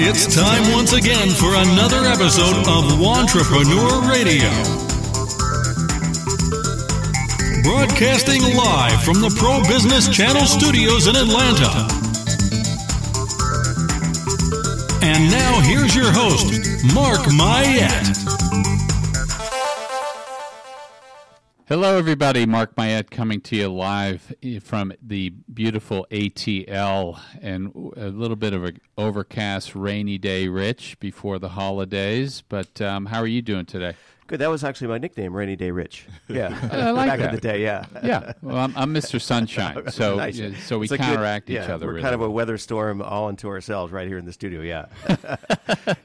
It's 0.00 0.32
time 0.32 0.70
once 0.72 0.92
again 0.92 1.28
for 1.28 1.56
another 1.56 2.04
episode 2.04 2.58
of 2.68 2.84
Wantrepreneur 3.00 4.08
Radio. 4.08 4.48
Broadcasting 7.64 8.42
live 8.54 9.02
from 9.02 9.20
the 9.20 9.34
Pro 9.36 9.60
Business 9.64 10.08
Channel 10.08 10.46
studios 10.46 11.08
in 11.08 11.16
Atlanta. 11.16 11.88
And 15.02 15.28
now 15.32 15.60
here's 15.62 15.96
your 15.96 16.12
host, 16.12 16.52
Mark 16.94 17.26
Mayette. 17.34 18.27
Hello, 21.68 21.98
everybody. 21.98 22.46
Mark 22.46 22.76
Mayette 22.76 23.10
coming 23.10 23.42
to 23.42 23.54
you 23.56 23.68
live 23.68 24.34
from 24.62 24.92
the 25.02 25.28
beautiful 25.52 26.06
ATL 26.10 27.20
and 27.42 27.66
a 27.96 28.08
little 28.08 28.36
bit 28.36 28.54
of 28.54 28.64
an 28.64 28.80
overcast, 28.96 29.74
rainy 29.74 30.16
day, 30.16 30.48
Rich, 30.48 30.98
before 30.98 31.38
the 31.38 31.50
holidays. 31.50 32.42
But 32.48 32.80
um, 32.80 33.04
how 33.06 33.20
are 33.20 33.26
you 33.26 33.42
doing 33.42 33.66
today? 33.66 33.96
Good. 34.28 34.40
That 34.40 34.48
was 34.48 34.64
actually 34.64 34.88
my 34.88 34.98
nickname, 34.98 35.34
Rainy 35.34 35.56
Day 35.56 35.70
Rich. 35.70 36.06
Yeah, 36.28 36.58
I 36.72 36.90
like 36.90 37.08
back 37.08 37.18
that. 37.18 37.28
in 37.30 37.34
the 37.34 37.40
day. 37.40 37.62
Yeah, 37.62 37.84
Yeah, 38.02 38.32
well, 38.42 38.56
I'm, 38.58 38.74
I'm 38.76 38.94
Mr. 38.94 39.20
Sunshine, 39.20 39.90
so 39.90 40.16
Nice. 40.16 40.38
yeah, 40.38 40.50
so 40.66 40.78
we 40.78 40.84
It's 40.84 40.92
a 40.92 40.96
good- 40.98 41.04
counteract 41.04 41.48
each 41.50 41.56
yeah, 41.56 41.74
other. 41.74 41.86
We're 41.86 41.92
really 41.94 42.02
kind 42.02 42.14
of 42.14 42.20
a 42.22 42.30
weather 42.30 42.56
storm 42.58 43.00
all 43.02 43.28
unto 43.28 43.48
ourselves 43.48 43.90
right 43.92 44.06
here 44.08 44.18
in 44.18 44.24
the 44.26 44.32
studio. 44.32 44.60
Yeah. 44.62 44.86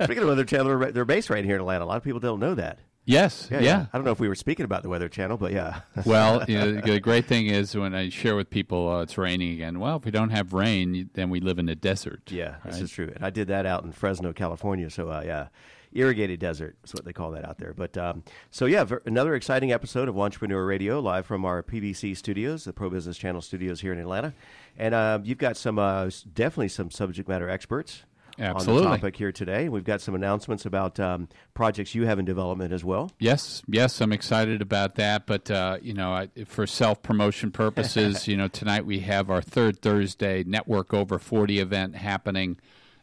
Speaking 0.03 0.23
of 0.23 0.29
Weather 0.29 0.45
Channel, 0.45 0.77
they're- 0.79 0.91
they're 0.91 1.05
based 1.05 1.29
right 1.29 1.43
here 1.43 1.55
in 1.55 1.61
Atlanta. 1.61 1.83
A 1.83 1.87
lot 1.87 1.97
of 1.97 2.03
people 2.03 2.19
don't 2.21 2.39
know 2.39 2.55
that. 2.55 2.79
Yes, 3.05 3.49
yeah. 3.51 3.87
I 3.91 3.97
don't 3.97 4.05
know 4.05 4.11
if 4.11 4.19
we 4.21 4.29
were 4.29 4.35
speaking 4.35 4.63
about 4.63 4.81
the 4.81 4.87
Weather 4.89 5.09
Channel, 5.09 5.35
but 5.37 5.51
yeah. 5.51 5.81
Well, 6.05 6.43
you 6.47 6.57
know, 6.57 6.79
the 6.81 6.99
great 7.01 7.25
thing 7.25 7.47
is 7.47 7.75
when 7.75 7.93
I 7.93 8.07
share 8.09 8.35
with 8.35 8.49
people, 8.49 8.87
oh, 8.87 9.01
it's 9.01 9.17
raining 9.17 9.51
again. 9.53 9.79
Well, 9.79 9.97
if 9.97 10.05
we 10.05 10.11
don't 10.11 10.29
have 10.29 10.53
rain, 10.53 11.09
then 11.13 11.29
we 11.29 11.41
live 11.41 11.59
in 11.59 11.67
a 11.67 11.75
desert. 11.75 12.31
yeah, 12.31 12.55
this 12.63 12.79
is 12.79 12.91
true. 12.91 13.11
And 13.13 13.25
I 13.25 13.29
did 13.29 13.47
that 13.49 13.65
out 13.65 13.83
in 13.83 13.91
Fresno, 13.91 14.31
California. 14.31 14.89
So 14.89 15.09
uh, 15.09 15.21
yeah, 15.25 15.47
irrigated 15.91 16.39
desert 16.39 16.77
is 16.85 16.93
what 16.93 17.03
they 17.03 17.11
call 17.11 17.31
that 17.31 17.43
out 17.43 17.57
there. 17.57 17.73
But 17.73 17.97
um, 17.97 18.23
so 18.51 18.65
yeah, 18.67 18.85
ver- 18.85 19.01
another 19.05 19.35
exciting 19.35 19.73
episode 19.73 20.07
of 20.07 20.15
Wantrepreneur 20.15 20.65
Radio 20.65 21.01
live 21.01 21.25
from 21.25 21.43
our 21.43 21.61
PBC 21.61 22.15
studios, 22.15 22.63
the 22.63 22.71
Pro 22.71 22.89
Business 22.89 23.17
Channel 23.17 23.41
studios 23.41 23.81
here 23.81 23.91
in 23.91 23.99
Atlanta. 23.99 24.33
And 24.77 24.95
uh, 24.95 25.19
you've 25.23 25.37
got 25.37 25.57
some 25.57 25.77
uh, 25.77 26.09
definitely 26.33 26.69
some 26.69 26.89
subject 26.89 27.27
matter 27.27 27.49
experts. 27.49 28.03
Absolutely. 28.39 28.85
On 28.85 28.91
the 28.91 28.97
topic 28.97 29.15
here 29.15 29.31
today. 29.31 29.69
We've 29.69 29.83
got 29.83 30.01
some 30.01 30.15
announcements 30.15 30.65
about 30.65 30.99
um, 30.99 31.29
projects 31.53 31.93
you 31.93 32.05
have 32.05 32.19
in 32.19 32.25
development 32.25 32.73
as 32.73 32.83
well. 32.83 33.11
Yes, 33.19 33.61
yes, 33.67 34.01
I'm 34.01 34.11
excited 34.11 34.61
about 34.61 34.95
that. 34.95 35.25
But 35.27 35.51
uh, 35.51 35.77
you 35.81 35.93
know, 35.93 36.11
I, 36.11 36.29
for 36.45 36.65
self 36.65 37.03
promotion 37.03 37.51
purposes, 37.51 38.27
you 38.27 38.37
know, 38.37 38.47
tonight 38.47 38.85
we 38.85 38.99
have 38.99 39.29
our 39.29 39.41
third 39.41 39.81
Thursday 39.81 40.43
Network 40.43 40.93
Over 40.93 41.19
40 41.19 41.59
event 41.59 41.95
happening 41.95 42.57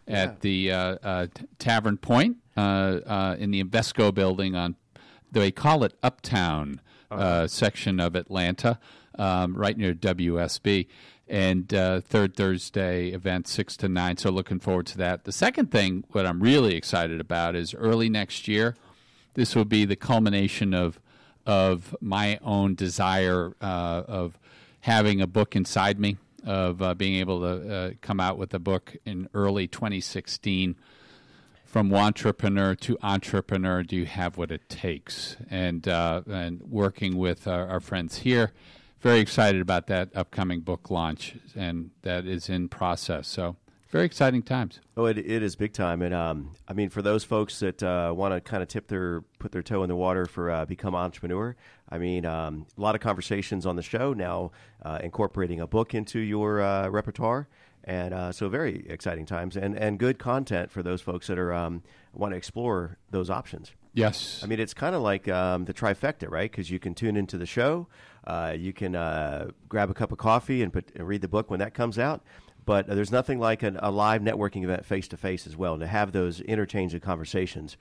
at 0.09 0.41
the 0.41 0.73
uh, 0.73 0.97
uh, 1.03 1.27
Tavern 1.59 1.97
Point 1.97 2.39
uh, 2.57 2.61
uh, 2.61 3.37
in 3.39 3.51
the 3.53 3.63
Invesco 3.63 4.13
building 4.13 4.57
on 4.57 4.77
they 5.33 5.53
call 5.53 5.85
it 5.85 5.95
Uptown 6.03 6.81
uh, 7.11 7.47
section 7.47 8.01
of 8.01 8.15
Atlanta, 8.15 8.79
um, 9.17 9.55
right 9.55 9.77
near 9.77 9.95
WSB. 9.95 10.89
And 11.31 11.73
uh, 11.73 12.01
third 12.01 12.35
Thursday 12.35 13.09
event 13.11 13.49
six 13.49 13.77
to 13.79 13.89
nine. 13.89 14.19
So 14.19 14.31
looking 14.31 14.59
forward 14.59 14.87
to 14.87 14.99
that. 14.99 15.25
The 15.25 15.33
second 15.33 15.71
thing, 15.71 16.05
what 16.11 16.27
I'm 16.27 16.43
really 16.43 16.75
excited 16.75 17.21
about, 17.21 17.55
is 17.55 17.73
early 17.73 18.11
next 18.11 18.49
year 18.49 18.77
this 19.35 19.55
will 19.55 19.65
be 19.65 19.85
the 19.85 19.97
culmination 19.97 20.75
of 20.75 21.01
of 21.47 21.97
my 22.01 22.39
own 22.43 22.75
desire 22.75 23.55
uh, 23.61 24.03
of 24.07 24.39
having 24.81 25.21
a 25.21 25.27
book 25.27 25.57
inside 25.57 25.99
me, 25.99 26.19
of 26.45 26.83
uh, 26.83 26.95
being 26.95 27.15
able 27.15 27.41
to 27.41 27.75
uh, 27.75 27.91
come 28.03 28.21
out 28.21 28.37
with 28.37 28.53
a 28.53 28.59
book 28.59 28.97
in 29.05 29.29
early 29.33 29.67
2016. 29.67 30.77
From 31.65 31.95
entrepreneur 31.95 32.75
to 32.75 32.99
entrepreneur, 33.03 33.83
do 33.83 33.97
you 33.97 34.05
have 34.05 34.37
what 34.37 34.51
it 34.51 34.69
takes? 34.69 35.37
And 35.49 35.87
uh, 35.87 36.23
and 36.31 36.61
working 36.63 37.17
with 37.17 37.47
our, 37.47 37.67
our 37.69 37.81
friends 37.81 38.19
here, 38.19 38.53
very 39.01 39.21
excited 39.21 39.61
about 39.61 39.87
that 39.89 40.11
upcoming 40.15 40.61
book 40.61 40.91
launch, 40.91 41.35
and 41.57 41.91
that 42.03 42.27
is 42.27 42.49
in 42.49 42.69
process. 42.69 43.29
So 43.29 43.57
very 43.91 44.05
exciting 44.05 44.43
times. 44.43 44.81
Oh, 44.97 45.07
it, 45.07 45.19
it 45.19 45.43
is 45.43 45.57
big 45.57 45.73
time, 45.73 46.01
and 46.03 46.15
um, 46.15 46.53
I 46.69 46.75
mean, 46.75 46.91
for 46.91 47.03
those 47.03 47.25
folks 47.25 47.59
that 47.61 47.83
uh, 47.83 48.13
want 48.15 48.33
to 48.33 48.41
kind 48.41 48.63
of 48.63 48.69
tip 48.69 48.87
their 48.87 49.23
put 49.39 49.51
their 49.51 49.63
toe 49.63 49.83
in 49.83 49.89
the 49.89 49.97
water 49.97 50.27
for 50.27 50.51
uh, 50.51 50.65
become 50.65 50.95
entrepreneur. 50.95 51.57
I 51.89 51.99
mean, 51.99 52.25
um, 52.25 52.67
a 52.79 52.81
lot 52.81 52.95
of 52.95 53.01
conversations 53.01 53.67
on 53.67 53.75
the 53.75 53.83
show 53.83 54.13
now, 54.13 54.53
uh, 54.83 55.01
incorporating 55.03 55.61
a 55.61 55.67
book 55.67 55.93
into 55.93 56.21
your 56.21 56.61
uh, 56.61 56.89
repertoire, 56.89 57.49
and 57.83 58.15
uh, 58.15 58.31
so 58.31 58.49
very 58.49 58.87
exciting 58.89 59.27
times, 59.27 59.57
and 59.57 59.77
and 59.77 59.99
good 59.99 60.19
content 60.19 60.71
for 60.71 60.83
those 60.85 61.01
folks 61.01 61.27
that 61.27 61.39
are 61.39 61.53
um, 61.53 61.83
want 62.13 62.33
to 62.33 62.37
explore 62.37 62.97
those 63.11 63.29
options. 63.29 63.73
Yes, 63.93 64.41
I 64.45 64.47
mean, 64.47 64.61
it's 64.61 64.75
kind 64.75 64.95
of 64.95 65.03
like 65.03 65.27
um, 65.27 65.65
the 65.65 65.75
trifecta, 65.75 66.31
right? 66.31 66.49
Because 66.49 66.71
you 66.71 66.79
can 66.79 66.95
tune 66.95 67.17
into 67.17 67.37
the 67.37 67.47
show, 67.47 67.89
uh, 68.27 68.55
you 68.57 68.73
can 68.73 68.95
uh, 68.95 69.51
grab 69.69 69.91
a 69.91 69.95
cup 69.95 70.13
of 70.13 70.19
coffee 70.19 70.63
and, 70.63 70.73
put, 70.73 70.91
and 70.95 71.07
read 71.07 71.23
the 71.23 71.29
book 71.29 71.51
when 71.51 71.61
that 71.61 71.75
comes 71.75 71.99
out. 71.99 72.23
But 72.67 72.89
uh, 72.89 72.95
there's 72.95 73.11
nothing 73.11 73.39
like 73.39 73.63
an, 73.63 73.79
a 73.83 73.91
live 73.91 74.23
networking 74.23 74.65
event 74.65 74.85
face 74.85 75.09
to 75.09 75.17
face 75.17 75.47
as 75.47 75.57
well 75.57 75.79
to 75.79 75.87
have 75.87 76.13
those 76.13 76.41
interchange 76.41 76.95
of 76.95 77.03
conversations. 77.03 77.77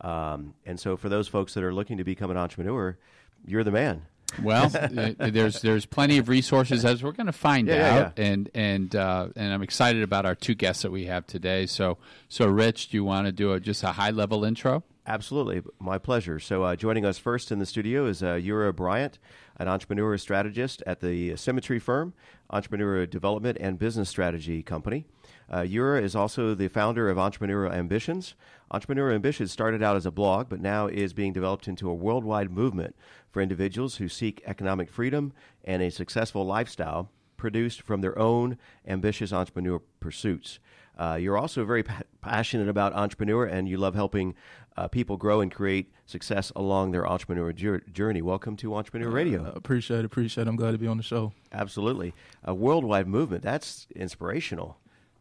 Um, 0.00 0.54
and 0.66 0.78
so, 0.78 0.96
for 0.96 1.08
those 1.08 1.28
folks 1.28 1.54
that 1.54 1.62
are 1.62 1.72
looking 1.72 1.98
to 1.98 2.04
become 2.04 2.30
an 2.30 2.36
entrepreneur, 2.36 2.98
you're 3.46 3.62
the 3.64 3.70
man. 3.70 4.02
Well, 4.42 4.70
uh, 4.74 5.12
there's 5.18 5.62
there's 5.62 5.86
plenty 5.86 6.18
of 6.18 6.28
resources 6.28 6.84
as 6.84 7.02
we're 7.02 7.12
going 7.12 7.26
to 7.26 7.32
find 7.32 7.68
Yeah, 7.68 7.74
yeah, 7.74 8.04
out, 8.06 8.18
and 8.18 8.50
and 8.54 8.96
uh, 8.96 9.28
and 9.36 9.52
I'm 9.52 9.62
excited 9.62 10.02
about 10.02 10.26
our 10.26 10.34
two 10.34 10.54
guests 10.54 10.82
that 10.82 10.90
we 10.90 11.06
have 11.06 11.26
today. 11.26 11.66
So 11.66 11.98
so 12.28 12.46
Rich, 12.48 12.88
do 12.88 12.96
you 12.96 13.04
want 13.04 13.26
to 13.26 13.32
do 13.32 13.52
a, 13.52 13.60
just 13.60 13.82
a 13.84 13.92
high 13.92 14.10
level 14.10 14.44
intro? 14.44 14.82
Absolutely, 15.06 15.62
my 15.78 15.98
pleasure. 15.98 16.38
So, 16.40 16.62
uh, 16.62 16.76
joining 16.76 17.04
us 17.04 17.18
first 17.18 17.52
in 17.52 17.58
the 17.58 17.66
studio 17.66 18.06
is 18.06 18.22
uh, 18.22 18.34
Yura 18.34 18.72
Bryant, 18.72 19.18
an 19.58 19.68
entrepreneur 19.68 20.16
strategist 20.16 20.82
at 20.86 21.00
the 21.00 21.36
Symmetry 21.36 21.78
firm, 21.78 22.14
entrepreneur 22.48 23.04
development 23.04 23.58
and 23.60 23.78
business 23.78 24.08
strategy 24.08 24.62
company. 24.62 25.04
Uh, 25.52 25.60
Yura 25.60 26.00
is 26.00 26.16
also 26.16 26.54
the 26.54 26.68
founder 26.68 27.10
of 27.10 27.18
Entrepreneurial 27.18 27.74
Ambitions. 27.74 28.34
Entrepreneurial 28.72 29.14
Ambitions 29.14 29.52
started 29.52 29.82
out 29.82 29.94
as 29.94 30.06
a 30.06 30.10
blog, 30.10 30.48
but 30.48 30.62
now 30.62 30.86
is 30.86 31.12
being 31.12 31.34
developed 31.34 31.68
into 31.68 31.90
a 31.90 31.94
worldwide 31.94 32.50
movement 32.50 32.96
for 33.30 33.42
individuals 33.42 33.96
who 33.96 34.08
seek 34.08 34.42
economic 34.46 34.88
freedom 34.88 35.34
and 35.64 35.82
a 35.82 35.90
successful 35.90 36.46
lifestyle 36.46 37.10
produced 37.36 37.82
from 37.82 38.00
their 38.00 38.18
own 38.18 38.56
ambitious 38.88 39.34
entrepreneur 39.34 39.80
pursuits. 40.00 40.60
Uh, 40.98 41.16
you're 41.20 41.36
also 41.36 41.64
very 41.64 41.82
pa- 41.82 42.02
passionate 42.20 42.68
about 42.68 42.92
entrepreneur, 42.92 43.44
and 43.44 43.68
you 43.68 43.76
love 43.76 43.94
helping 43.94 44.34
uh, 44.76 44.88
people 44.88 45.16
grow 45.16 45.40
and 45.40 45.52
create 45.52 45.92
success 46.06 46.50
along 46.56 46.90
their 46.92 47.06
entrepreneur 47.06 47.52
jour- 47.52 47.82
journey. 47.92 48.22
Welcome 48.22 48.56
to 48.58 48.70
Wantrepreneur 48.70 49.12
Radio. 49.12 49.44
Uh, 49.44 49.52
appreciate 49.54 50.00
it. 50.00 50.04
Appreciate 50.04 50.46
it. 50.46 50.48
I'm 50.48 50.56
glad 50.56 50.72
to 50.72 50.78
be 50.78 50.86
on 50.86 50.96
the 50.96 51.02
show. 51.02 51.32
Absolutely, 51.52 52.14
a 52.44 52.54
worldwide 52.54 53.06
movement. 53.08 53.42
That's 53.42 53.86
inspirational. 53.94 54.76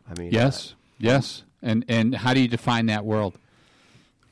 I 0.09 0.19
mean, 0.19 0.31
Yes, 0.31 0.75
yes. 0.99 1.43
And 1.61 1.85
and 1.87 2.13
how 2.15 2.33
do 2.33 2.41
you 2.41 2.47
define 2.47 2.87
that 2.87 3.05
world? 3.05 3.37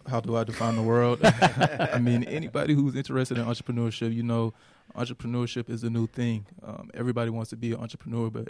How 0.10 0.20
do 0.20 0.36
I 0.36 0.44
define 0.44 0.76
the 0.76 0.82
world? 0.82 1.20
I 1.24 2.00
mean, 2.00 2.24
anybody 2.24 2.74
who's 2.74 2.96
interested 2.96 3.38
in 3.38 3.46
entrepreneurship, 3.46 4.14
you 4.14 4.24
know, 4.24 4.54
entrepreneurship 4.96 5.70
is 5.70 5.84
a 5.84 5.90
new 5.90 6.08
thing. 6.08 6.46
Um, 6.64 6.90
everybody 6.94 7.30
wants 7.30 7.52
to 7.52 7.56
be 7.56 7.72
an 7.74 7.80
entrepreneur, 7.80 8.30
but 8.30 8.50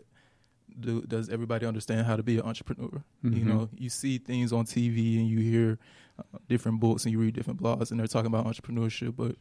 do, 0.80 1.02
does 1.02 1.30
everybody 1.30 1.66
understand 1.66 2.06
how 2.08 2.16
to 2.16 2.24
be 2.24 2.38
an 2.38 2.46
entrepreneur? 2.46 3.04
You 3.24 3.46
know, 3.46 3.70
you 3.78 3.90
see 3.90 4.18
things 4.18 4.52
on 4.54 4.66
TV 4.66 5.18
and 5.20 5.28
you 5.30 5.40
hear 5.40 5.80
uh, 6.20 6.38
different 6.50 6.80
books 6.80 7.04
and 7.06 7.12
you 7.12 7.20
read 7.20 7.34
different 7.36 7.62
blogs 7.62 7.92
and 7.92 8.00
they're 8.00 8.08
talking 8.08 8.28
about 8.28 8.46
entrepreneurship, 8.46 9.16
but 9.16 9.36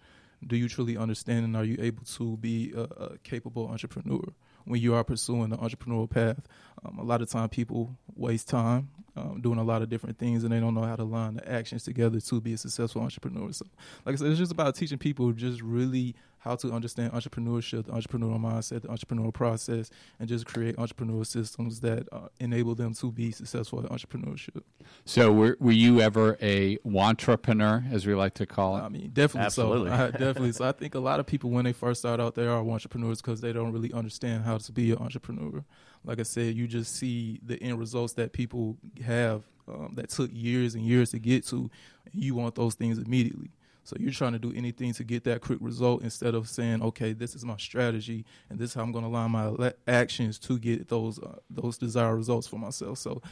do 0.47 0.57
you 0.57 0.69
truly 0.69 0.97
understand 0.97 1.45
and 1.45 1.57
are 1.57 1.65
you 1.65 1.77
able 1.81 2.05
to 2.05 2.37
be 2.39 2.73
a, 2.75 2.81
a 2.83 3.19
capable 3.19 3.69
entrepreneur 3.69 4.23
when 4.65 4.81
you 4.81 4.95
are 4.95 5.05
pursuing 5.05 5.51
the 5.51 5.57
entrepreneurial 5.59 6.09
path? 6.09 6.41
Um, 6.85 6.99
a 6.99 7.05
lot 7.05 7.21
of 7.21 7.29
time 7.29 7.49
people 7.49 7.97
waste 8.17 8.49
time 8.49 8.89
um, 9.17 9.41
doing 9.41 9.59
a 9.59 9.63
lot 9.63 9.83
of 9.83 9.89
different 9.89 10.19
things 10.19 10.45
and 10.45 10.53
they 10.53 10.61
don't 10.61 10.75
know 10.75 10.83
how 10.83 10.97
to 10.97 11.05
line 11.05 11.35
the 11.35 11.51
actions 11.51 11.85
together 11.85 12.21
to 12.21 12.41
be 12.41 12.55
a 12.55 12.59
successful 12.59 13.03
entrepreneur. 13.03 13.53
So, 13.53 13.67
like 14.05 14.15
I 14.15 14.17
said, 14.17 14.29
it's 14.29 14.39
just 14.39 14.53
about 14.53 14.75
teaching 14.75 14.99
people 14.99 15.33
just 15.33 15.61
really 15.61 16.15
how 16.39 16.57
to 16.57 16.73
understand 16.73 17.13
entrepreneurship, 17.13 17.85
the 17.85 17.93
entrepreneurial 17.93 18.41
mindset, 18.41 18.83
the 18.83 18.89
entrepreneurial 18.89 19.33
process, 19.33 19.91
and 20.19 20.27
just 20.29 20.47
create 20.47 20.75
entrepreneurial 20.77 21.27
systems 21.27 21.81
that 21.81 22.09
uh, 22.13 22.29
enable 22.39 22.75
them 22.75 22.95
to 22.95 23.13
be 23.13 23.31
successful 23.31 23.79
at 23.81 23.91
entrepreneurship. 23.91 24.63
So 25.05 25.33
were 25.33 25.57
were 25.61 25.71
you 25.71 26.01
ever 26.01 26.39
a 26.41 26.79
wantrepreneur, 26.79 27.93
as 27.93 28.07
we 28.07 28.15
like 28.15 28.35
to 28.35 28.47
call 28.47 28.79
it? 28.79 28.81
I 28.81 28.89
mean, 28.89 29.11
definitely 29.13 29.47
Absolutely. 29.47 29.91
so. 29.91 29.95
I, 30.07 30.11
definitely. 30.11 30.53
So 30.53 30.67
I 30.67 30.73
think 30.73 30.95
a 30.95 31.01
lot 31.01 31.21
of 31.21 31.27
people 31.27 31.51
when 31.51 31.67
they 31.67 31.75
first 31.75 32.01
start 32.01 32.21
out, 32.21 32.35
they 32.35 32.47
are 32.47 32.67
entrepreneurs 32.67 33.21
because 33.21 33.43
they 33.43 33.53
don't 33.53 33.73
really 33.73 33.93
understand 33.93 34.45
how 34.45 34.57
to 34.57 34.73
be 34.73 34.93
an 34.93 34.99
entrepreneur. 34.99 35.63
Like 36.05 36.19
I 36.19 36.25
said, 36.25 36.55
you 36.55 36.67
just 36.67 36.97
see 36.97 37.41
the 37.43 37.63
end 37.63 37.79
results 37.79 38.15
that 38.15 38.33
people 38.33 38.77
have 39.05 39.43
um, 39.69 39.93
that 39.97 40.09
took 40.11 40.31
years 40.33 40.75
and 40.75 40.85
years 40.85 41.11
to 41.11 41.19
get 41.19 41.47
to, 41.49 41.71
you 42.13 42.35
want 42.35 42.55
those 42.55 42.75
things 42.75 42.99
immediately. 42.99 43.51
So 43.85 43.97
you're 43.99 44.13
trying 44.13 44.33
to 44.33 44.39
do 44.39 44.53
anything 44.55 44.93
to 44.95 45.05
get 45.05 45.25
that 45.25 45.41
quick 45.41 45.59
result 45.61 46.03
instead 46.03 46.35
of 46.35 46.49
saying, 46.49 46.83
okay, 46.83 47.13
this 47.13 47.35
is 47.35 47.45
my 47.45 47.57
strategy 47.57 48.25
and 48.49 48.59
this 48.59 48.71
is 48.71 48.75
how 48.75 48.83
I'm 48.83 48.93
going 48.93 49.05
to 49.05 49.11
line 49.11 49.31
my 49.31 49.47
le- 49.47 49.73
actions 49.89 50.39
to 50.41 50.59
get 50.59 50.89
those 50.89 51.19
uh, 51.19 51.37
those 51.49 51.79
desired 51.79 52.15
results 52.15 52.47
for 52.47 52.59
myself. 52.59 52.99
So 52.99 53.23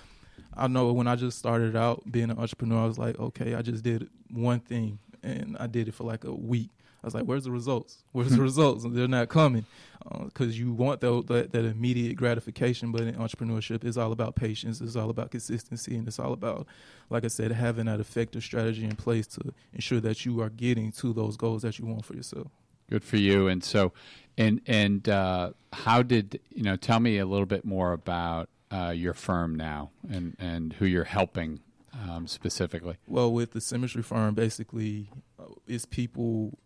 I 0.55 0.67
know 0.67 0.93
when 0.93 1.07
I 1.07 1.17
just 1.17 1.39
started 1.39 1.77
out 1.77 2.03
being 2.11 2.31
an 2.31 2.39
entrepreneur, 2.39 2.83
I 2.83 2.87
was 2.87 2.99
like, 2.99 3.19
okay, 3.19 3.55
I 3.55 3.63
just 3.63 3.85
did 3.85 4.09
one 4.31 4.61
thing 4.61 4.99
and 5.23 5.57
I 5.61 5.67
did 5.67 5.89
it 5.89 5.95
for 5.95 6.05
like 6.05 6.25
a 6.25 6.33
week. 6.33 6.71
I 7.03 7.07
was 7.07 7.15
like, 7.15 7.25
"Where's 7.25 7.45
the 7.45 7.51
results? 7.51 7.99
Where's 8.13 8.31
the 8.31 8.43
results?" 8.51 8.85
And 8.85 8.97
they're 8.97 9.09
not 9.09 9.29
coming 9.29 9.67
because 10.25 10.49
uh, 10.49 10.59
you 10.59 10.73
want 10.73 11.01
that, 11.01 11.27
that, 11.29 11.53
that 11.53 11.65
immediate 11.65 12.17
gratification. 12.17 12.93
But 12.93 13.03
in 13.03 13.15
entrepreneurship, 13.15 13.85
it's 13.85 13.97
all 13.97 14.13
about 14.13 14.35
patience. 14.35 14.81
It's 14.81 14.97
all 14.97 15.11
about 15.11 15.31
consistency, 15.31 15.97
and 15.97 16.09
it's 16.09 16.19
all 16.19 16.33
about, 16.33 16.67
like 17.11 17.25
I 17.25 17.29
said, 17.29 17.53
having 17.53 17.87
that 17.87 18.01
effective 18.01 18.43
strategy 18.43 18.85
in 18.85 18.97
place 18.97 19.27
to 19.29 19.53
ensure 19.73 20.01
that 20.01 20.25
you 20.25 20.41
are 20.41 20.51
getting 20.51 20.93
to 20.93 21.13
those 21.13 21.37
goals 21.37 21.63
that 21.63 21.79
you 21.79 21.87
want 21.87 22.05
for 22.05 22.15
yourself. 22.15 22.49
Good 22.91 23.05
for 23.05 23.17
you. 23.17 23.49
And 23.49 23.63
so, 23.63 23.93
and 24.37 24.61
and 24.67 25.09
uh, 25.09 25.53
how 25.73 26.03
did 26.03 26.41
you 26.51 26.63
know? 26.63 26.77
Tell 26.77 27.01
me 27.01 27.19
a 27.19 27.27
little 27.27 27.47
bit 27.47 27.65
more 27.65 27.93
about 27.93 28.49
uh, 28.71 28.93
your 28.95 29.15
firm 29.15 29.55
now 29.55 29.91
and 30.11 30.37
and 30.39 30.73
who 30.75 30.87
you're 30.87 31.05
helping 31.05 31.61
um, 32.09 32.27
specifically. 32.27 32.97
Well, 33.07 33.33
with 33.33 33.53
the 33.53 33.61
Symmetry 33.61 34.03
Firm, 34.03 34.35
basically, 34.35 35.11
uh, 35.39 35.45
it's 35.67 35.85
people 35.85 36.59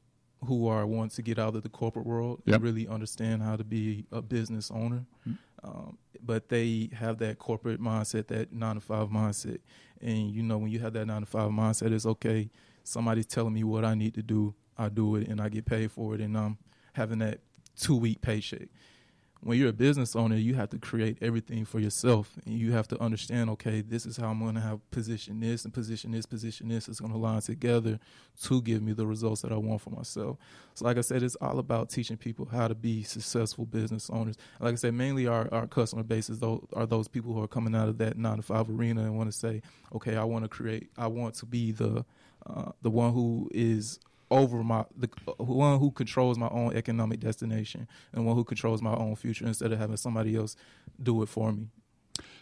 who 0.44 0.66
are 0.68 0.86
want 0.86 1.12
to 1.12 1.22
get 1.22 1.38
out 1.38 1.54
of 1.54 1.62
the 1.62 1.68
corporate 1.68 2.06
world 2.06 2.42
yep. 2.44 2.56
and 2.56 2.64
really 2.64 2.88
understand 2.88 3.42
how 3.42 3.56
to 3.56 3.64
be 3.64 4.06
a 4.10 4.20
business 4.20 4.70
owner. 4.70 5.04
Mm-hmm. 5.26 5.66
Um, 5.66 5.98
but 6.20 6.48
they 6.48 6.90
have 6.92 7.18
that 7.18 7.38
corporate 7.38 7.80
mindset, 7.80 8.26
that 8.28 8.52
nine 8.52 8.74
to 8.74 8.80
five 8.80 9.08
mindset. 9.08 9.58
And 10.00 10.30
you 10.30 10.42
know, 10.42 10.58
when 10.58 10.70
you 10.70 10.80
have 10.80 10.92
that 10.94 11.06
nine 11.06 11.20
to 11.20 11.26
five 11.26 11.50
mindset, 11.50 11.92
it's 11.92 12.06
okay. 12.06 12.50
Somebody's 12.84 13.26
telling 13.26 13.54
me 13.54 13.62
what 13.62 13.84
I 13.84 13.94
need 13.94 14.14
to 14.14 14.22
do, 14.22 14.54
I 14.76 14.88
do 14.88 15.16
it, 15.16 15.28
and 15.28 15.40
I 15.40 15.48
get 15.48 15.64
paid 15.64 15.92
for 15.92 16.14
it, 16.14 16.20
and 16.20 16.36
I'm 16.36 16.58
having 16.94 17.20
that 17.20 17.40
two 17.76 17.96
week 17.96 18.20
paycheck 18.20 18.68
when 19.44 19.58
you're 19.58 19.70
a 19.70 19.72
business 19.72 20.14
owner, 20.14 20.36
you 20.36 20.54
have 20.54 20.70
to 20.70 20.78
create 20.78 21.18
everything 21.20 21.64
for 21.64 21.80
yourself. 21.80 22.38
And 22.46 22.56
you 22.56 22.72
have 22.72 22.86
to 22.88 23.00
understand, 23.00 23.50
okay, 23.50 23.80
this 23.80 24.06
is 24.06 24.16
how 24.16 24.28
I'm 24.28 24.38
going 24.38 24.54
to 24.54 24.60
have 24.60 24.88
position 24.92 25.40
this 25.40 25.64
and 25.64 25.74
position 25.74 26.12
this, 26.12 26.26
position 26.26 26.68
this. 26.68 26.88
It's 26.88 27.00
going 27.00 27.10
to 27.10 27.18
line 27.18 27.40
together 27.40 27.98
to 28.44 28.62
give 28.62 28.82
me 28.82 28.92
the 28.92 29.04
results 29.04 29.42
that 29.42 29.50
I 29.50 29.56
want 29.56 29.80
for 29.80 29.90
myself. 29.90 30.36
So, 30.74 30.84
like 30.84 30.96
I 30.96 31.00
said, 31.00 31.24
it's 31.24 31.34
all 31.36 31.58
about 31.58 31.90
teaching 31.90 32.16
people 32.16 32.46
how 32.46 32.68
to 32.68 32.74
be 32.76 33.02
successful 33.02 33.66
business 33.66 34.08
owners. 34.10 34.36
Like 34.60 34.74
I 34.74 34.76
said, 34.76 34.94
mainly 34.94 35.26
our, 35.26 35.48
our 35.52 35.66
customer 35.66 36.04
bases 36.04 36.38
though, 36.38 36.68
are 36.74 36.86
those 36.86 37.08
people 37.08 37.34
who 37.34 37.42
are 37.42 37.48
coming 37.48 37.74
out 37.74 37.88
of 37.88 37.98
that 37.98 38.16
nine 38.16 38.36
to 38.36 38.42
five 38.42 38.70
arena 38.70 39.02
and 39.02 39.16
want 39.16 39.30
to 39.30 39.36
say, 39.36 39.60
okay, 39.92 40.14
I 40.14 40.22
want 40.22 40.44
to 40.44 40.48
create, 40.48 40.90
I 40.96 41.08
want 41.08 41.34
to 41.36 41.46
be 41.46 41.72
the 41.72 42.04
uh, 42.46 42.72
the 42.82 42.90
one 42.90 43.12
who 43.12 43.48
is 43.52 43.98
over 44.32 44.64
my 44.64 44.84
the 44.96 45.08
one 45.36 45.78
who 45.78 45.90
controls 45.90 46.38
my 46.38 46.48
own 46.48 46.74
economic 46.74 47.20
destination 47.20 47.86
and 48.12 48.26
one 48.26 48.34
who 48.34 48.44
controls 48.44 48.80
my 48.80 48.94
own 48.94 49.14
future 49.14 49.46
instead 49.46 49.70
of 49.72 49.78
having 49.78 49.96
somebody 49.96 50.34
else 50.34 50.56
do 51.00 51.22
it 51.22 51.28
for 51.28 51.52
me. 51.52 51.68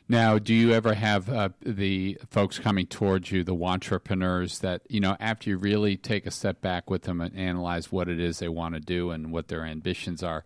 Now, 0.09 0.39
do 0.39 0.53
you 0.55 0.73
ever 0.73 0.95
have 0.95 1.29
uh, 1.29 1.51
the 1.63 2.19
folks 2.29 2.59
coming 2.59 2.87
towards 2.87 3.31
you, 3.31 3.45
the 3.45 3.55
entrepreneurs 3.55 4.59
that, 4.59 4.83
you 4.89 4.99
know, 4.99 5.17
after 5.21 5.51
you 5.51 5.57
really 5.57 5.97
take 5.97 6.27
a 6.27 6.33
step 6.33 6.61
back 6.61 6.91
with 6.91 7.03
them 7.03 7.21
and 7.21 7.37
analyze 7.37 7.93
what 7.93 8.09
it 8.09 8.19
is 8.19 8.39
they 8.41 8.49
want 8.49 8.75
to 8.75 8.81
do 8.81 9.11
and 9.11 9.31
what 9.31 9.47
their 9.47 9.65
ambitions 9.65 10.23
are, 10.25 10.45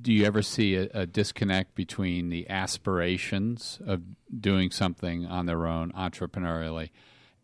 do 0.00 0.12
you 0.12 0.24
ever 0.24 0.42
see 0.42 0.74
a, 0.74 0.88
a 0.92 1.06
disconnect 1.06 1.76
between 1.76 2.30
the 2.30 2.48
aspirations 2.50 3.80
of 3.86 4.02
doing 4.40 4.72
something 4.72 5.24
on 5.24 5.46
their 5.46 5.66
own 5.66 5.92
entrepreneurially 5.92 6.90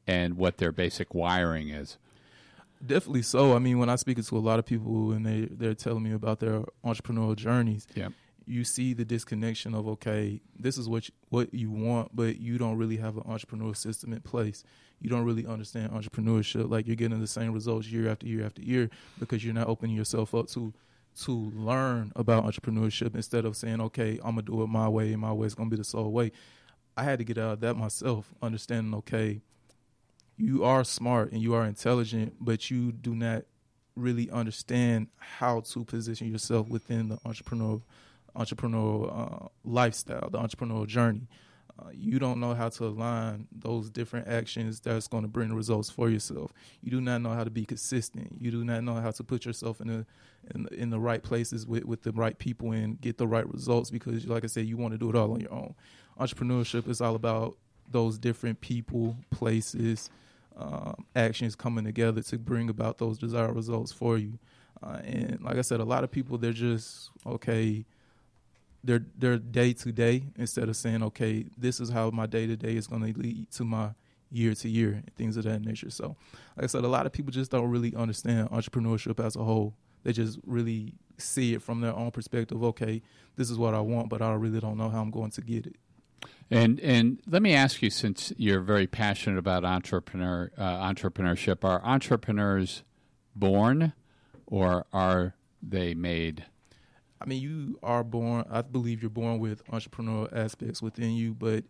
and 0.08 0.36
what 0.36 0.58
their 0.58 0.72
basic 0.72 1.14
wiring 1.14 1.68
is? 1.68 1.96
Definitely 2.84 3.22
so. 3.22 3.54
I 3.54 3.58
mean, 3.58 3.78
when 3.78 3.88
I 3.88 3.96
speak 3.96 4.22
to 4.22 4.36
a 4.36 4.38
lot 4.38 4.58
of 4.58 4.66
people 4.66 5.12
and 5.12 5.24
they 5.24 5.48
they're 5.50 5.74
telling 5.74 6.02
me 6.02 6.12
about 6.12 6.40
their 6.40 6.62
entrepreneurial 6.84 7.36
journeys, 7.36 7.86
yeah. 7.94 8.08
you 8.46 8.64
see 8.64 8.92
the 8.92 9.04
disconnection 9.04 9.74
of 9.74 9.88
okay, 9.88 10.40
this 10.58 10.76
is 10.76 10.88
what 10.88 11.08
you, 11.08 11.14
what 11.30 11.54
you 11.54 11.70
want, 11.70 12.14
but 12.14 12.38
you 12.38 12.58
don't 12.58 12.76
really 12.76 12.96
have 12.98 13.16
an 13.16 13.22
entrepreneurial 13.24 13.76
system 13.76 14.12
in 14.12 14.20
place. 14.20 14.64
You 15.00 15.08
don't 15.08 15.24
really 15.24 15.46
understand 15.46 15.92
entrepreneurship. 15.92 16.68
Like 16.70 16.86
you're 16.86 16.96
getting 16.96 17.20
the 17.20 17.26
same 17.26 17.52
results 17.52 17.88
year 17.88 18.08
after 18.10 18.26
year 18.26 18.44
after 18.44 18.62
year 18.62 18.90
because 19.18 19.44
you're 19.44 19.54
not 19.54 19.68
opening 19.68 19.96
yourself 19.96 20.34
up 20.34 20.48
to 20.48 20.72
to 21.22 21.52
learn 21.54 22.12
about 22.16 22.44
entrepreneurship 22.44 23.14
instead 23.14 23.44
of 23.44 23.56
saying, 23.56 23.80
okay, 23.80 24.18
I'm 24.24 24.34
gonna 24.34 24.42
do 24.42 24.62
it 24.62 24.66
my 24.66 24.88
way, 24.88 25.12
and 25.12 25.20
my 25.20 25.32
way 25.32 25.46
is 25.46 25.54
gonna 25.54 25.70
be 25.70 25.76
the 25.76 25.84
sole 25.84 26.10
way. 26.10 26.32
I 26.96 27.04
had 27.04 27.18
to 27.18 27.24
get 27.24 27.38
out 27.38 27.52
of 27.52 27.60
that 27.60 27.74
myself, 27.74 28.34
understanding, 28.42 28.94
okay, 28.94 29.40
you 30.36 30.64
are 30.64 30.84
smart 30.84 31.32
and 31.32 31.40
you 31.40 31.54
are 31.54 31.64
intelligent, 31.64 32.34
but 32.40 32.70
you 32.70 32.92
do 32.92 33.14
not 33.14 33.44
really 33.96 34.30
understand 34.30 35.08
how 35.16 35.60
to 35.60 35.84
position 35.84 36.30
yourself 36.30 36.68
within 36.68 37.08
the 37.08 37.16
entrepreneurial 37.18 37.82
entrepreneurial 38.36 39.44
uh, 39.44 39.48
lifestyle, 39.64 40.28
the 40.30 40.38
entrepreneurial 40.38 40.86
journey. 40.86 41.28
Uh, 41.78 41.88
you 41.92 42.18
don't 42.18 42.38
know 42.38 42.54
how 42.54 42.68
to 42.68 42.84
align 42.84 43.46
those 43.52 43.90
different 43.90 44.28
actions 44.28 44.80
that's 44.80 45.08
going 45.08 45.22
to 45.22 45.28
bring 45.28 45.52
results 45.52 45.90
for 45.90 46.08
yourself. 46.08 46.52
You 46.82 46.90
do 46.90 47.00
not 47.00 47.20
know 47.20 47.30
how 47.30 47.44
to 47.44 47.50
be 47.50 47.64
consistent. 47.64 48.36
You 48.40 48.50
do 48.50 48.64
not 48.64 48.84
know 48.84 48.94
how 48.94 49.10
to 49.12 49.24
put 49.24 49.44
yourself 49.44 49.80
in 49.80 49.88
the 49.88 50.06
in, 50.54 50.68
in 50.72 50.90
the 50.90 51.00
right 51.00 51.22
places 51.22 51.66
with, 51.66 51.84
with 51.84 52.02
the 52.02 52.12
right 52.12 52.38
people 52.38 52.72
and 52.72 53.00
get 53.00 53.18
the 53.18 53.26
right 53.26 53.48
results 53.52 53.90
because, 53.90 54.26
like 54.26 54.44
I 54.44 54.46
said, 54.46 54.66
you 54.66 54.76
want 54.76 54.92
to 54.92 54.98
do 54.98 55.08
it 55.08 55.16
all 55.16 55.32
on 55.32 55.40
your 55.40 55.52
own. 55.52 55.74
Entrepreneurship 56.20 56.88
is 56.88 57.00
all 57.00 57.14
about 57.14 57.56
those 57.90 58.18
different 58.18 58.60
people, 58.60 59.16
places, 59.30 60.10
um, 60.56 61.06
actions 61.16 61.56
coming 61.56 61.84
together 61.84 62.22
to 62.22 62.38
bring 62.38 62.68
about 62.68 62.98
those 62.98 63.18
desired 63.18 63.54
results 63.54 63.92
for 63.92 64.18
you. 64.18 64.38
Uh, 64.82 65.00
and 65.04 65.40
like 65.42 65.56
I 65.56 65.62
said, 65.62 65.80
a 65.80 65.84
lot 65.84 66.04
of 66.04 66.10
people 66.10 66.38
they're 66.38 66.52
just 66.52 67.10
okay. 67.26 67.84
They're 68.82 69.04
they're 69.16 69.38
day 69.38 69.72
to 69.72 69.92
day 69.92 70.24
instead 70.36 70.68
of 70.68 70.76
saying 70.76 71.02
okay, 71.02 71.46
this 71.56 71.80
is 71.80 71.90
how 71.90 72.10
my 72.10 72.26
day 72.26 72.46
to 72.46 72.56
day 72.56 72.76
is 72.76 72.86
going 72.86 73.02
to 73.12 73.18
lead 73.18 73.50
to 73.52 73.64
my 73.64 73.90
year 74.30 74.54
to 74.54 74.68
year 74.68 74.92
and 74.92 75.14
things 75.16 75.36
of 75.36 75.44
that 75.44 75.64
nature. 75.64 75.90
So, 75.90 76.16
like 76.56 76.64
I 76.64 76.66
said, 76.66 76.84
a 76.84 76.88
lot 76.88 77.06
of 77.06 77.12
people 77.12 77.32
just 77.32 77.50
don't 77.50 77.70
really 77.70 77.94
understand 77.94 78.50
entrepreneurship 78.50 79.24
as 79.24 79.36
a 79.36 79.44
whole. 79.44 79.74
They 80.02 80.12
just 80.12 80.38
really 80.44 80.92
see 81.16 81.54
it 81.54 81.62
from 81.62 81.80
their 81.80 81.94
own 81.94 82.10
perspective. 82.10 82.62
Okay, 82.62 83.00
this 83.36 83.50
is 83.50 83.58
what 83.58 83.74
I 83.74 83.80
want, 83.80 84.10
but 84.10 84.20
I 84.20 84.32
really 84.34 84.60
don't 84.60 84.76
know 84.76 84.90
how 84.90 85.00
I'm 85.00 85.10
going 85.10 85.30
to 85.30 85.40
get 85.40 85.66
it. 85.66 85.76
And 86.50 86.78
and 86.80 87.20
let 87.26 87.42
me 87.42 87.54
ask 87.54 87.82
you, 87.82 87.90
since 87.90 88.32
you're 88.36 88.60
very 88.60 88.86
passionate 88.86 89.38
about 89.38 89.64
entrepreneur 89.64 90.50
uh, 90.56 90.88
entrepreneurship, 90.88 91.64
are 91.64 91.82
entrepreneurs 91.84 92.82
born, 93.34 93.92
or 94.46 94.86
are 94.92 95.34
they 95.62 95.94
made? 95.94 96.44
I 97.20 97.26
mean, 97.26 97.40
you 97.40 97.78
are 97.82 98.04
born. 98.04 98.44
I 98.50 98.62
believe 98.62 99.02
you're 99.02 99.10
born 99.10 99.38
with 99.38 99.66
entrepreneurial 99.68 100.30
aspects 100.36 100.82
within 100.82 101.12
you, 101.12 101.32
but 101.32 101.64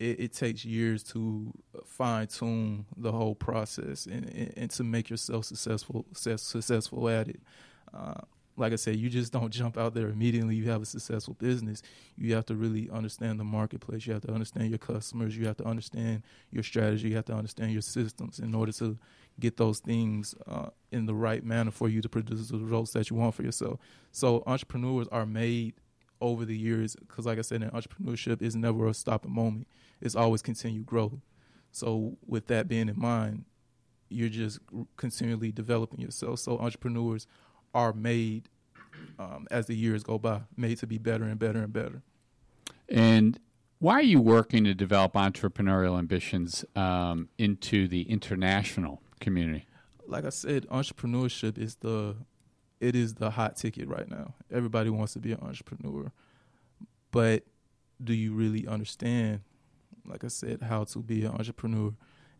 it, 0.00 0.20
it 0.20 0.32
takes 0.32 0.64
years 0.64 1.04
to 1.04 1.52
fine 1.84 2.26
tune 2.26 2.86
the 2.96 3.12
whole 3.12 3.34
process 3.36 4.06
and, 4.06 4.24
and, 4.24 4.52
and, 4.56 4.70
to 4.72 4.82
make 4.82 5.10
yourself 5.10 5.44
successful 5.44 6.06
successful 6.12 7.08
at 7.08 7.28
it. 7.28 7.40
Uh, 7.94 8.14
like 8.60 8.72
I 8.72 8.76
said, 8.76 8.96
you 8.96 9.08
just 9.08 9.32
don't 9.32 9.50
jump 9.60 9.76
out 9.76 9.94
there 9.94 10.08
immediately. 10.08 10.54
You 10.54 10.70
have 10.70 10.82
a 10.82 10.86
successful 10.86 11.34
business. 11.34 11.82
You 12.16 12.34
have 12.34 12.46
to 12.46 12.54
really 12.54 12.88
understand 12.90 13.40
the 13.40 13.44
marketplace. 13.44 14.06
You 14.06 14.12
have 14.12 14.22
to 14.22 14.32
understand 14.32 14.70
your 14.70 14.78
customers. 14.78 15.36
You 15.36 15.46
have 15.46 15.56
to 15.58 15.64
understand 15.64 16.22
your 16.50 16.62
strategy. 16.62 17.08
You 17.08 17.16
have 17.16 17.24
to 17.26 17.34
understand 17.34 17.72
your 17.72 17.82
systems 17.82 18.38
in 18.38 18.54
order 18.54 18.72
to 18.72 18.98
get 19.40 19.56
those 19.56 19.80
things 19.80 20.34
uh, 20.46 20.68
in 20.92 21.06
the 21.06 21.14
right 21.14 21.42
manner 21.42 21.70
for 21.70 21.88
you 21.88 22.02
to 22.02 22.08
produce 22.08 22.48
the 22.48 22.58
results 22.58 22.92
that 22.92 23.10
you 23.10 23.16
want 23.16 23.34
for 23.34 23.42
yourself. 23.42 23.80
So 24.12 24.42
entrepreneurs 24.46 25.08
are 25.08 25.26
made 25.26 25.74
over 26.20 26.44
the 26.44 26.56
years 26.56 26.96
because, 26.96 27.24
like 27.24 27.38
I 27.38 27.42
said, 27.42 27.62
entrepreneurship 27.62 28.42
is 28.42 28.54
never 28.54 28.86
a 28.86 28.94
stopping 28.94 29.32
moment. 29.32 29.66
It's 30.00 30.14
always 30.14 30.42
continued 30.42 30.86
growth. 30.86 31.20
So 31.72 32.18
with 32.26 32.46
that 32.48 32.68
being 32.68 32.88
in 32.88 32.98
mind, 32.98 33.44
you're 34.10 34.28
just 34.28 34.58
continually 34.96 35.52
developing 35.52 36.00
yourself. 36.00 36.40
So 36.40 36.58
entrepreneurs 36.58 37.26
are 37.72 37.92
made 37.92 38.48
um, 39.18 39.46
as 39.50 39.66
the 39.66 39.74
years 39.74 40.02
go 40.02 40.18
by, 40.18 40.42
made 40.56 40.78
to 40.78 40.86
be 40.86 40.98
better 40.98 41.24
and 41.24 41.38
better 41.38 41.60
and 41.60 41.72
better. 41.72 42.02
And 42.88 43.38
why 43.78 43.94
are 43.94 44.02
you 44.02 44.20
working 44.20 44.64
to 44.64 44.74
develop 44.74 45.14
entrepreneurial 45.14 45.98
ambitions 45.98 46.64
um, 46.76 47.28
into 47.38 47.88
the 47.88 48.02
international 48.02 49.00
community? 49.20 49.66
Like 50.06 50.24
I 50.24 50.30
said, 50.30 50.66
entrepreneurship 50.68 51.56
is 51.56 51.76
the 51.76 52.16
it 52.80 52.96
is 52.96 53.14
the 53.14 53.30
hot 53.30 53.56
ticket 53.56 53.88
right 53.88 54.10
now. 54.10 54.34
Everybody 54.50 54.90
wants 54.90 55.12
to 55.12 55.18
be 55.18 55.32
an 55.32 55.40
entrepreneur, 55.42 56.12
but 57.10 57.44
do 58.02 58.14
you 58.14 58.32
really 58.32 58.66
understand? 58.66 59.40
Like 60.06 60.24
I 60.24 60.28
said, 60.28 60.62
how 60.62 60.84
to 60.84 60.98
be 61.00 61.24
an 61.24 61.32
entrepreneur 61.32 61.92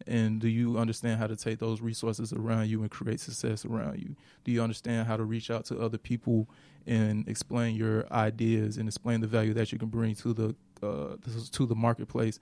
and 0.06 0.40
do 0.40 0.48
you 0.48 0.78
understand 0.78 1.18
how 1.18 1.26
to 1.26 1.36
take 1.36 1.58
those 1.58 1.80
resources 1.80 2.32
around 2.32 2.68
you 2.68 2.80
and 2.82 2.90
create 2.90 3.20
success 3.20 3.64
around 3.64 3.98
you? 3.98 4.16
Do 4.44 4.52
you 4.52 4.62
understand 4.62 5.06
how 5.06 5.16
to 5.16 5.24
reach 5.24 5.50
out 5.50 5.64
to 5.66 5.78
other 5.80 5.98
people 5.98 6.48
and 6.86 7.28
explain 7.28 7.76
your 7.76 8.10
ideas 8.12 8.76
and 8.76 8.88
explain 8.88 9.20
the 9.20 9.26
value 9.26 9.54
that 9.54 9.72
you 9.72 9.78
can 9.78 9.88
bring 9.88 10.14
to 10.16 10.32
the 10.32 10.54
uh, 10.82 11.16
to 11.52 11.66
the 11.66 11.74
marketplace 11.74 12.38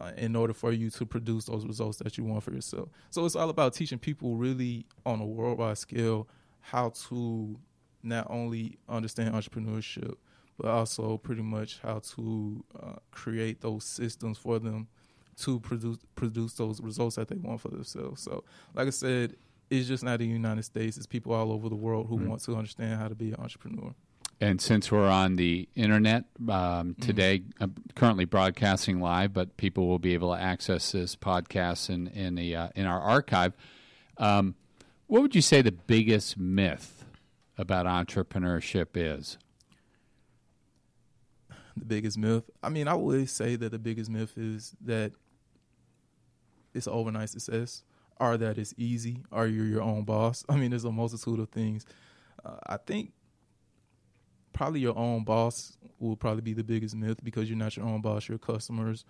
uh, 0.00 0.10
in 0.16 0.34
order 0.34 0.52
for 0.52 0.72
you 0.72 0.90
to 0.90 1.06
produce 1.06 1.44
those 1.44 1.64
results 1.64 1.98
that 1.98 2.18
you 2.18 2.24
want 2.24 2.42
for 2.42 2.52
yourself? 2.52 2.88
So 3.10 3.24
it's 3.24 3.36
all 3.36 3.50
about 3.50 3.74
teaching 3.74 3.98
people 3.98 4.36
really 4.36 4.86
on 5.06 5.20
a 5.20 5.26
worldwide 5.26 5.78
scale 5.78 6.28
how 6.60 6.90
to 7.08 7.58
not 8.02 8.26
only 8.30 8.78
understand 8.88 9.34
entrepreneurship 9.34 10.16
but 10.58 10.70
also 10.70 11.16
pretty 11.18 11.42
much 11.42 11.80
how 11.82 11.98
to 11.98 12.64
uh, 12.80 12.92
create 13.10 13.60
those 13.60 13.84
systems 13.84 14.38
for 14.38 14.58
them 14.58 14.86
to 15.40 15.60
produce 15.60 15.98
produce 16.14 16.54
those 16.54 16.80
results 16.80 17.16
that 17.16 17.28
they 17.28 17.36
want 17.36 17.60
for 17.60 17.68
themselves. 17.68 18.22
So, 18.22 18.44
like 18.74 18.86
I 18.86 18.90
said, 18.90 19.36
it's 19.70 19.88
just 19.88 20.04
not 20.04 20.18
the 20.18 20.26
United 20.26 20.64
States; 20.64 20.96
it's 20.96 21.06
people 21.06 21.32
all 21.32 21.52
over 21.52 21.68
the 21.68 21.74
world 21.74 22.06
who 22.08 22.18
mm-hmm. 22.18 22.28
want 22.28 22.42
to 22.44 22.56
understand 22.56 23.00
how 23.00 23.08
to 23.08 23.14
be 23.14 23.30
an 23.30 23.36
entrepreneur. 23.40 23.94
And 24.40 24.60
since 24.60 24.90
we're 24.90 25.08
on 25.08 25.36
the 25.36 25.68
internet 25.76 26.24
um, 26.40 26.48
mm-hmm. 26.48 27.02
today, 27.02 27.38
mm-hmm. 27.38 27.62
I'm 27.62 27.74
currently 27.94 28.24
broadcasting 28.24 29.00
live, 29.00 29.32
but 29.32 29.56
people 29.56 29.86
will 29.86 30.00
be 30.00 30.14
able 30.14 30.34
to 30.34 30.40
access 30.40 30.92
this 30.92 31.14
podcast 31.14 31.88
in 31.90 32.08
in 32.08 32.34
the 32.34 32.56
uh, 32.56 32.68
in 32.74 32.86
our 32.86 33.00
archive. 33.00 33.54
Um, 34.18 34.56
what 35.06 35.22
would 35.22 35.34
you 35.34 35.42
say 35.42 35.62
the 35.62 35.72
biggest 35.72 36.36
myth 36.38 37.04
about 37.56 37.86
entrepreneurship 37.86 38.88
is? 38.94 39.38
The 41.76 41.84
biggest 41.84 42.18
myth. 42.18 42.50
I 42.62 42.68
mean, 42.68 42.88
I 42.88 42.94
would 42.94 43.30
say 43.30 43.56
that 43.56 43.70
the 43.70 43.78
biggest 43.78 44.10
myth 44.10 44.36
is 44.36 44.74
that 44.84 45.12
it's 46.74 46.88
overnight 46.88 47.30
success, 47.30 47.82
or 48.18 48.36
that 48.36 48.58
it's 48.58 48.74
easy, 48.76 49.22
or 49.30 49.46
you're 49.46 49.66
your 49.66 49.82
own 49.82 50.04
boss. 50.04 50.44
I 50.48 50.56
mean, 50.56 50.70
there's 50.70 50.84
a 50.84 50.92
multitude 50.92 51.38
of 51.38 51.48
things. 51.50 51.86
Uh, 52.44 52.56
I 52.66 52.76
think 52.76 53.12
probably 54.52 54.80
your 54.80 54.96
own 54.96 55.24
boss 55.24 55.76
will 55.98 56.16
probably 56.16 56.42
be 56.42 56.52
the 56.52 56.64
biggest 56.64 56.94
myth 56.94 57.18
because 57.22 57.48
you're 57.48 57.58
not 57.58 57.76
your 57.76 57.86
own 57.86 58.00
boss. 58.00 58.28
Your 58.28 58.38
customers 58.38 59.04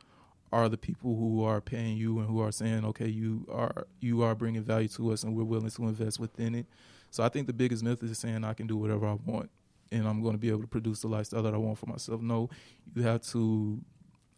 are 0.52 0.68
the 0.68 0.76
people 0.76 1.16
who 1.16 1.42
are 1.44 1.60
paying 1.60 1.96
you 1.96 2.18
and 2.18 2.28
who 2.28 2.40
are 2.40 2.52
saying, 2.52 2.84
okay, 2.84 3.08
you 3.08 3.46
are 3.50 3.86
you 4.00 4.22
are 4.22 4.34
bringing 4.34 4.62
value 4.62 4.88
to 4.88 5.12
us, 5.12 5.24
and 5.24 5.34
we're 5.34 5.44
willing 5.44 5.70
to 5.70 5.82
invest 5.84 6.18
within 6.18 6.54
it. 6.54 6.66
So 7.10 7.22
I 7.22 7.28
think 7.28 7.46
the 7.46 7.52
biggest 7.52 7.82
myth 7.82 8.02
is 8.02 8.16
saying 8.18 8.44
I 8.44 8.54
can 8.54 8.66
do 8.66 8.76
whatever 8.76 9.06
I 9.06 9.14
want 9.26 9.50
and 9.92 10.08
I'm 10.08 10.22
going 10.22 10.32
to 10.32 10.38
be 10.38 10.48
able 10.48 10.62
to 10.62 10.66
produce 10.66 11.00
the 11.00 11.08
lifestyle 11.08 11.42
that 11.42 11.54
I 11.54 11.58
want 11.58 11.78
for 11.78 11.86
myself. 11.86 12.20
No, 12.20 12.48
you 12.94 13.02
have 13.02 13.20
to 13.28 13.80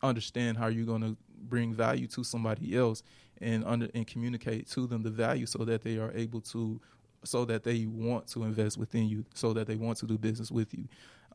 understand 0.02 0.58
how 0.58 0.66
you're 0.66 0.84
going 0.84 1.02
to 1.02 1.16
bring 1.48 1.72
value 1.72 2.06
to 2.08 2.24
somebody 2.24 2.76
else 2.76 3.02
and 3.40 3.64
under 3.64 3.88
and 3.94 4.06
communicate 4.06 4.68
to 4.70 4.86
them 4.86 5.02
the 5.02 5.10
value 5.10 5.46
so 5.46 5.64
that 5.64 5.82
they 5.82 5.98
are 5.98 6.12
able 6.14 6.40
to 6.40 6.80
so 7.24 7.44
that 7.46 7.64
they 7.64 7.86
want 7.86 8.26
to 8.28 8.44
invest 8.44 8.78
within 8.78 9.08
you, 9.08 9.24
so 9.34 9.52
that 9.54 9.66
they 9.66 9.76
want 9.76 9.98
to 9.98 10.06
do 10.06 10.18
business 10.18 10.50
with 10.50 10.74
you. 10.74 10.86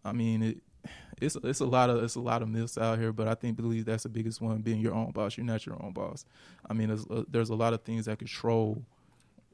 I 0.06 0.12
mean, 0.12 0.44
it, 0.44 0.58
it's 1.22 1.36
it's 1.44 1.60
a 1.60 1.66
lot 1.66 1.90
of 1.90 2.04
it's 2.04 2.16
a 2.16 2.22
lot 2.22 2.42
of 2.42 2.50
myths 2.50 2.78
out 2.78 3.00
here, 3.00 3.12
but 3.12 3.28
I 3.28 3.34
think 3.34 3.58
believe 3.58 3.86
that's 3.86 4.04
the 4.04 4.10
biggest 4.10 4.42
one: 4.42 4.62
being 4.62 4.80
your 4.80 4.94
own 4.94 5.12
boss. 5.12 5.38
You're 5.38 5.46
not 5.46 5.66
your 5.66 5.82
own 5.84 5.92
boss. 5.92 6.26
I 6.70 6.74
mean, 6.74 6.88
there's 6.90 7.06
a, 7.10 7.26
there's 7.30 7.50
a 7.50 7.56
lot 7.56 7.74
of 7.74 7.82
things 7.82 8.06
that 8.06 8.20
control 8.20 8.84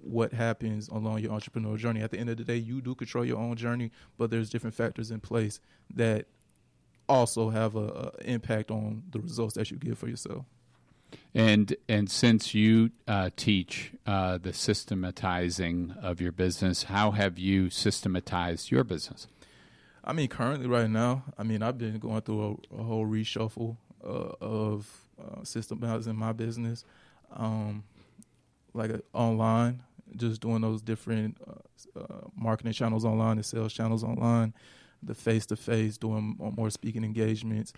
what 0.02 0.34
happens 0.34 0.88
along 0.90 1.20
your 1.20 1.32
entrepreneurial 1.32 1.78
journey. 1.78 2.02
At 2.02 2.12
the 2.12 2.20
end 2.20 2.30
of 2.30 2.38
the 2.38 2.44
day, 2.44 2.58
you 2.58 2.80
do 2.80 2.94
control 2.94 3.26
your 3.26 3.40
own 3.40 3.56
journey, 3.56 3.92
but 4.18 4.30
there's 4.30 4.50
different 4.52 4.76
factors 4.76 5.10
in 5.10 5.20
place 5.20 5.60
that 5.96 6.28
also 7.08 7.50
have 7.50 7.76
a, 7.76 8.12
a 8.20 8.32
impact 8.32 8.72
on 8.72 9.04
the 9.12 9.20
results 9.20 9.56
that 9.56 9.72
you 9.72 9.78
get 9.78 9.98
for 9.98 10.08
yourself. 10.08 10.46
And 11.34 11.76
and 11.88 12.10
since 12.10 12.54
you 12.54 12.92
uh, 13.08 13.30
teach 13.36 13.92
uh, 14.06 14.38
the 14.38 14.54
systematizing 14.54 15.96
of 16.02 16.20
your 16.20 16.32
business, 16.32 16.84
how 16.84 17.12
have 17.12 17.38
you 17.38 17.70
systematized 17.70 18.72
your 18.72 18.84
business? 18.84 19.28
I 20.04 20.14
mean, 20.14 20.28
currently, 20.28 20.68
right 20.68 20.90
now, 20.90 21.24
I 21.38 21.44
mean, 21.44 21.64
I've 21.64 21.78
been 21.78 21.98
going 21.98 22.22
through 22.22 22.62
a, 22.72 22.82
a 22.82 22.84
whole 22.84 23.06
reshuffle 23.06 23.78
uh, 24.04 24.34
of 24.40 24.88
uh, 25.20 25.44
systematizing 25.44 26.16
my 26.16 26.32
business, 26.32 26.86
um, 27.32 27.84
like 28.74 28.92
uh, 28.92 29.00
online, 29.14 29.82
just 30.16 30.42
doing 30.42 30.62
those 30.62 30.82
different 30.82 31.38
uh, 31.98 32.04
marketing 32.36 32.74
channels 32.74 33.04
online, 33.04 33.38
the 33.38 33.44
sales 33.44 33.74
channels 33.74 34.04
online, 34.04 34.54
the 35.04 35.16
face 35.16 35.46
to 35.48 35.56
face, 35.56 35.98
doing 35.98 36.36
more 36.40 36.70
speaking 36.70 37.04
engagements 37.04 37.74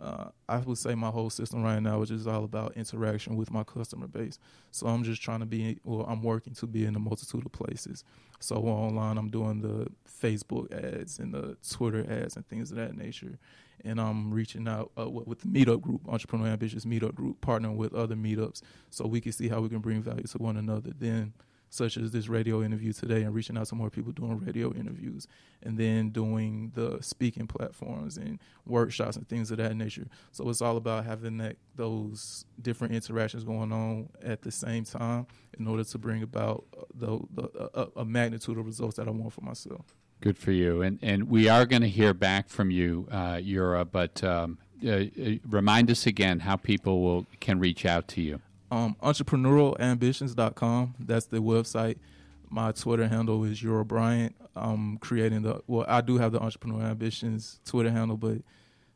uh, 0.00 0.26
I 0.48 0.58
would 0.58 0.78
say 0.78 0.94
my 0.94 1.10
whole 1.10 1.30
system 1.30 1.62
right 1.62 1.80
now 1.80 2.02
is 2.02 2.08
just 2.08 2.26
all 2.26 2.44
about 2.44 2.76
interaction 2.76 3.36
with 3.36 3.50
my 3.50 3.62
customer 3.64 4.06
base. 4.06 4.38
So 4.70 4.86
I'm 4.86 5.04
just 5.04 5.22
trying 5.22 5.40
to 5.40 5.46
be, 5.46 5.78
well, 5.84 6.04
I'm 6.08 6.22
working 6.22 6.54
to 6.54 6.66
be 6.66 6.84
in 6.84 6.96
a 6.96 6.98
multitude 6.98 7.46
of 7.46 7.52
places. 7.52 8.04
So 8.40 8.56
online, 8.56 9.18
I'm 9.18 9.30
doing 9.30 9.60
the 9.60 9.88
Facebook 10.08 10.72
ads 10.72 11.18
and 11.18 11.32
the 11.32 11.56
Twitter 11.68 12.04
ads 12.10 12.36
and 12.36 12.46
things 12.48 12.70
of 12.70 12.76
that 12.78 12.96
nature. 12.96 13.38
And 13.84 14.00
I'm 14.00 14.32
reaching 14.32 14.66
out 14.66 14.90
uh, 14.98 15.08
with 15.08 15.40
the 15.40 15.48
meetup 15.48 15.80
group, 15.80 16.02
Entrepreneur 16.08 16.48
Ambitious 16.48 16.84
Meetup 16.84 17.14
Group, 17.14 17.40
partnering 17.40 17.76
with 17.76 17.94
other 17.94 18.14
meetups 18.14 18.62
so 18.90 19.06
we 19.06 19.20
can 19.20 19.32
see 19.32 19.48
how 19.48 19.60
we 19.60 19.68
can 19.68 19.80
bring 19.80 20.02
value 20.02 20.24
to 20.24 20.38
one 20.38 20.56
another. 20.56 20.90
Then 20.98 21.34
such 21.74 21.96
as 21.96 22.12
this 22.12 22.28
radio 22.28 22.62
interview 22.62 22.92
today 22.92 23.22
and 23.22 23.34
reaching 23.34 23.58
out 23.58 23.66
to 23.66 23.74
more 23.74 23.90
people 23.90 24.12
doing 24.12 24.38
radio 24.38 24.72
interviews 24.74 25.26
and 25.62 25.76
then 25.76 26.10
doing 26.10 26.70
the 26.74 26.98
speaking 27.00 27.48
platforms 27.48 28.16
and 28.16 28.38
workshops 28.64 29.16
and 29.16 29.28
things 29.28 29.50
of 29.50 29.56
that 29.56 29.76
nature. 29.76 30.06
So 30.30 30.48
it's 30.48 30.62
all 30.62 30.76
about 30.76 31.04
having 31.04 31.38
that 31.38 31.56
those 31.74 32.44
different 32.62 32.94
interactions 32.94 33.42
going 33.42 33.72
on 33.72 34.08
at 34.22 34.42
the 34.42 34.52
same 34.52 34.84
time 34.84 35.26
in 35.58 35.66
order 35.66 35.82
to 35.82 35.98
bring 35.98 36.22
about 36.22 36.64
the, 36.94 37.18
the 37.34 37.70
a, 37.74 38.00
a 38.00 38.04
magnitude 38.04 38.56
of 38.56 38.66
results 38.66 38.96
that 38.96 39.08
I 39.08 39.10
want 39.10 39.32
for 39.32 39.40
myself. 39.40 39.96
Good 40.20 40.38
for 40.38 40.52
you, 40.52 40.80
and 40.80 40.98
and 41.02 41.28
we 41.28 41.48
are 41.48 41.66
going 41.66 41.82
to 41.82 41.88
hear 41.88 42.14
back 42.14 42.48
from 42.48 42.70
you, 42.70 43.08
uh, 43.10 43.40
Yura. 43.42 43.84
But 43.84 44.22
um, 44.24 44.58
uh, 44.82 44.90
uh, 44.90 45.04
remind 45.46 45.90
us 45.90 46.06
again 46.06 46.38
how 46.40 46.56
people 46.56 47.02
will 47.02 47.26
can 47.40 47.58
reach 47.58 47.84
out 47.84 48.08
to 48.08 48.22
you 48.22 48.40
um, 48.70 48.96
entrepreneurambitions.com. 49.02 50.94
That's 50.98 51.26
the 51.26 51.38
website. 51.38 51.98
My 52.50 52.72
Twitter 52.72 53.08
handle 53.08 53.44
is 53.44 53.62
Yura 53.62 53.84
Bryant. 53.84 54.34
I'm 54.56 54.98
creating 54.98 55.42
the 55.42 55.60
well, 55.66 55.84
I 55.88 56.00
do 56.00 56.18
have 56.18 56.32
the 56.32 56.40
Entrepreneur 56.40 56.82
Ambitions 56.82 57.60
Twitter 57.64 57.90
handle, 57.90 58.16
but 58.16 58.38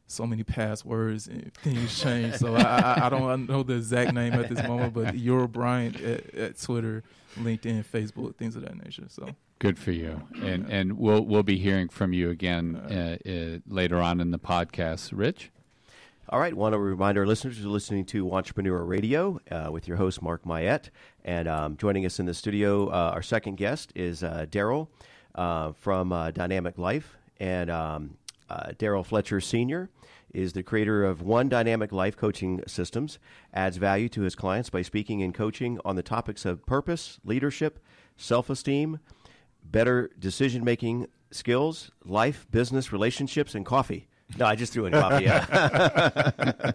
so 0.06 0.26
many 0.26 0.42
passwords 0.42 1.28
and 1.28 1.52
things 1.62 1.98
change. 2.00 2.34
so 2.36 2.54
I, 2.54 2.62
I, 2.62 3.06
I, 3.06 3.08
don't 3.08 3.48
know 3.48 3.62
the 3.62 3.74
exact 3.74 4.14
name 4.14 4.32
at 4.34 4.48
this 4.48 4.66
moment, 4.66 4.94
but 4.94 5.14
Yura 5.14 5.48
Bryant 5.48 6.00
at, 6.00 6.34
at, 6.34 6.60
Twitter, 6.60 7.02
LinkedIn, 7.36 7.84
Facebook, 7.84 8.36
things 8.36 8.56
of 8.56 8.62
that 8.62 8.82
nature. 8.82 9.06
So 9.08 9.28
good 9.58 9.78
for 9.78 9.92
you, 9.92 10.22
and 10.42 10.66
and 10.70 10.98
we'll 10.98 11.24
we'll 11.24 11.42
be 11.42 11.58
hearing 11.58 11.88
from 11.88 12.12
you 12.12 12.30
again 12.30 12.76
uh, 12.76 13.16
uh, 13.28 13.58
later 13.72 14.00
on 14.00 14.20
in 14.20 14.30
the 14.30 14.38
podcast. 14.38 15.10
Rich. 15.12 15.50
All 16.30 16.40
right, 16.40 16.52
want 16.52 16.74
to 16.74 16.78
remind 16.78 17.16
our 17.16 17.26
listeners 17.26 17.58
you're 17.58 17.70
listening 17.70 18.04
to 18.06 18.26
Wantrepreneur 18.26 18.86
Radio 18.86 19.40
uh, 19.50 19.72
with 19.72 19.88
your 19.88 19.96
host 19.96 20.20
Mark 20.20 20.44
Mayette, 20.44 20.90
and 21.24 21.48
um, 21.48 21.78
joining 21.78 22.04
us 22.04 22.20
in 22.20 22.26
the 22.26 22.34
studio, 22.34 22.88
uh, 22.88 23.12
our 23.14 23.22
second 23.22 23.56
guest 23.56 23.92
is 23.94 24.22
uh, 24.22 24.44
Daryl 24.50 24.88
uh, 25.36 25.72
from 25.72 26.12
uh, 26.12 26.30
Dynamic 26.30 26.76
Life, 26.76 27.16
and 27.40 27.70
um, 27.70 28.18
uh, 28.50 28.72
Daryl 28.78 29.06
Fletcher 29.06 29.40
Senior 29.40 29.88
is 30.34 30.52
the 30.52 30.62
creator 30.62 31.02
of 31.02 31.22
One 31.22 31.48
Dynamic 31.48 31.92
Life 31.92 32.14
Coaching 32.14 32.62
Systems, 32.66 33.18
adds 33.54 33.78
value 33.78 34.10
to 34.10 34.20
his 34.20 34.34
clients 34.34 34.68
by 34.68 34.82
speaking 34.82 35.22
and 35.22 35.32
coaching 35.32 35.80
on 35.82 35.96
the 35.96 36.02
topics 36.02 36.44
of 36.44 36.66
purpose, 36.66 37.18
leadership, 37.24 37.82
self-esteem, 38.18 39.00
better 39.64 40.10
decision-making 40.18 41.06
skills, 41.30 41.90
life, 42.04 42.46
business, 42.50 42.92
relationships, 42.92 43.54
and 43.54 43.64
coffee. 43.64 44.07
No, 44.36 44.44
I 44.44 44.56
just 44.56 44.72
threw 44.72 44.86
in 44.86 44.92
coffee. 44.92 45.24
Yeah. 45.24 45.46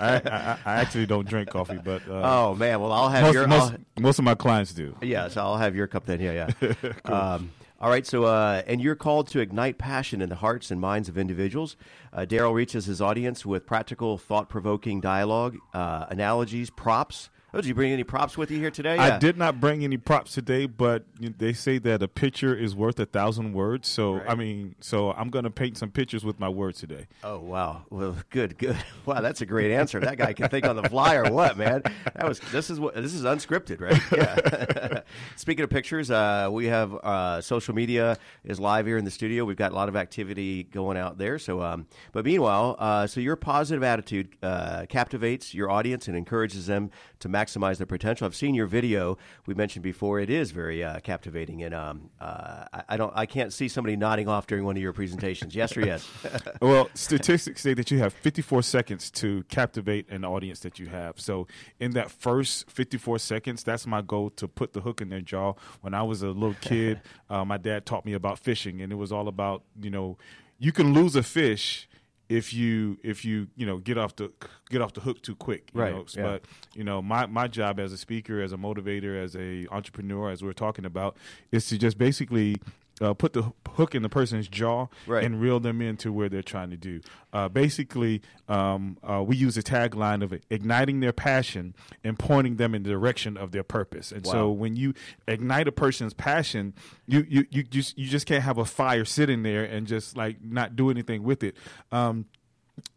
I, 0.00 0.14
I, 0.14 0.58
I, 0.64 0.74
actually 0.80 1.06
don't 1.06 1.28
drink 1.28 1.50
coffee, 1.50 1.80
but 1.82 2.02
uh, 2.08 2.20
oh 2.22 2.54
man, 2.54 2.80
well 2.80 2.92
I'll 2.92 3.08
have 3.08 3.24
most, 3.24 3.34
your 3.34 3.46
most, 3.48 3.74
most, 3.98 4.18
of 4.18 4.24
my 4.24 4.34
clients 4.34 4.72
do. 4.72 4.96
Yeah, 5.02 5.28
so 5.28 5.42
I'll 5.42 5.56
have 5.56 5.74
your 5.74 5.88
cup 5.88 6.06
then. 6.06 6.20
Yeah, 6.20 6.48
yeah. 6.60 6.72
cool. 7.04 7.14
um, 7.14 7.50
all 7.80 7.90
right, 7.90 8.06
so 8.06 8.24
uh, 8.24 8.62
and 8.66 8.80
you're 8.80 8.94
called 8.94 9.26
to 9.28 9.40
ignite 9.40 9.76
passion 9.76 10.22
in 10.22 10.28
the 10.28 10.36
hearts 10.36 10.70
and 10.70 10.80
minds 10.80 11.08
of 11.08 11.18
individuals. 11.18 11.76
Uh, 12.12 12.20
Daryl 12.20 12.54
reaches 12.54 12.86
his 12.86 13.02
audience 13.02 13.44
with 13.44 13.66
practical, 13.66 14.16
thought-provoking 14.16 15.00
dialogue, 15.00 15.56
uh, 15.74 16.06
analogies, 16.08 16.70
props, 16.70 17.28
Oh, 17.54 17.58
did 17.58 17.66
you 17.66 17.74
bring 17.74 17.92
any 17.92 18.02
props 18.02 18.36
with 18.36 18.50
you 18.50 18.58
here 18.58 18.72
today? 18.72 18.98
I 18.98 19.16
did 19.16 19.38
not 19.38 19.60
bring 19.60 19.84
any 19.84 19.96
props 19.96 20.34
today, 20.34 20.66
but 20.66 21.04
they 21.20 21.52
say 21.52 21.78
that 21.78 22.02
a 22.02 22.08
picture 22.08 22.52
is 22.52 22.74
worth 22.74 22.98
a 22.98 23.06
thousand 23.06 23.52
words. 23.52 23.88
So 23.88 24.14
right. 24.14 24.30
I 24.30 24.34
mean, 24.34 24.74
so 24.80 25.12
I'm 25.12 25.30
going 25.30 25.44
to 25.44 25.50
paint 25.50 25.78
some 25.78 25.92
pictures 25.92 26.24
with 26.24 26.40
my 26.40 26.48
words 26.48 26.80
today. 26.80 27.06
Oh 27.22 27.38
wow! 27.38 27.84
Well, 27.90 28.16
good, 28.30 28.58
good. 28.58 28.76
Wow, 29.06 29.20
that's 29.20 29.42
a 29.42 29.46
great 29.46 29.70
answer. 29.70 30.00
that 30.00 30.16
guy 30.16 30.32
can 30.32 30.48
think 30.48 30.64
on 30.64 30.76
the 30.76 30.88
fly 30.88 31.16
or 31.16 31.30
what, 31.30 31.58
man? 31.58 31.82
That 32.14 32.26
was 32.26 32.40
this 32.52 32.70
is 32.70 32.80
what 32.80 32.94
this 32.94 33.12
is 33.12 33.24
unscripted, 33.24 33.80
right? 33.80 34.00
Yeah. 34.14 35.00
Speaking 35.36 35.62
of 35.62 35.70
pictures, 35.70 36.10
uh, 36.10 36.48
we 36.50 36.66
have 36.66 36.94
uh, 36.94 37.40
social 37.42 37.74
media 37.74 38.16
is 38.44 38.58
live 38.58 38.86
here 38.86 38.96
in 38.96 39.04
the 39.04 39.10
studio. 39.10 39.44
We've 39.44 39.58
got 39.58 39.72
a 39.72 39.74
lot 39.74 39.88
of 39.90 39.96
activity 39.96 40.64
going 40.64 40.96
out 40.96 41.18
there. 41.18 41.38
So, 41.38 41.60
um, 41.60 41.86
but 42.12 42.24
meanwhile, 42.24 42.76
uh, 42.78 43.06
so 43.06 43.20
your 43.20 43.36
positive 43.36 43.82
attitude 43.82 44.28
uh, 44.42 44.86
captivates 44.88 45.52
your 45.52 45.70
audience 45.70 46.08
and 46.08 46.16
encourages 46.16 46.66
them 46.66 46.90
to 47.20 47.28
maximize 47.28 47.43
maximize 47.44 47.78
their 47.78 47.86
potential. 47.86 48.26
I've 48.26 48.34
seen 48.34 48.54
your 48.54 48.66
video. 48.66 49.18
We 49.46 49.54
mentioned 49.54 49.82
before 49.82 50.20
it 50.20 50.30
is 50.30 50.50
very 50.50 50.82
uh, 50.82 51.00
captivating, 51.00 51.62
and 51.62 51.74
um, 51.74 52.10
uh, 52.20 52.64
I, 52.72 52.82
I, 52.90 52.96
don't, 52.96 53.12
I 53.14 53.26
can't 53.26 53.52
see 53.52 53.68
somebody 53.68 53.96
nodding 53.96 54.28
off 54.28 54.46
during 54.46 54.64
one 54.64 54.76
of 54.76 54.82
your 54.82 54.92
presentations. 54.92 55.54
Yes 55.54 55.76
or 55.76 55.80
yes? 55.80 56.08
well, 56.62 56.88
statistics 56.94 57.62
say 57.62 57.74
that 57.74 57.90
you 57.90 57.98
have 57.98 58.12
54 58.12 58.62
seconds 58.62 59.10
to 59.12 59.44
captivate 59.44 60.08
an 60.10 60.24
audience 60.24 60.60
that 60.60 60.78
you 60.78 60.86
have. 60.86 61.20
So 61.20 61.46
in 61.78 61.92
that 61.92 62.10
first 62.10 62.70
54 62.70 63.18
seconds, 63.18 63.64
that's 63.64 63.86
my 63.86 64.02
goal 64.02 64.30
to 64.30 64.48
put 64.48 64.72
the 64.72 64.80
hook 64.80 65.00
in 65.00 65.08
their 65.08 65.20
jaw. 65.20 65.54
When 65.80 65.94
I 65.94 66.02
was 66.02 66.22
a 66.22 66.28
little 66.28 66.56
kid, 66.60 67.00
uh, 67.30 67.44
my 67.44 67.56
dad 67.56 67.86
taught 67.86 68.04
me 68.04 68.12
about 68.14 68.38
fishing, 68.38 68.80
and 68.80 68.92
it 68.92 68.96
was 68.96 69.12
all 69.12 69.28
about 69.28 69.62
you 69.80 69.90
know 69.90 70.16
you 70.58 70.72
can 70.72 70.94
lose 70.94 71.16
a 71.16 71.22
fish 71.22 71.88
if 72.28 72.54
you 72.54 72.98
if 73.02 73.24
you 73.24 73.48
you 73.56 73.66
know 73.66 73.78
get 73.78 73.98
off 73.98 74.16
the 74.16 74.30
get 74.70 74.80
off 74.80 74.92
the 74.94 75.00
hook 75.00 75.20
too 75.22 75.34
quick 75.36 75.70
you 75.74 75.80
Right, 75.80 75.92
know? 75.94 76.06
yeah. 76.16 76.22
but 76.22 76.44
you 76.74 76.82
know 76.84 77.02
my 77.02 77.26
my 77.26 77.48
job 77.48 77.78
as 77.78 77.92
a 77.92 77.98
speaker 77.98 78.40
as 78.40 78.52
a 78.52 78.56
motivator 78.56 79.22
as 79.22 79.36
a 79.36 79.66
entrepreneur 79.70 80.30
as 80.30 80.42
we're 80.42 80.52
talking 80.54 80.84
about 80.86 81.16
is 81.52 81.66
to 81.68 81.76
just 81.78 81.98
basically 81.98 82.56
uh, 83.00 83.12
put 83.14 83.32
the 83.32 83.52
hook 83.72 83.94
in 83.94 84.02
the 84.02 84.08
person's 84.08 84.46
jaw 84.46 84.86
Right. 85.06 85.24
and 85.24 85.40
reel 85.40 85.58
them 85.58 85.82
into 85.82 86.12
where 86.12 86.28
they're 86.28 86.42
trying 86.42 86.70
to 86.70 86.76
do. 86.76 87.00
Uh, 87.32 87.48
basically, 87.48 88.22
um, 88.48 88.96
uh, 89.02 89.22
we 89.26 89.36
use 89.36 89.56
a 89.56 89.62
tagline 89.62 90.22
of 90.22 90.32
igniting 90.50 91.00
their 91.00 91.12
passion 91.12 91.74
and 92.04 92.16
pointing 92.18 92.56
them 92.56 92.74
in 92.74 92.84
the 92.84 92.90
direction 92.90 93.36
of 93.36 93.50
their 93.50 93.64
purpose. 93.64 94.12
And 94.12 94.24
so, 94.24 94.50
when 94.50 94.76
you 94.76 94.94
ignite 95.26 95.66
a 95.66 95.72
person's 95.72 96.14
passion, 96.14 96.72
you 97.06 97.26
you 97.28 97.46
you 97.50 97.62
just 97.64 97.98
you 97.98 98.08
just 98.08 98.26
can't 98.26 98.44
have 98.44 98.58
a 98.58 98.64
fire 98.64 99.04
sitting 99.04 99.42
there 99.42 99.64
and 99.64 99.86
just 99.88 100.16
like 100.16 100.36
not 100.42 100.76
do 100.76 100.88
anything 100.90 101.24
with 101.24 101.42
it. 101.42 101.56
Um, 101.90 102.26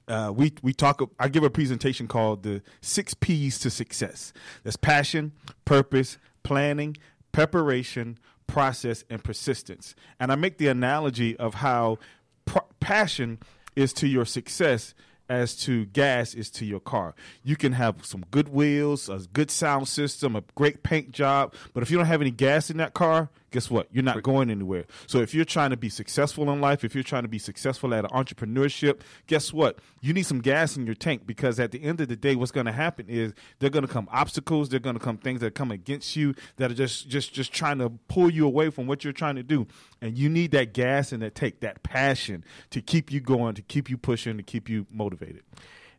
uh, 0.08 0.32
we 0.34 0.54
we 0.62 0.74
talk. 0.74 1.02
I 1.20 1.28
give 1.28 1.44
a 1.44 1.50
presentation 1.50 2.08
called 2.08 2.44
the 2.44 2.62
six 2.82 3.14
P's 3.16 3.58
to 3.60 3.70
success. 3.70 4.32
That's 4.64 4.78
passion, 4.78 5.34
purpose, 5.66 6.18
planning, 6.44 6.96
preparation, 7.32 8.18
process, 8.48 9.04
and 9.10 9.24
persistence. 9.24 9.96
And 10.20 10.32
I 10.32 10.36
make 10.36 10.58
the 10.58 10.68
analogy 10.68 11.38
of 11.38 11.56
how 11.56 12.00
pr- 12.46 12.60
passion 12.80 13.40
is 13.76 13.94
to 13.94 14.08
your 14.08 14.26
success 14.26 14.94
as 15.30 15.56
to 15.56 15.86
gas 15.88 16.34
is 16.34 16.50
to 16.50 16.66
your 16.66 16.80
car. 16.80 17.14
You 17.44 17.56
can 17.56 17.74
have 17.74 18.06
some 18.06 18.24
good 18.32 18.50
wheels, 18.50 19.10
a 19.10 19.20
good 19.34 19.52
sound 19.52 19.88
system, 19.88 20.36
a 20.36 20.44
great 20.56 20.84
paint 20.84 21.12
job, 21.12 21.54
but 21.74 21.84
if 21.84 21.92
you 21.92 21.98
don't 21.98 22.06
have 22.06 22.22
any 22.22 22.32
gas 22.32 22.70
in 22.70 22.78
that 22.78 22.94
car, 22.94 23.30
guess 23.52 23.70
what? 23.70 23.88
You're 23.92 24.04
not 24.04 24.24
going 24.24 24.50
anywhere. 24.50 24.86
So 25.06 25.20
if 25.20 25.34
you're 25.34 25.46
trying 25.46 25.70
to 25.70 25.78
be 25.78 25.90
successful 25.90 26.52
in 26.52 26.60
life, 26.60 26.84
if 26.84 26.94
you're 26.94 27.04
trying 27.04 27.24
to 27.24 27.30
be 27.30 27.40
successful 27.40 27.94
at 27.94 28.04
entrepreneurship, 28.06 29.02
guess 29.28 29.54
what? 29.54 29.80
You 30.02 30.14
need 30.14 30.26
some 30.26 30.40
gas 30.40 30.76
in 30.76 30.86
your 30.86 30.96
tank 30.96 31.26
because 31.26 31.60
at 31.60 31.72
the 31.72 31.84
end 31.84 32.02
of 32.02 32.10
the 32.10 32.16
day, 32.16 32.36
what's 32.36 32.52
going 32.52 32.66
to 32.66 32.72
happen 32.72 33.08
is 33.08 33.34
they're 33.60 33.70
going 33.70 33.86
to 33.86 33.92
come 33.92 34.10
obstacles, 34.12 34.70
they're 34.70 34.80
going 34.80 34.98
to 34.98 35.04
come 35.04 35.18
things 35.18 35.40
that 35.42 35.56
come 35.56 35.72
against 35.72 36.16
you 36.16 36.36
that 36.58 36.72
are 36.72 36.76
just 36.76 37.08
just 37.08 37.34
just 37.34 37.54
trying 37.54 37.80
to 37.80 37.90
pull 38.08 38.30
you 38.30 38.46
away 38.46 38.70
from 38.70 38.88
what 38.88 39.04
you're 39.04 39.14
trying 39.14 39.36
to 39.36 39.44
do. 39.44 39.68
And 40.02 40.18
you 40.18 40.30
need 40.30 40.52
that 40.52 40.74
gas 40.74 41.12
and 41.12 41.22
that 41.24 41.36
take 41.36 41.62
that 41.62 41.84
passion 41.84 42.44
to 42.72 42.82
keep 42.82 43.12
you 43.12 43.20
going, 43.20 43.56
to 43.56 43.62
keep 43.62 43.90
you 43.90 43.98
pushing, 43.98 44.38
to 44.38 44.44
keep 44.44 44.70
you 44.70 44.86
motivated. 44.92 45.44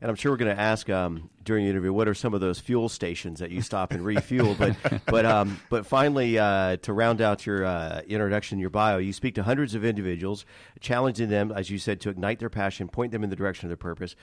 And 0.00 0.08
I'm 0.08 0.14
sure 0.14 0.30
we're 0.30 0.38
going 0.38 0.54
to 0.54 0.60
ask 0.60 0.88
um, 0.88 1.28
during 1.42 1.64
the 1.64 1.70
interview 1.70 1.92
what 1.92 2.06
are 2.06 2.14
some 2.14 2.32
of 2.32 2.40
those 2.40 2.60
fuel 2.60 2.88
stations 2.88 3.40
that 3.40 3.50
you 3.50 3.62
stop 3.62 3.90
and 3.92 4.04
refuel. 4.04 4.54
but 4.56 4.76
but 5.06 5.26
um, 5.26 5.60
but 5.70 5.86
finally, 5.86 6.38
uh, 6.38 6.76
to 6.78 6.92
round 6.92 7.20
out 7.20 7.46
your 7.46 7.64
uh, 7.64 8.02
introduction, 8.06 8.60
your 8.60 8.70
bio, 8.70 8.98
you 8.98 9.12
speak 9.12 9.34
to 9.34 9.42
hundreds 9.42 9.74
of 9.74 9.84
individuals, 9.84 10.44
challenging 10.78 11.30
them, 11.30 11.50
as 11.50 11.68
you 11.68 11.78
said, 11.78 12.00
to 12.02 12.10
ignite 12.10 12.38
their 12.38 12.50
passion, 12.50 12.88
point 12.88 13.10
them 13.10 13.24
in 13.24 13.30
the 13.30 13.36
direction 13.36 13.66
of 13.66 13.70
their 13.70 13.76
purpose. 13.76 14.14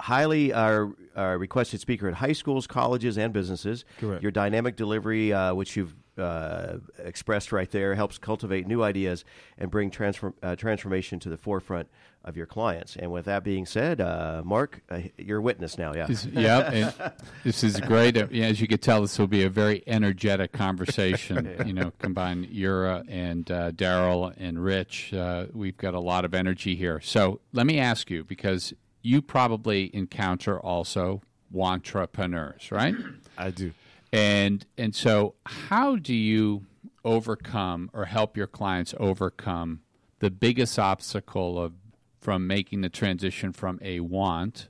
Highly 0.00 0.52
uh, 0.52 0.86
uh, 1.16 1.36
requested 1.38 1.80
speaker 1.80 2.08
at 2.08 2.14
high 2.14 2.32
schools, 2.32 2.66
colleges, 2.66 3.18
and 3.18 3.32
businesses. 3.32 3.84
Correct. 3.98 4.22
Your 4.22 4.32
dynamic 4.32 4.76
delivery, 4.76 5.32
uh, 5.32 5.54
which 5.54 5.76
you've 5.76 5.94
uh, 6.18 6.78
expressed 6.98 7.52
right 7.52 7.70
there, 7.70 7.94
helps 7.94 8.18
cultivate 8.18 8.66
new 8.66 8.82
ideas 8.82 9.24
and 9.58 9.70
bring 9.70 9.90
transform, 9.90 10.34
uh, 10.42 10.56
transformation 10.56 11.18
to 11.20 11.28
the 11.28 11.36
forefront 11.36 11.88
of 12.24 12.36
your 12.36 12.46
clients. 12.46 12.96
And 12.96 13.12
with 13.12 13.26
that 13.26 13.44
being 13.44 13.66
said, 13.66 14.00
uh, 14.00 14.42
Mark, 14.44 14.80
uh, 14.88 15.00
you're 15.18 15.38
a 15.38 15.42
witness 15.42 15.76
now. 15.76 15.92
Yeah. 15.94 16.06
This, 16.06 16.24
yep, 16.24 16.72
and 16.72 17.12
this 17.44 17.62
is 17.62 17.78
great. 17.80 18.16
Uh, 18.16 18.26
As 18.32 18.60
you 18.60 18.66
can 18.66 18.78
tell, 18.78 19.02
this 19.02 19.18
will 19.18 19.26
be 19.26 19.42
a 19.42 19.50
very 19.50 19.82
energetic 19.86 20.52
conversation. 20.52 21.54
You 21.66 21.74
know, 21.74 21.92
combine 21.98 22.48
Yura 22.50 23.04
and 23.08 23.50
uh, 23.50 23.72
Daryl 23.72 24.32
and 24.38 24.62
Rich. 24.62 25.12
Uh, 25.12 25.46
we've 25.52 25.76
got 25.76 25.94
a 25.94 26.00
lot 26.00 26.24
of 26.24 26.34
energy 26.34 26.74
here. 26.74 27.00
So 27.00 27.40
let 27.52 27.66
me 27.66 27.78
ask 27.78 28.10
you, 28.10 28.24
because 28.24 28.72
you 29.02 29.20
probably 29.20 29.94
encounter 29.94 30.58
also 30.58 31.20
entrepreneurs, 31.54 32.70
right? 32.72 32.94
I 33.36 33.50
do. 33.50 33.72
And 34.14 34.64
and 34.78 34.94
so, 34.94 35.34
how 35.44 35.96
do 35.96 36.14
you 36.14 36.66
overcome 37.04 37.90
or 37.92 38.04
help 38.04 38.36
your 38.36 38.46
clients 38.46 38.94
overcome 39.00 39.80
the 40.20 40.30
biggest 40.30 40.78
obstacle 40.78 41.60
of 41.60 41.72
from 42.20 42.46
making 42.46 42.82
the 42.82 42.88
transition 42.88 43.52
from 43.52 43.80
a 43.82 43.98
want 43.98 44.68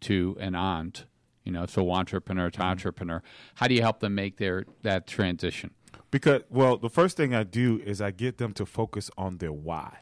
to 0.00 0.36
an 0.40 0.56
aunt? 0.56 1.06
You 1.44 1.52
know, 1.52 1.64
so 1.66 1.84
wantrepreneur 1.84 2.50
to 2.54 2.62
entrepreneur. 2.62 3.22
How 3.54 3.68
do 3.68 3.74
you 3.74 3.82
help 3.82 4.00
them 4.00 4.16
make 4.16 4.38
their 4.38 4.64
that 4.82 5.06
transition? 5.06 5.70
Because 6.10 6.42
well, 6.50 6.76
the 6.76 6.90
first 6.90 7.16
thing 7.16 7.36
I 7.36 7.44
do 7.44 7.80
is 7.84 8.00
I 8.00 8.10
get 8.10 8.38
them 8.38 8.52
to 8.54 8.66
focus 8.66 9.12
on 9.16 9.38
their 9.38 9.52
why. 9.52 9.98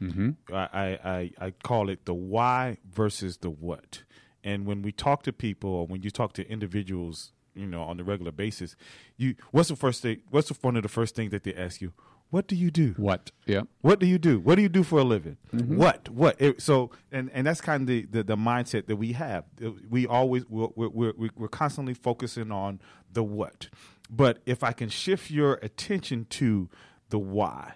Mm-hmm. 0.00 0.54
I, 0.54 0.68
I, 0.72 0.86
I 1.04 1.30
I 1.46 1.50
call 1.64 1.88
it 1.88 2.04
the 2.04 2.14
why 2.14 2.78
versus 2.88 3.38
the 3.38 3.50
what. 3.50 4.04
And 4.44 4.66
when 4.66 4.82
we 4.82 4.92
talk 4.92 5.24
to 5.24 5.32
people, 5.32 5.70
or 5.70 5.86
when 5.88 6.02
you 6.02 6.10
talk 6.12 6.32
to 6.34 6.48
individuals, 6.48 7.32
you 7.54 7.66
know, 7.66 7.82
on 7.82 7.98
a 8.00 8.04
regular 8.04 8.32
basis, 8.32 8.76
you 9.16 9.34
what's 9.50 9.68
the 9.68 9.76
first 9.76 10.02
thing? 10.02 10.22
What's 10.30 10.48
the, 10.48 10.56
one 10.60 10.76
of 10.76 10.82
the 10.82 10.88
first 10.88 11.14
things 11.14 11.30
that 11.32 11.44
they 11.44 11.54
ask 11.54 11.80
you? 11.80 11.92
What 12.30 12.46
do 12.46 12.54
you 12.54 12.70
do? 12.70 12.94
What? 12.96 13.32
Yeah. 13.44 13.62
What 13.80 13.98
do 13.98 14.06
you 14.06 14.16
do? 14.16 14.38
What 14.38 14.54
do 14.54 14.62
you 14.62 14.68
do 14.68 14.84
for 14.84 15.00
a 15.00 15.04
living? 15.04 15.36
Mm-hmm. 15.52 15.76
What? 15.76 16.08
What? 16.08 16.40
It- 16.40 16.62
so, 16.62 16.92
and 17.10 17.28
and 17.34 17.46
that's 17.46 17.60
kind 17.60 17.82
of 17.82 17.86
the, 17.88 18.06
the, 18.06 18.22
the 18.22 18.36
mindset 18.36 18.86
that 18.86 18.96
we 18.96 19.12
have. 19.12 19.44
We 19.88 20.06
always 20.06 20.44
we're 20.48 20.68
we're 20.76 21.12
we're 21.34 21.48
constantly 21.48 21.94
focusing 21.94 22.52
on 22.52 22.80
the 23.12 23.24
what. 23.24 23.68
But 24.08 24.38
if 24.46 24.62
I 24.62 24.72
can 24.72 24.88
shift 24.88 25.30
your 25.30 25.54
attention 25.62 26.26
to 26.30 26.68
the 27.08 27.18
why, 27.18 27.74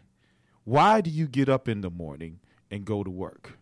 why 0.62 1.00
do 1.00 1.10
you 1.10 1.26
get 1.26 1.48
up 1.48 1.68
in 1.68 1.80
the 1.80 1.90
morning 1.90 2.38
and 2.70 2.84
go 2.84 3.02
to 3.02 3.10
work? 3.10 3.58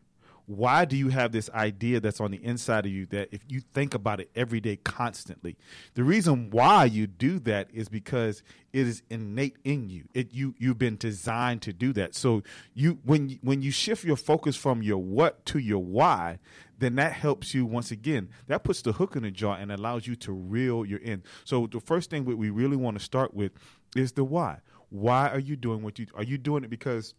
Why 0.46 0.85
do 0.85 0.96
you 0.96 1.09
have 1.09 1.33
this 1.33 1.48
idea 1.50 2.00
that's 2.00 2.20
on 2.20 2.33
the 2.33 2.44
inside 2.44 2.85
of 2.85 2.92
you 2.92 3.07
that 3.07 3.28
if 3.31 3.42
you 3.48 3.61
think 3.61 3.94
about 3.94 4.20
it 4.20 4.31
every 4.35 4.61
day 4.61 4.76
constantly? 4.76 5.57
The 5.94 6.05
reason 6.05 6.50
why 6.50 6.87
you 6.87 7.07
do 7.07 7.38
that 7.40 7.68
is 7.72 7.88
because 7.88 8.42
it 8.72 8.87
is 8.87 9.02
innate 9.09 9.57
in 9.64 9.88
you. 9.88 10.05
It 10.14 10.35
you 10.35 10.55
you've 10.59 10.78
been 10.78 10.96
designed 10.96 11.62
to 11.62 11.72
do 11.72 11.92
that. 11.94 12.14
So 12.14 12.42
you 12.74 12.98
when 13.05 13.38
when 13.42 13.62
you 13.62 13.70
shift 13.70 14.05
your 14.05 14.16
focus 14.16 14.57
from 14.57 14.83
your 14.83 14.98
what 14.98 15.46
to 15.46 15.59
your 15.59 15.83
why, 15.83 16.38
then 16.78 16.96
that 16.96 17.12
helps 17.12 17.55
you 17.55 17.64
once 17.64 17.90
again. 17.90 18.28
That 18.48 18.64
puts 18.64 18.83
the 18.83 18.92
hook 18.92 19.14
in 19.14 19.22
the 19.22 19.31
jaw 19.31 19.55
and 19.55 19.70
allows 19.70 20.07
you 20.07 20.16
to 20.16 20.33
reel 20.33 20.85
your 20.85 20.98
in. 20.98 21.22
So 21.44 21.68
the 21.68 21.81
first 21.81 22.11
thing 22.11 22.24
that 22.24 22.37
we 22.37 22.50
really 22.50 22.76
want 22.76 22.98
to 22.98 23.05
start 23.05 23.33
with 23.35 23.52
is 23.94 24.12
the 24.12 24.24
why. 24.24 24.59
Why 24.90 25.28
are 25.28 25.38
you 25.38 25.57
doing 25.57 25.83
what 25.83 25.98
you 25.98 26.07
are 26.14 26.24
you 26.24 26.37
doing 26.37 26.64
it 26.64 26.70
because 26.70 27.14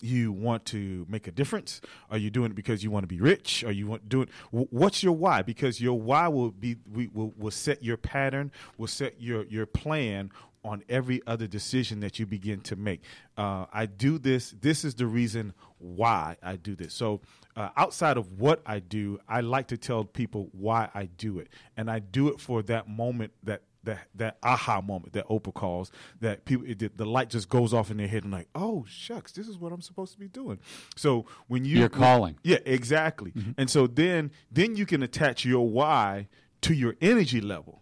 you 0.00 0.32
want 0.32 0.64
to 0.66 1.06
make 1.08 1.26
a 1.26 1.30
difference? 1.30 1.80
Are 2.10 2.18
you 2.18 2.30
doing 2.30 2.50
it 2.50 2.54
because 2.54 2.84
you 2.84 2.90
want 2.90 3.04
to 3.04 3.08
be 3.08 3.20
rich? 3.20 3.64
Are 3.64 3.72
you 3.72 3.98
doing 4.06 4.28
what's 4.50 5.02
your 5.02 5.12
why? 5.12 5.42
Because 5.42 5.80
your 5.80 5.98
why 5.98 6.28
will 6.28 6.50
be 6.50 6.76
we 6.92 7.08
will, 7.08 7.32
will 7.36 7.50
set 7.50 7.82
your 7.82 7.96
pattern, 7.96 8.52
will 8.76 8.86
set 8.86 9.20
your 9.20 9.44
your 9.44 9.66
plan 9.66 10.30
on 10.64 10.82
every 10.88 11.20
other 11.26 11.46
decision 11.46 12.00
that 12.00 12.18
you 12.18 12.26
begin 12.26 12.58
to 12.58 12.74
make. 12.74 13.02
Uh, 13.36 13.66
I 13.72 13.86
do 13.86 14.18
this. 14.18 14.54
This 14.60 14.84
is 14.84 14.94
the 14.94 15.06
reason 15.06 15.52
why 15.78 16.36
I 16.42 16.56
do 16.56 16.74
this. 16.74 16.94
So 16.94 17.20
uh, 17.54 17.68
outside 17.76 18.16
of 18.16 18.40
what 18.40 18.62
I 18.64 18.78
do, 18.78 19.18
I 19.28 19.42
like 19.42 19.68
to 19.68 19.76
tell 19.76 20.04
people 20.04 20.48
why 20.52 20.88
I 20.94 21.04
do 21.04 21.38
it, 21.38 21.48
and 21.76 21.90
I 21.90 21.98
do 21.98 22.28
it 22.28 22.40
for 22.40 22.62
that 22.62 22.88
moment 22.88 23.32
that 23.42 23.62
that 23.84 24.08
that 24.14 24.38
aha 24.42 24.80
moment 24.80 25.12
that 25.12 25.26
Oprah 25.28 25.54
calls 25.54 25.90
that 26.20 26.44
people 26.44 26.66
it, 26.68 26.96
the 26.96 27.06
light 27.06 27.30
just 27.30 27.48
goes 27.48 27.72
off 27.72 27.90
in 27.90 27.96
their 27.96 28.08
head 28.08 28.24
and 28.24 28.32
like 28.32 28.48
oh 28.54 28.84
shucks 28.88 29.32
this 29.32 29.48
is 29.48 29.58
what 29.58 29.72
I'm 29.72 29.80
supposed 29.82 30.12
to 30.12 30.18
be 30.18 30.28
doing. 30.28 30.58
So 30.96 31.26
when 31.48 31.64
you 31.64 31.78
You're 31.78 31.88
calling. 31.88 32.38
yeah 32.42 32.58
exactly, 32.64 33.32
mm-hmm. 33.32 33.52
and 33.56 33.70
so 33.70 33.86
then 33.86 34.30
then 34.50 34.76
you 34.76 34.86
can 34.86 35.02
attach 35.02 35.44
your 35.44 35.68
why 35.68 36.28
to 36.62 36.74
your 36.74 36.96
energy 37.00 37.40
level. 37.40 37.80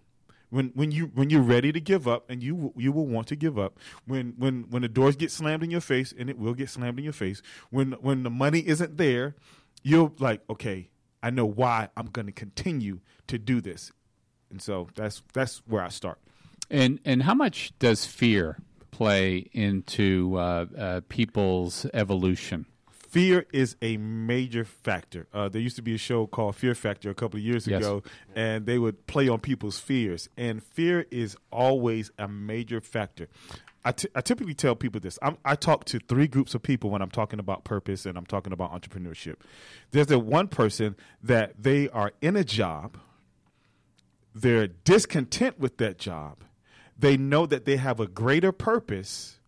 When, 0.51 0.67
when 0.75 0.91
you 0.91 1.07
when 1.15 1.31
you're 1.31 1.41
ready 1.41 1.73
to 1.73 1.81
give 1.81 2.07
up 2.07 2.29
and 2.29 2.43
you 2.43 2.75
you 2.77 2.93
will 2.93 3.07
want 3.07 3.27
to 3.29 3.37
give 3.37 3.59
up 3.59 3.79
when 4.07 4.35
when 4.37 4.67
when 4.69 4.83
the 4.83 4.89
doors 4.89 5.17
get 5.17 5.31
slammed 5.31 5.63
in 5.65 5.71
your 5.71 5.81
face 5.81 6.13
and 6.17 6.29
it 6.29 6.39
will 6.39 6.53
get 6.53 6.69
slammed 6.69 6.99
in 6.99 7.05
your 7.05 7.15
face 7.15 7.41
when 7.71 7.93
when 7.93 8.23
the 8.23 8.29
money 8.29 8.59
isn't 8.67 8.99
there 8.99 9.35
you're 9.83 10.13
like 10.19 10.43
okay 10.51 10.91
I 11.23 11.31
know 11.31 11.47
why 11.47 11.89
I'm 11.97 12.07
going 12.07 12.27
to 12.27 12.33
continue 12.33 13.01
to 13.29 13.39
do 13.39 13.63
this 13.63 13.93
and 14.53 14.63
so 14.63 14.87
that's 14.95 15.23
that's 15.33 15.63
where 15.67 15.83
I 15.83 15.89
start. 15.89 16.19
And 16.71 17.01
and 17.05 17.25
how 17.25 17.35
much 17.35 17.73
does 17.81 18.07
fear 18.07 18.59
play 18.93 19.49
into 19.53 20.37
uh, 20.37 20.67
uh, 20.79 21.01
people's 21.09 21.87
evolution? 21.93 22.67
Fear 22.91 23.45
is 23.53 23.77
a 23.83 23.99
major 23.99 24.65
factor. 24.65 25.27
Uh, 25.35 25.47
there 25.51 25.61
used 25.61 25.77
to 25.77 25.83
be 25.83 25.95
a 25.95 25.99
show 25.99 26.27
called 26.27 26.57
Fear 26.57 26.75
Factor 26.75 27.11
a 27.11 27.15
couple 27.15 27.39
of 27.39 27.45
years 27.45 27.67
Yes. 27.67 27.81
ago, 27.83 28.03
and 28.35 28.65
they 28.65 28.79
would 28.79 29.07
play 29.07 29.29
on 29.29 29.39
people's 29.41 29.79
fears. 29.79 30.31
And 30.39 30.63
fear 30.63 31.05
is 31.11 31.37
always 31.51 32.11
a 32.19 32.27
major 32.27 32.81
factor. 32.81 33.29
I, 33.85 33.93
t- 33.93 34.09
I 34.15 34.23
typically 34.23 34.55
tell 34.55 34.75
people 34.77 34.99
this. 34.99 35.19
I'm, 35.21 35.37
I 35.45 35.57
talk 35.57 35.85
to 35.87 35.99
three 35.99 36.27
groups 36.27 36.55
of 36.55 36.63
people 36.63 36.89
when 36.89 37.03
I'm 37.03 37.11
talking 37.11 37.39
about 37.39 37.65
purpose 37.65 38.07
and 38.07 38.17
I'm 38.17 38.25
talking 38.25 38.53
about 38.55 38.73
entrepreneurship. 38.73 39.35
There's 39.91 40.07
the 40.07 40.19
one 40.19 40.49
person 40.49 40.97
that 41.23 41.63
they 41.63 41.91
are 41.91 42.13
in 42.23 42.35
a 42.37 42.45
job, 42.45 42.97
they're 44.35 44.69
discontent 44.69 45.59
with 45.59 45.79
that 45.79 45.99
job. 45.99 46.45
They 46.99 47.17
know 47.17 47.47
that 47.47 47.65
they 47.65 47.77
have 47.77 48.01
a 48.01 48.07
greater 48.07 48.53
purpose, 48.53 49.39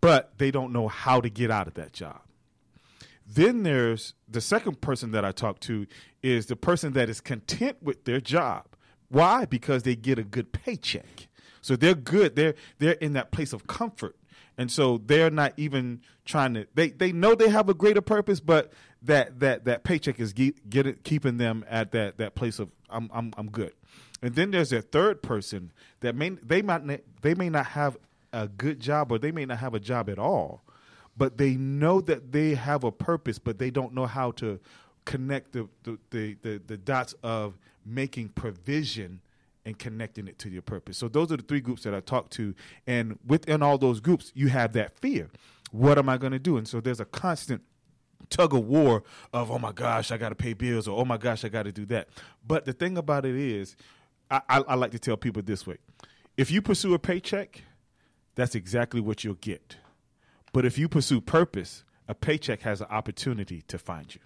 but 0.00 0.38
they 0.38 0.50
don't 0.50 0.72
know 0.72 0.88
how 0.88 1.20
to 1.20 1.28
get 1.28 1.50
out 1.50 1.66
of 1.66 1.74
that 1.74 1.92
job. 1.92 2.20
Then 3.26 3.62
there's 3.62 4.14
the 4.28 4.40
second 4.40 4.80
person 4.80 5.12
that 5.12 5.24
I 5.24 5.32
talk 5.32 5.60
to 5.60 5.86
is 6.22 6.46
the 6.46 6.56
person 6.56 6.92
that 6.94 7.08
is 7.08 7.20
content 7.20 7.76
with 7.82 8.04
their 8.04 8.20
job. 8.20 8.66
Why? 9.08 9.44
Because 9.44 9.84
they 9.84 9.96
get 9.96 10.18
a 10.18 10.24
good 10.24 10.52
paycheck. 10.52 11.28
So 11.60 11.76
they're 11.76 11.94
good. 11.94 12.36
They're 12.36 12.54
they're 12.78 12.92
in 12.92 13.12
that 13.12 13.30
place 13.30 13.52
of 13.52 13.66
comfort. 13.66 14.16
And 14.56 14.70
so 14.70 14.98
they're 14.98 15.30
not 15.30 15.54
even 15.56 16.00
trying 16.24 16.54
to 16.54 16.66
they 16.74 16.90
they 16.90 17.12
know 17.12 17.34
they 17.34 17.48
have 17.48 17.68
a 17.68 17.74
greater 17.74 18.00
purpose, 18.00 18.40
but 18.40 18.72
that 19.02 19.40
that 19.40 19.64
that 19.64 19.84
paycheck 19.84 20.20
is 20.20 20.32
ge- 20.32 20.54
get 20.68 20.86
it, 20.86 21.04
keeping 21.04 21.38
them 21.38 21.64
at 21.68 21.92
that 21.92 22.18
that 22.18 22.34
place 22.34 22.58
of 22.58 22.70
I'm 22.88 23.10
I'm 23.12 23.32
I'm 23.36 23.50
good. 23.50 23.72
And 24.22 24.34
then 24.34 24.50
there's 24.50 24.72
a 24.72 24.82
third 24.82 25.22
person 25.22 25.72
that 26.00 26.14
may 26.14 26.30
they 26.30 26.62
might 26.62 26.82
they 27.22 27.34
may 27.34 27.48
not 27.48 27.66
have 27.66 27.96
a 28.32 28.48
good 28.48 28.80
job 28.80 29.10
or 29.10 29.18
they 29.18 29.32
may 29.32 29.44
not 29.44 29.58
have 29.58 29.74
a 29.74 29.80
job 29.80 30.08
at 30.08 30.18
all, 30.18 30.62
but 31.16 31.38
they 31.38 31.54
know 31.54 32.00
that 32.02 32.32
they 32.32 32.54
have 32.54 32.84
a 32.84 32.92
purpose, 32.92 33.38
but 33.38 33.58
they 33.58 33.70
don't 33.70 33.94
know 33.94 34.06
how 34.06 34.32
to 34.32 34.60
connect 35.04 35.52
the 35.52 35.68
the 35.84 35.98
the, 36.10 36.36
the, 36.42 36.62
the 36.66 36.76
dots 36.76 37.14
of 37.22 37.58
making 37.84 38.28
provision 38.28 39.20
and 39.64 39.78
connecting 39.78 40.26
it 40.28 40.38
to 40.38 40.48
your 40.48 40.62
purpose. 40.62 40.96
So 40.96 41.08
those 41.08 41.30
are 41.32 41.36
the 41.36 41.42
three 41.42 41.60
groups 41.60 41.82
that 41.84 41.94
I 41.94 42.00
talk 42.00 42.30
to, 42.30 42.54
and 42.86 43.18
within 43.26 43.62
all 43.62 43.78
those 43.78 44.00
groups, 44.00 44.32
you 44.34 44.48
have 44.48 44.72
that 44.74 44.98
fear. 45.00 45.30
What 45.70 45.98
am 45.98 46.08
I 46.08 46.18
going 46.18 46.32
to 46.32 46.38
do? 46.38 46.56
And 46.56 46.66
so 46.66 46.80
there's 46.80 47.00
a 47.00 47.04
constant 47.04 47.62
tug 48.28 48.54
of 48.54 48.66
war 48.66 49.02
of 49.32 49.50
oh 49.50 49.58
my 49.58 49.72
gosh, 49.72 50.10
I 50.10 50.16
got 50.16 50.30
to 50.30 50.34
pay 50.34 50.52
bills, 50.52 50.86
or 50.88 50.98
oh 50.98 51.04
my 51.04 51.16
gosh, 51.16 51.44
I 51.44 51.48
got 51.48 51.64
to 51.64 51.72
do 51.72 51.86
that. 51.86 52.08
But 52.46 52.64
the 52.64 52.72
thing 52.72 52.96
about 52.98 53.24
it 53.24 53.36
is, 53.36 53.76
I, 54.30 54.40
I, 54.48 54.58
I 54.68 54.74
like 54.74 54.92
to 54.92 54.98
tell 54.98 55.16
people 55.16 55.42
this 55.42 55.66
way: 55.66 55.78
if 56.36 56.50
you 56.50 56.62
pursue 56.62 56.94
a 56.94 56.98
paycheck, 56.98 57.62
that's 58.34 58.54
exactly 58.54 59.00
what 59.00 59.24
you'll 59.24 59.34
get. 59.34 59.76
But 60.52 60.64
if 60.64 60.78
you 60.78 60.88
pursue 60.88 61.20
purpose, 61.20 61.84
a 62.08 62.14
paycheck 62.14 62.62
has 62.62 62.80
an 62.80 62.88
opportunity 62.90 63.62
to 63.68 63.78
find 63.78 64.12
you. 64.14 64.20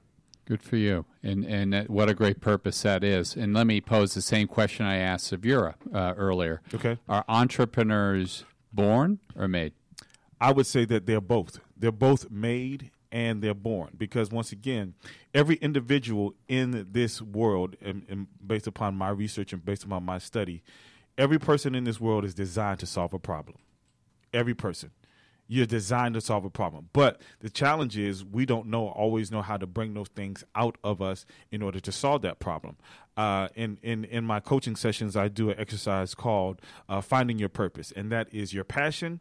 Good 0.46 0.62
for 0.62 0.76
you, 0.76 1.07
and 1.22 1.44
and 1.44 1.72
that, 1.72 1.88
what 1.88 2.11
a 2.11 2.14
great 2.14 2.40
purpose 2.40 2.83
that 2.83 3.02
is. 3.02 3.35
And 3.35 3.54
let 3.54 3.66
me 3.66 3.80
pose 3.80 4.12
the 4.12 4.20
same 4.20 4.46
question 4.46 4.85
I 4.85 4.96
asked 4.96 5.33
Savira 5.33 5.74
uh, 5.92 6.14
earlier. 6.16 6.61
Okay. 6.74 6.98
Are 7.09 7.24
entrepreneurs 7.28 8.44
born 8.72 9.20
or 9.35 9.48
made? 9.48 9.72
I 10.40 10.52
would 10.52 10.66
say 10.66 10.85
that 10.85 11.07
they're 11.07 11.22
both. 11.22 11.61
They're 11.76 11.92
both 11.92 12.30
made 12.30 12.90
and 13.14 13.40
they're 13.40 13.55
born 13.55 13.90
because 13.96 14.31
once 14.31 14.50
again, 14.50 14.94
every 15.33 15.55
individual 15.57 16.35
in 16.48 16.88
this 16.90 17.22
world, 17.22 17.77
and, 17.81 18.05
and 18.09 18.27
based 18.44 18.66
upon 18.66 18.96
my 18.96 19.09
research 19.09 19.53
and 19.53 19.64
based 19.64 19.85
upon 19.85 20.03
my 20.03 20.18
study, 20.18 20.64
every 21.16 21.38
person 21.38 21.77
in 21.77 21.85
this 21.85 22.00
world 22.00 22.24
is 22.24 22.35
designed 22.35 22.81
to 22.81 22.87
solve 22.87 23.14
a 23.14 23.18
problem. 23.20 23.57
Every 24.35 24.55
person 24.55 24.90
you're 25.46 25.66
designed 25.66 26.14
to 26.14 26.22
solve 26.22 26.44
a 26.46 26.50
problem. 26.50 26.88
But 26.94 27.20
the 27.40 27.50
challenge 27.50 27.98
is 27.98 28.24
we 28.24 28.46
don't 28.46 28.66
know 28.66 28.88
always 28.88 29.31
know 29.31 29.42
how 29.42 29.59
to 29.59 29.66
bring 29.66 29.92
those 29.92 30.09
things 30.09 30.42
out 30.55 30.79
of 30.83 31.03
us 31.03 31.27
in 31.50 31.62
order 31.62 31.81
to 31.81 31.92
solve 31.92 32.22
that 32.22 32.40
problem. 32.40 32.77
Uh, 33.16 33.48
in 33.55 33.79
in 33.83 34.05
in 34.05 34.24
my 34.24 34.40
coaching 34.40 34.74
sessions, 34.74 35.16
I 35.16 35.29
do 35.29 35.50
an 35.50 35.61
exercise 35.61 36.14
called 36.14 36.62
uh, 36.88 37.03
finding 37.03 37.38
your 37.38 37.50
purpose, 37.50 37.92
and 37.94 38.11
that 38.11 38.33
is 38.33 38.55
your 38.55 38.64
passion 38.64 39.20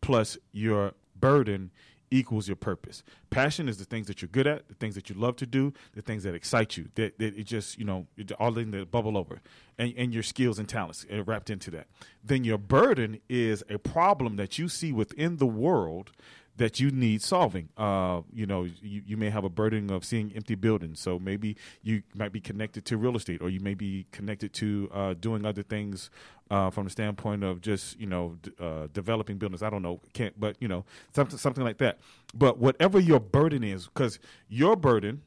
plus 0.00 0.36
your 0.52 0.94
burden 1.14 1.70
equals 2.10 2.48
your 2.48 2.56
purpose. 2.56 3.02
Passion 3.30 3.68
is 3.68 3.78
the 3.78 3.84
things 3.84 4.06
that 4.08 4.20
you're 4.20 4.28
good 4.28 4.46
at, 4.46 4.68
the 4.68 4.74
things 4.74 4.94
that 4.94 5.08
you 5.08 5.14
love 5.14 5.36
to 5.36 5.46
do, 5.46 5.72
the 5.94 6.02
things 6.02 6.24
that 6.24 6.34
excite 6.34 6.76
you. 6.76 6.88
That, 6.94 7.18
that 7.18 7.36
it 7.36 7.44
just 7.44 7.78
you 7.78 7.84
know 7.84 8.06
all 8.38 8.56
in 8.58 8.70
the 8.70 8.84
bubble 8.84 9.16
over, 9.16 9.40
and, 9.78 9.94
and 9.96 10.12
your 10.12 10.22
skills 10.22 10.58
and 10.58 10.68
talents 10.68 11.06
are 11.12 11.22
wrapped 11.22 11.50
into 11.50 11.70
that. 11.72 11.86
Then 12.22 12.44
your 12.44 12.58
burden 12.58 13.20
is 13.28 13.62
a 13.68 13.78
problem 13.78 14.36
that 14.36 14.58
you 14.58 14.68
see 14.68 14.92
within 14.92 15.36
the 15.36 15.46
world 15.46 16.12
that 16.56 16.78
you 16.78 16.90
need 16.90 17.22
solving. 17.22 17.68
Uh, 17.76 18.20
you 18.32 18.46
know, 18.46 18.64
you, 18.64 19.02
you 19.06 19.16
may 19.16 19.30
have 19.30 19.44
a 19.44 19.48
burden 19.48 19.90
of 19.90 20.04
seeing 20.04 20.32
empty 20.34 20.54
buildings, 20.54 21.00
so 21.00 21.18
maybe 21.18 21.56
you 21.82 22.02
might 22.14 22.32
be 22.32 22.40
connected 22.40 22.84
to 22.86 22.96
real 22.96 23.16
estate, 23.16 23.40
or 23.40 23.48
you 23.48 23.60
may 23.60 23.74
be 23.74 24.06
connected 24.12 24.52
to 24.52 24.90
uh, 24.92 25.14
doing 25.14 25.46
other 25.46 25.62
things 25.62 26.10
uh, 26.50 26.68
from 26.68 26.84
the 26.84 26.90
standpoint 26.90 27.44
of 27.44 27.60
just 27.60 27.98
you 27.98 28.06
know 28.06 28.36
d- 28.42 28.52
uh, 28.60 28.88
developing 28.92 29.38
buildings. 29.38 29.62
I 29.62 29.70
don't 29.70 29.82
know, 29.82 30.00
can't, 30.12 30.38
but 30.38 30.56
you 30.60 30.68
know 30.68 30.84
something 31.14 31.38
something 31.38 31.64
like 31.64 31.78
that. 31.78 31.98
But 32.34 32.58
whatever 32.58 32.98
your 32.98 33.20
burden 33.20 33.64
is, 33.64 33.86
because 33.86 34.18
your 34.48 34.76
burden 34.76 35.22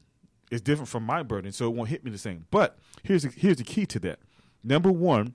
is 0.50 0.60
different 0.60 0.88
from 0.88 1.04
my 1.04 1.22
burden, 1.22 1.52
so 1.52 1.66
it 1.66 1.74
won't 1.74 1.88
hit 1.88 2.04
me 2.04 2.10
the 2.10 2.18
same. 2.18 2.46
But 2.50 2.78
here's 3.02 3.22
the, 3.24 3.30
here's 3.30 3.56
the 3.56 3.64
key 3.64 3.86
to 3.86 3.98
that. 4.00 4.18
Number 4.62 4.92
one, 4.92 5.34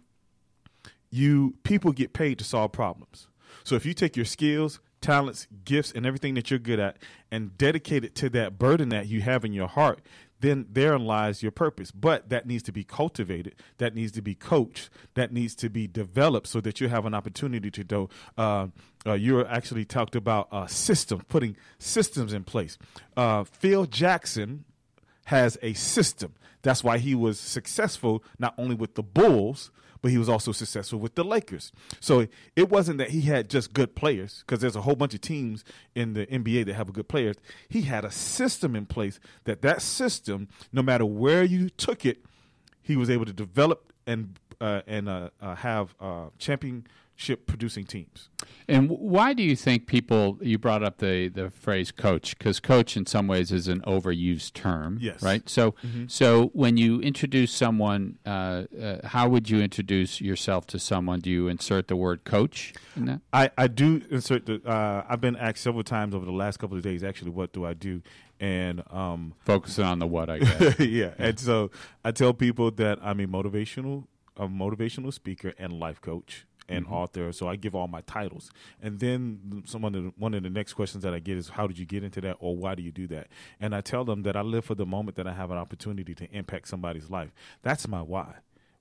you 1.12 1.56
people 1.64 1.92
get 1.92 2.14
paid 2.14 2.38
to 2.40 2.44
solve 2.44 2.72
problems. 2.72 3.28
So 3.64 3.76
if 3.76 3.86
you 3.86 3.94
take 3.94 4.16
your 4.16 4.26
skills, 4.26 4.80
talents, 5.02 5.48
gifts, 5.66 5.92
and 5.92 6.06
everything 6.06 6.34
that 6.36 6.50
you're 6.50 6.60
good 6.60 6.80
at 6.80 6.98
and 7.32 7.58
dedicate 7.58 8.04
it 8.04 8.16
to 8.16 8.30
that 8.30 8.58
burden 8.58 8.90
that 8.90 9.08
you 9.08 9.22
have 9.22 9.46
in 9.46 9.54
your 9.54 9.68
heart, 9.68 10.02
then 10.42 10.66
therein 10.72 11.06
lies 11.06 11.44
your 11.44 11.52
purpose. 11.52 11.92
But 11.92 12.30
that 12.30 12.46
needs 12.46 12.64
to 12.64 12.72
be 12.72 12.84
cultivated, 12.84 13.56
that 13.78 13.96
needs 13.96 14.12
to 14.14 14.22
be 14.22 14.36
coached, 14.36 14.90
that 15.16 15.32
needs 15.32 15.56
to 15.56 15.70
be 15.70 15.88
developed 15.88 16.48
so 16.48 16.62
that 16.62 16.80
you 16.80 16.88
have 16.88 17.06
an 17.06 17.14
opportunity 17.14 17.72
to 17.72 17.84
do. 17.84 18.10
Uh, 18.38 18.68
uh, 19.06 19.14
you 19.14 19.46
actually 19.46 19.86
talked 19.86 20.16
about 20.16 20.48
uh, 20.52 20.68
systems, 20.68 21.24
putting 21.28 21.56
systems 21.78 22.34
in 22.34 22.44
place. 22.44 22.78
Uh, 23.16 23.44
Phil 23.44 23.86
Jackson 23.86 24.66
has 25.26 25.58
a 25.62 25.74
system. 25.74 26.34
That's 26.62 26.84
why 26.84 26.98
he 26.98 27.16
was 27.16 27.40
successful 27.40 28.24
not 28.38 28.54
only 28.58 28.76
with 28.76 28.96
the 28.96 29.04
Bulls, 29.04 29.72
but 30.02 30.12
he 30.12 30.18
was 30.18 30.30
also 30.30 30.52
successful 30.52 31.00
with 31.00 31.16
the 31.16 31.24
Lakers. 31.24 31.72
So 32.00 32.28
it 32.56 32.70
wasn't 32.70 32.98
that 33.00 33.10
he 33.10 33.22
had 33.22 33.50
just 33.50 33.74
good 33.74 33.96
players, 33.96 34.44
because 34.46 34.62
there's 34.62 34.76
a 34.76 34.82
whole 34.82 34.96
bunch 34.96 35.14
of 35.14 35.22
teams 35.22 35.64
in 35.96 36.14
the 36.14 36.26
NBA 36.28 36.66
that 36.66 36.76
have 36.76 36.92
good 36.94 37.08
players. 37.08 37.36
He 37.68 37.84
had 37.84 38.06
a 38.06 38.12
system 38.12 38.76
in 38.76 38.86
place 38.86 39.20
that 39.44 39.62
that 39.62 39.82
system, 39.82 40.48
no 40.72 40.82
matter 40.82 41.06
where 41.06 41.44
you 41.44 41.70
took 41.70 42.06
it, 42.06 42.26
he 42.82 42.96
was 42.96 43.10
able 43.10 43.26
to 43.26 43.34
develop 43.34 43.94
and 44.08 44.40
uh, 44.62 44.82
and 44.88 45.08
uh, 45.08 45.30
uh, 45.42 45.56
have 45.56 45.96
uh, 46.02 46.26
championship 47.20 47.46
producing 47.46 47.84
teams. 47.84 48.30
And 48.68 48.90
why 48.90 49.34
do 49.34 49.44
you 49.44 49.56
think 49.56 49.88
people? 49.88 50.38
You 50.42 50.58
brought 50.58 50.84
up 50.84 50.98
the 51.00 51.28
the 51.28 51.50
phrase 51.50 51.92
coach 51.92 52.38
because 52.38 52.60
coach 52.60 52.96
in 52.96 53.06
some 53.06 53.28
ways 53.28 53.52
is 53.52 53.68
an 53.68 53.82
overused 53.82 54.54
term. 54.54 54.98
Yes. 55.02 55.22
Right. 55.22 55.48
So 55.50 55.76
so 56.08 56.48
when 56.54 56.78
you 56.78 57.02
introduce 57.02 57.52
someone, 57.52 58.18
uh, 58.26 58.64
uh, 58.82 59.08
how 59.08 59.28
would 59.28 59.50
you 59.50 59.60
introduce 59.60 60.22
yourself 60.22 60.66
to 60.68 60.80
someone? 60.80 61.20
Do 61.20 61.30
you 61.30 61.48
insert 61.48 61.88
the 61.88 61.96
word 61.96 62.24
coach 62.24 62.74
in 62.96 63.06
that? 63.06 63.22
I, 63.34 63.52
I 63.58 63.68
do 63.68 64.02
insert 64.10 64.46
the. 64.46 64.62
Uh, 64.66 65.04
I've 65.08 65.22
been 65.22 65.36
asked 65.36 65.62
several 65.62 65.84
times 65.84 66.16
over 66.16 66.26
the 66.26 66.32
last 66.32 66.58
couple 66.58 66.78
of 66.78 66.84
days. 66.84 67.04
Actually, 67.04 67.32
what 67.32 67.52
do 67.52 67.66
I 67.66 67.74
do? 67.74 68.02
And 68.40 68.84
um, 68.90 69.34
Focusing 69.44 69.84
on 69.84 70.00
the 70.00 70.08
what, 70.08 70.30
I 70.30 70.40
guess. 70.40 70.80
yeah, 70.80 71.12
and 71.18 71.38
so 71.38 71.72
I 72.06 72.12
tell 72.12 72.34
people 72.34 72.72
that 72.72 72.98
I'm 73.02 73.20
a 73.20 73.28
motivational, 73.28 74.06
a 74.38 74.48
motivational 74.48 75.14
speaker 75.14 75.54
and 75.58 75.74
life 75.74 76.00
coach 76.00 76.46
and 76.70 76.86
mm-hmm. 76.86 76.94
author. 76.94 77.32
So 77.32 77.48
I 77.48 77.56
give 77.56 77.76
all 77.76 77.88
my 77.88 78.02
titles, 78.02 78.52
and 78.82 79.00
then 79.00 79.64
someone 79.66 79.96
of 79.96 80.04
the, 80.04 80.14
one 80.18 80.34
of 80.34 80.44
the 80.44 80.50
next 80.50 80.74
questions 80.74 81.04
that 81.04 81.14
I 81.14 81.20
get 81.20 81.38
is, 81.38 81.50
"How 81.50 81.68
did 81.68 81.78
you 81.78 81.86
get 81.86 82.04
into 82.04 82.22
that?" 82.22 82.38
or 82.40 82.56
"Why 82.56 82.76
do 82.76 82.84
you 82.84 82.92
do 82.92 83.08
that?" 83.08 83.28
And 83.60 83.76
I 83.76 83.82
tell 83.82 84.06
them 84.06 84.24
that 84.24 84.36
I 84.38 84.42
live 84.42 84.64
for 84.64 84.76
the 84.76 84.86
moment 84.86 85.18
that 85.18 85.28
I 85.28 85.34
have 85.34 85.52
an 85.52 85.58
opportunity 85.58 86.16
to 86.16 86.32
impact 86.32 86.68
somebody's 86.68 87.10
life. 87.10 87.32
That's 87.64 87.88
my 87.88 88.02
why. 88.02 88.36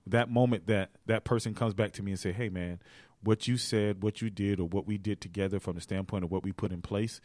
That 0.06 0.30
moment 0.30 0.66
that 0.68 0.90
that 1.06 1.24
person 1.24 1.54
comes 1.54 1.74
back 1.74 1.92
to 1.92 2.02
me 2.02 2.12
and 2.12 2.20
say, 2.20 2.32
"Hey, 2.32 2.48
man." 2.48 2.80
What 3.20 3.48
you 3.48 3.56
said, 3.56 4.00
what 4.00 4.22
you 4.22 4.30
did, 4.30 4.60
or 4.60 4.68
what 4.68 4.86
we 4.86 4.96
did 4.96 5.20
together 5.20 5.58
from 5.58 5.74
the 5.74 5.80
standpoint 5.80 6.22
of 6.22 6.30
what 6.30 6.44
we 6.44 6.52
put 6.52 6.70
in 6.70 6.82
place 6.82 7.20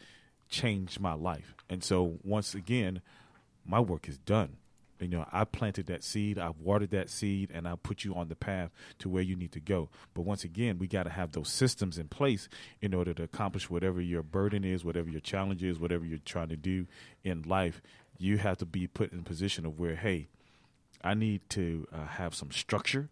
changed 0.48 0.98
my 0.98 1.14
life. 1.14 1.54
And 1.70 1.84
so 1.84 2.18
once 2.24 2.52
again, 2.52 3.00
my 3.64 3.78
work 3.78 4.08
is 4.08 4.18
done. 4.18 4.56
You 5.00 5.08
know, 5.08 5.26
I 5.32 5.44
planted 5.44 5.86
that 5.86 6.04
seed, 6.04 6.38
I've 6.38 6.58
watered 6.60 6.90
that 6.90 7.10
seed, 7.10 7.50
and 7.52 7.66
I 7.66 7.74
put 7.76 8.04
you 8.04 8.14
on 8.14 8.28
the 8.28 8.36
path 8.36 8.70
to 9.00 9.08
where 9.08 9.22
you 9.22 9.36
need 9.36 9.52
to 9.52 9.60
go. 9.60 9.88
But 10.14 10.22
once 10.22 10.44
again, 10.44 10.78
we 10.78 10.86
got 10.86 11.02
to 11.02 11.10
have 11.10 11.32
those 11.32 11.48
systems 11.48 11.98
in 11.98 12.08
place 12.08 12.48
in 12.80 12.94
order 12.94 13.12
to 13.14 13.22
accomplish 13.24 13.68
whatever 13.68 14.00
your 14.00 14.22
burden 14.22 14.64
is, 14.64 14.84
whatever 14.84 15.10
your 15.10 15.20
challenge 15.20 15.62
is, 15.62 15.78
whatever 15.78 16.04
you're 16.04 16.18
trying 16.24 16.48
to 16.48 16.56
do 16.56 16.86
in 17.24 17.42
life. 17.42 17.82
You 18.18 18.38
have 18.38 18.58
to 18.58 18.66
be 18.66 18.86
put 18.86 19.12
in 19.12 19.18
a 19.18 19.22
position 19.22 19.66
of 19.66 19.78
where, 19.78 19.96
hey, 19.96 20.28
I 21.02 21.14
need 21.14 21.42
to 21.50 21.86
uh, 21.92 22.06
have 22.06 22.34
some 22.34 22.50
structure. 22.50 23.10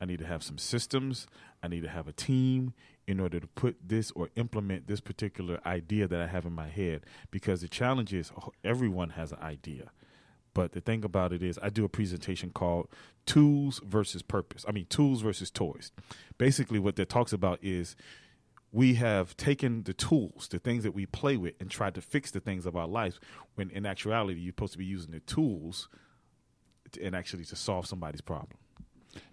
I 0.00 0.06
need 0.06 0.20
to 0.20 0.26
have 0.26 0.42
some 0.42 0.56
systems. 0.56 1.26
I 1.62 1.68
need 1.68 1.82
to 1.82 1.88
have 1.88 2.08
a 2.08 2.12
team 2.12 2.72
in 3.06 3.20
order 3.20 3.40
to 3.40 3.46
put 3.48 3.76
this 3.86 4.10
or 4.12 4.30
implement 4.36 4.86
this 4.86 5.00
particular 5.00 5.60
idea 5.66 6.06
that 6.06 6.20
I 6.20 6.28
have 6.28 6.46
in 6.46 6.54
my 6.54 6.68
head. 6.68 7.02
Because 7.30 7.60
the 7.60 7.68
challenge 7.68 8.14
is 8.14 8.32
oh, 8.40 8.52
everyone 8.64 9.10
has 9.10 9.32
an 9.32 9.40
idea. 9.42 9.90
But 10.52 10.72
the 10.72 10.80
thing 10.80 11.04
about 11.04 11.32
it 11.32 11.42
is, 11.42 11.58
I 11.62 11.68
do 11.68 11.84
a 11.84 11.88
presentation 11.88 12.50
called 12.50 12.88
Tools 13.26 13.80
versus 13.84 14.22
Purpose. 14.22 14.64
I 14.68 14.72
mean, 14.72 14.86
Tools 14.86 15.22
versus 15.22 15.50
Toys. 15.50 15.92
Basically, 16.38 16.78
what 16.78 16.96
that 16.96 17.08
talks 17.08 17.32
about 17.32 17.58
is 17.62 17.96
we 18.72 18.94
have 18.94 19.36
taken 19.36 19.82
the 19.82 19.94
tools, 19.94 20.48
the 20.48 20.58
things 20.58 20.84
that 20.84 20.92
we 20.92 21.06
play 21.06 21.36
with, 21.36 21.54
and 21.60 21.70
tried 21.70 21.94
to 21.94 22.00
fix 22.00 22.30
the 22.30 22.40
things 22.40 22.66
of 22.66 22.76
our 22.76 22.86
lives, 22.86 23.18
when 23.54 23.70
in 23.70 23.86
actuality, 23.86 24.40
you're 24.40 24.52
supposed 24.52 24.72
to 24.72 24.78
be 24.78 24.84
using 24.84 25.12
the 25.12 25.20
tools 25.20 25.88
to, 26.92 27.02
and 27.02 27.14
actually 27.14 27.44
to 27.44 27.56
solve 27.56 27.86
somebody's 27.86 28.20
problem. 28.20 28.58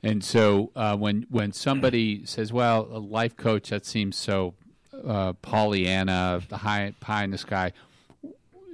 And 0.01 0.23
so 0.23 0.71
uh, 0.75 0.97
when 0.97 1.27
when 1.29 1.51
somebody 1.53 2.25
says, 2.25 2.51
"Well, 2.51 2.87
a 2.91 2.97
life 2.97 3.37
coach," 3.37 3.69
that 3.69 3.85
seems 3.85 4.15
so 4.15 4.55
uh, 5.05 5.33
Pollyanna, 5.33 6.41
the 6.49 6.57
high 6.57 6.93
pie 6.99 7.23
in 7.23 7.31
the 7.31 7.37
sky. 7.37 7.73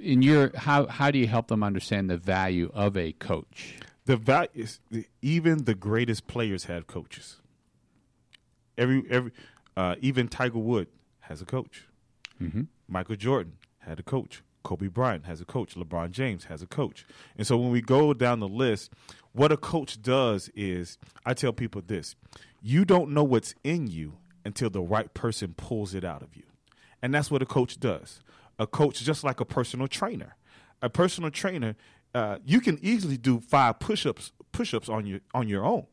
In 0.04 0.22
your 0.22 0.52
how 0.56 0.86
how 0.86 1.10
do 1.10 1.18
you 1.18 1.26
help 1.26 1.48
them 1.48 1.62
understand 1.62 2.10
the 2.10 2.16
value 2.16 2.70
of 2.74 2.96
a 2.96 3.12
coach? 3.12 3.76
The 4.04 4.16
value 4.16 4.48
is 4.54 4.80
even 5.22 5.64
the 5.64 5.74
greatest 5.74 6.26
players 6.26 6.64
had 6.64 6.86
coaches. 6.86 7.40
Every 8.76 9.02
every 9.10 9.32
uh, 9.76 9.96
even 10.00 10.28
Tiger 10.28 10.58
Wood 10.58 10.88
has 11.20 11.40
a 11.40 11.44
coach. 11.44 11.88
Mm-hmm. 12.40 12.62
Michael 12.86 13.16
Jordan 13.16 13.54
had 13.78 13.98
a 13.98 14.02
coach. 14.02 14.42
Kobe 14.62 14.86
Bryant 14.88 15.26
has 15.26 15.40
a 15.40 15.44
coach. 15.44 15.74
LeBron 15.74 16.10
James 16.10 16.44
has 16.44 16.62
a 16.62 16.66
coach. 16.66 17.06
And 17.36 17.46
so 17.46 17.56
when 17.56 17.70
we 17.70 17.82
go 17.82 18.14
down 18.14 18.40
the 18.40 18.48
list, 18.48 18.90
what 19.32 19.52
a 19.52 19.56
coach 19.56 20.00
does 20.00 20.50
is 20.54 20.98
I 21.24 21.34
tell 21.34 21.52
people 21.52 21.82
this 21.86 22.14
you 22.62 22.84
don't 22.84 23.10
know 23.10 23.24
what's 23.24 23.54
in 23.62 23.88
you 23.88 24.14
until 24.44 24.70
the 24.70 24.80
right 24.80 25.12
person 25.14 25.54
pulls 25.56 25.94
it 25.94 26.04
out 26.04 26.22
of 26.22 26.36
you. 26.36 26.44
And 27.02 27.12
that's 27.12 27.30
what 27.30 27.42
a 27.42 27.46
coach 27.46 27.78
does. 27.78 28.20
A 28.58 28.66
coach, 28.66 29.02
just 29.02 29.24
like 29.24 29.40
a 29.40 29.44
personal 29.44 29.88
trainer, 29.88 30.36
a 30.80 30.88
personal 30.88 31.30
trainer, 31.30 31.76
uh, 32.14 32.38
you 32.44 32.60
can 32.60 32.78
easily 32.82 33.16
do 33.16 33.40
five 33.40 33.80
push-ups 33.80 34.32
push-ups 34.52 34.88
on 34.88 35.06
your 35.06 35.20
on 35.34 35.48
your 35.48 35.64
own. 35.64 35.86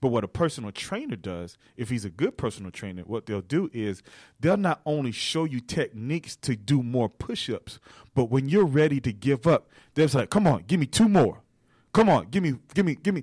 But 0.00 0.08
what 0.08 0.24
a 0.24 0.28
personal 0.28 0.72
trainer 0.72 1.16
does, 1.16 1.58
if 1.76 1.90
he's 1.90 2.04
a 2.04 2.10
good 2.10 2.36
personal 2.36 2.70
trainer, 2.70 3.02
what 3.02 3.26
they'll 3.26 3.40
do 3.40 3.70
is 3.72 4.02
they'll 4.40 4.56
not 4.56 4.80
only 4.86 5.12
show 5.12 5.44
you 5.44 5.60
techniques 5.60 6.34
to 6.36 6.56
do 6.56 6.82
more 6.82 7.08
push 7.08 7.50
ups, 7.50 7.78
but 8.14 8.24
when 8.24 8.48
you're 8.48 8.64
ready 8.64 9.00
to 9.00 9.12
give 9.12 9.46
up, 9.46 9.68
they're 9.94 10.06
like, 10.08 10.30
come 10.30 10.46
on, 10.46 10.64
give 10.66 10.80
me 10.80 10.86
two 10.86 11.08
more. 11.08 11.42
Come 11.92 12.08
on, 12.08 12.28
give 12.30 12.42
me, 12.42 12.54
give 12.72 12.86
me, 12.86 12.94
give 12.94 13.14
me. 13.14 13.22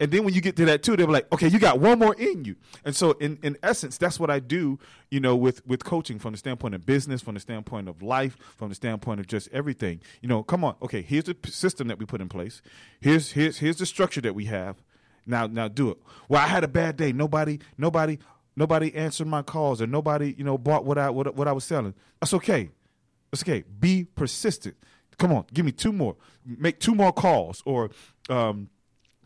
And 0.00 0.10
then 0.10 0.24
when 0.24 0.34
you 0.34 0.40
get 0.40 0.56
to 0.56 0.64
that 0.64 0.82
too, 0.82 0.96
they're 0.96 1.06
like, 1.06 1.30
okay, 1.32 1.46
you 1.46 1.60
got 1.60 1.78
one 1.78 2.00
more 2.00 2.14
in 2.14 2.44
you. 2.44 2.56
And 2.84 2.96
so, 2.96 3.12
in, 3.12 3.38
in 3.40 3.56
essence, 3.62 3.98
that's 3.98 4.18
what 4.18 4.30
I 4.30 4.40
do, 4.40 4.80
you 5.12 5.20
know, 5.20 5.36
with, 5.36 5.64
with 5.64 5.84
coaching 5.84 6.18
from 6.18 6.32
the 6.32 6.38
standpoint 6.38 6.74
of 6.74 6.84
business, 6.84 7.22
from 7.22 7.34
the 7.34 7.40
standpoint 7.40 7.88
of 7.88 8.02
life, 8.02 8.36
from 8.56 8.68
the 8.68 8.74
standpoint 8.74 9.20
of 9.20 9.28
just 9.28 9.48
everything. 9.52 10.00
You 10.22 10.28
know, 10.28 10.42
come 10.42 10.64
on, 10.64 10.74
okay, 10.82 11.02
here's 11.02 11.24
the 11.24 11.36
system 11.46 11.86
that 11.86 12.00
we 12.00 12.04
put 12.04 12.20
in 12.20 12.28
place. 12.28 12.62
Here's 13.00 13.30
here's 13.30 13.58
here's 13.58 13.76
the 13.76 13.86
structure 13.86 14.20
that 14.22 14.34
we 14.34 14.46
have. 14.46 14.82
Now, 15.24 15.46
now 15.46 15.68
do 15.68 15.90
it. 15.90 15.98
Well, 16.28 16.42
I 16.42 16.48
had 16.48 16.64
a 16.64 16.68
bad 16.68 16.96
day. 16.96 17.12
Nobody, 17.12 17.60
nobody, 17.78 18.18
nobody 18.56 18.92
answered 18.96 19.28
my 19.28 19.42
calls, 19.42 19.80
or 19.80 19.86
nobody, 19.86 20.34
you 20.36 20.42
know, 20.42 20.58
bought 20.58 20.84
what 20.84 20.98
I 20.98 21.10
what, 21.10 21.36
what 21.36 21.46
I 21.46 21.52
was 21.52 21.62
selling. 21.62 21.94
That's 22.20 22.34
okay. 22.34 22.70
That's 23.30 23.44
okay. 23.44 23.62
Be 23.78 24.02
persistent. 24.02 24.74
Come 25.20 25.32
on, 25.32 25.44
give 25.52 25.66
me 25.66 25.70
two 25.70 25.92
more. 25.92 26.16
Make 26.46 26.80
two 26.80 26.94
more 26.94 27.12
calls, 27.12 27.62
or 27.66 27.90
um, 28.30 28.70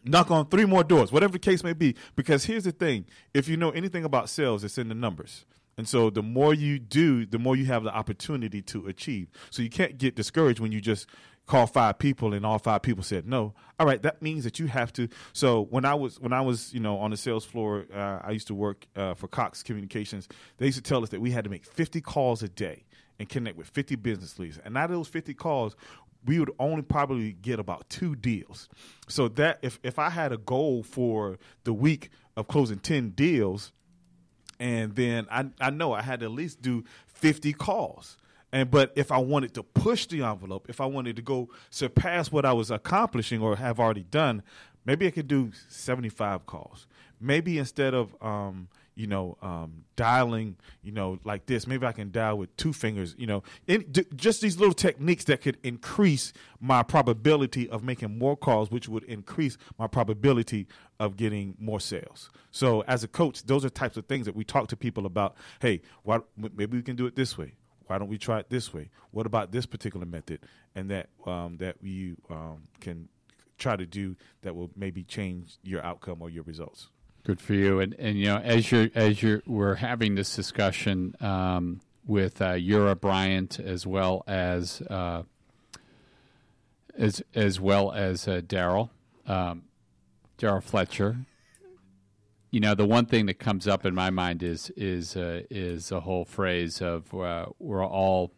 knock 0.04 0.28
on 0.32 0.48
three 0.48 0.64
more 0.64 0.82
doors, 0.82 1.12
whatever 1.12 1.34
the 1.34 1.38
case 1.38 1.62
may 1.62 1.72
be. 1.72 1.94
Because 2.16 2.44
here's 2.44 2.64
the 2.64 2.72
thing: 2.72 3.06
if 3.32 3.48
you 3.48 3.56
know 3.56 3.70
anything 3.70 4.04
about 4.04 4.28
sales, 4.28 4.64
it's 4.64 4.76
in 4.76 4.88
the 4.88 4.94
numbers. 4.94 5.46
And 5.78 5.88
so 5.88 6.10
the 6.10 6.22
more 6.22 6.52
you 6.52 6.80
do, 6.80 7.26
the 7.26 7.38
more 7.38 7.56
you 7.56 7.66
have 7.66 7.84
the 7.84 7.94
opportunity 7.94 8.60
to 8.62 8.86
achieve. 8.86 9.28
So 9.50 9.62
you 9.62 9.70
can't 9.70 9.96
get 9.96 10.14
discouraged 10.14 10.60
when 10.60 10.72
you 10.72 10.80
just 10.80 11.06
call 11.46 11.66
five 11.66 11.98
people 11.98 12.32
and 12.32 12.44
all 12.44 12.58
five 12.58 12.80
people 12.80 13.04
said 13.04 13.28
no 13.28 13.52
all 13.78 13.86
right 13.86 14.02
that 14.02 14.22
means 14.22 14.44
that 14.44 14.58
you 14.58 14.66
have 14.66 14.90
to 14.90 15.06
so 15.34 15.60
when 15.60 15.84
i 15.84 15.94
was 15.94 16.18
when 16.18 16.32
i 16.32 16.40
was 16.40 16.72
you 16.72 16.80
know 16.80 16.96
on 16.96 17.10
the 17.10 17.16
sales 17.18 17.44
floor 17.44 17.84
uh, 17.94 18.18
i 18.24 18.30
used 18.30 18.46
to 18.46 18.54
work 18.54 18.86
uh, 18.96 19.12
for 19.12 19.28
cox 19.28 19.62
communications 19.62 20.26
they 20.56 20.64
used 20.64 20.78
to 20.78 20.82
tell 20.82 21.02
us 21.02 21.10
that 21.10 21.20
we 21.20 21.32
had 21.32 21.44
to 21.44 21.50
make 21.50 21.66
50 21.66 22.00
calls 22.00 22.42
a 22.42 22.48
day 22.48 22.84
and 23.18 23.28
connect 23.28 23.56
with 23.56 23.68
50 23.68 23.96
business 23.96 24.38
leaders. 24.38 24.58
And 24.64 24.76
out 24.76 24.90
of 24.90 24.96
those 24.96 25.08
50 25.08 25.34
calls 25.34 25.76
we 26.26 26.38
would 26.38 26.50
only 26.58 26.82
probably 26.82 27.32
get 27.32 27.58
about 27.58 27.88
two 27.90 28.16
deals. 28.16 28.68
So 29.08 29.28
that 29.28 29.58
if, 29.62 29.78
if 29.82 29.98
i 29.98 30.08
had 30.08 30.32
a 30.32 30.38
goal 30.38 30.82
for 30.82 31.38
the 31.64 31.72
week 31.72 32.10
of 32.36 32.48
closing 32.48 32.78
10 32.78 33.10
deals 33.10 33.72
and 34.58 34.94
then 34.94 35.26
I, 35.30 35.46
I 35.60 35.70
know 35.70 35.92
i 35.92 36.02
had 36.02 36.20
to 36.20 36.26
at 36.26 36.32
least 36.32 36.62
do 36.62 36.84
50 37.08 37.52
calls. 37.54 38.16
And 38.52 38.70
but 38.70 38.92
if 38.94 39.10
I 39.10 39.18
wanted 39.18 39.54
to 39.54 39.64
push 39.64 40.06
the 40.06 40.22
envelope, 40.22 40.66
if 40.68 40.80
I 40.80 40.86
wanted 40.86 41.16
to 41.16 41.22
go 41.22 41.48
surpass 41.70 42.30
what 42.30 42.44
I 42.44 42.52
was 42.52 42.70
accomplishing 42.70 43.42
or 43.42 43.56
have 43.56 43.80
already 43.80 44.04
done, 44.04 44.44
maybe 44.84 45.08
I 45.08 45.10
could 45.10 45.26
do 45.26 45.50
75 45.68 46.46
calls. 46.46 46.86
Maybe 47.20 47.58
instead 47.58 47.94
of 47.94 48.14
um, 48.22 48.68
you 48.94 49.06
know 49.06 49.36
um, 49.42 49.84
dialing, 49.96 50.56
you 50.82 50.92
know, 50.92 51.18
like 51.24 51.46
this, 51.46 51.66
maybe 51.66 51.86
I 51.86 51.92
can 51.92 52.10
dial 52.10 52.38
with 52.38 52.56
two 52.56 52.72
fingers. 52.72 53.14
You 53.18 53.26
know, 53.26 53.42
d- 53.66 54.06
just 54.14 54.40
these 54.40 54.58
little 54.58 54.74
techniques 54.74 55.24
that 55.24 55.40
could 55.40 55.58
increase 55.62 56.32
my 56.60 56.82
probability 56.82 57.68
of 57.68 57.82
making 57.82 58.18
more 58.18 58.36
calls, 58.36 58.70
which 58.70 58.88
would 58.88 59.04
increase 59.04 59.56
my 59.78 59.86
probability 59.86 60.66
of 61.00 61.16
getting 61.16 61.56
more 61.58 61.80
sales. 61.80 62.30
So 62.50 62.82
as 62.82 63.04
a 63.04 63.08
coach, 63.08 63.44
those 63.44 63.64
are 63.64 63.70
types 63.70 63.96
of 63.96 64.06
things 64.06 64.26
that 64.26 64.36
we 64.36 64.44
talk 64.44 64.68
to 64.68 64.76
people 64.76 65.06
about. 65.06 65.36
Hey, 65.60 65.82
why, 66.02 66.20
maybe 66.36 66.76
we 66.76 66.82
can 66.82 66.96
do 66.96 67.06
it 67.06 67.16
this 67.16 67.36
way 67.36 67.54
why 67.86 67.98
don't 67.98 68.08
we 68.08 68.18
try 68.18 68.38
it 68.40 68.48
this 68.48 68.72
way? 68.72 68.90
What 69.10 69.26
about 69.26 69.52
this 69.52 69.66
particular 69.66 70.06
method? 70.06 70.40
And 70.74 70.90
that 70.90 71.08
um, 71.26 71.58
that 71.58 71.76
we 71.82 72.16
um, 72.30 72.68
can 72.80 73.08
try 73.58 73.76
to 73.76 73.86
do 73.86 74.16
that 74.42 74.54
will 74.54 74.70
maybe 74.74 75.04
change 75.04 75.58
your 75.62 75.84
outcome 75.84 76.22
or 76.22 76.30
your 76.30 76.42
results. 76.44 76.88
Good 77.24 77.40
for 77.40 77.54
you. 77.54 77.80
And 77.80 77.94
and 77.98 78.18
you 78.18 78.26
know, 78.26 78.36
as 78.36 78.70
you're 78.70 78.88
as 78.94 79.22
you're 79.22 79.42
we're 79.46 79.76
having 79.76 80.14
this 80.14 80.34
discussion 80.36 81.14
um, 81.20 81.80
with 82.06 82.40
uh, 82.40 82.52
Yura 82.52 82.94
Bryant 82.94 83.58
as 83.58 83.86
well 83.86 84.24
as 84.26 84.82
uh, 84.82 85.22
as 86.96 87.22
as 87.34 87.58
well 87.60 87.92
as 87.92 88.28
uh, 88.28 88.40
Daryl 88.46 88.90
um, 89.26 89.62
Daryl 90.38 90.62
Fletcher 90.62 91.16
you 92.54 92.60
know, 92.60 92.76
the 92.76 92.86
one 92.86 93.06
thing 93.06 93.26
that 93.26 93.40
comes 93.40 93.66
up 93.66 93.84
in 93.84 93.96
my 93.96 94.10
mind 94.10 94.40
is 94.40 94.70
is 94.76 95.16
uh, 95.16 95.40
is 95.50 95.90
a 95.90 95.98
whole 95.98 96.24
phrase 96.24 96.80
of 96.80 97.12
uh, 97.12 97.46
we're 97.58 97.84
all 97.84 98.30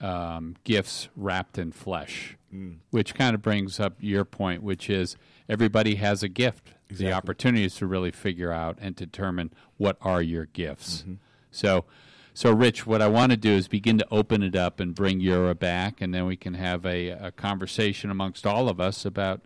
um, 0.00 0.56
gifts 0.64 1.08
wrapped 1.14 1.56
in 1.56 1.70
flesh, 1.70 2.36
mm. 2.52 2.78
which 2.90 3.14
kind 3.14 3.32
of 3.32 3.42
brings 3.42 3.78
up 3.78 3.94
your 4.00 4.24
point, 4.24 4.64
which 4.64 4.90
is 4.90 5.14
everybody 5.48 5.94
has 5.94 6.24
a 6.24 6.28
gift. 6.28 6.72
Exactly. 6.90 7.06
The 7.06 7.12
opportunities 7.12 7.74
to 7.76 7.86
really 7.86 8.10
figure 8.10 8.52
out 8.52 8.78
and 8.80 8.94
determine 8.94 9.52
what 9.76 9.96
are 10.00 10.22
your 10.22 10.46
gifts. 10.46 11.02
Mm-hmm. 11.02 11.14
So. 11.50 11.84
So, 12.32 12.52
Rich, 12.52 12.86
what 12.86 13.02
I 13.02 13.08
want 13.08 13.32
to 13.32 13.36
do 13.36 13.50
is 13.50 13.66
begin 13.66 13.98
to 13.98 14.06
open 14.10 14.44
it 14.44 14.54
up 14.54 14.78
and 14.78 14.94
bring 14.94 15.20
Yura 15.20 15.56
back, 15.56 16.00
and 16.00 16.14
then 16.14 16.26
we 16.26 16.36
can 16.36 16.54
have 16.54 16.86
a, 16.86 17.08
a 17.08 17.32
conversation 17.32 18.08
amongst 18.08 18.46
all 18.46 18.68
of 18.68 18.80
us 18.80 19.04
about, 19.04 19.42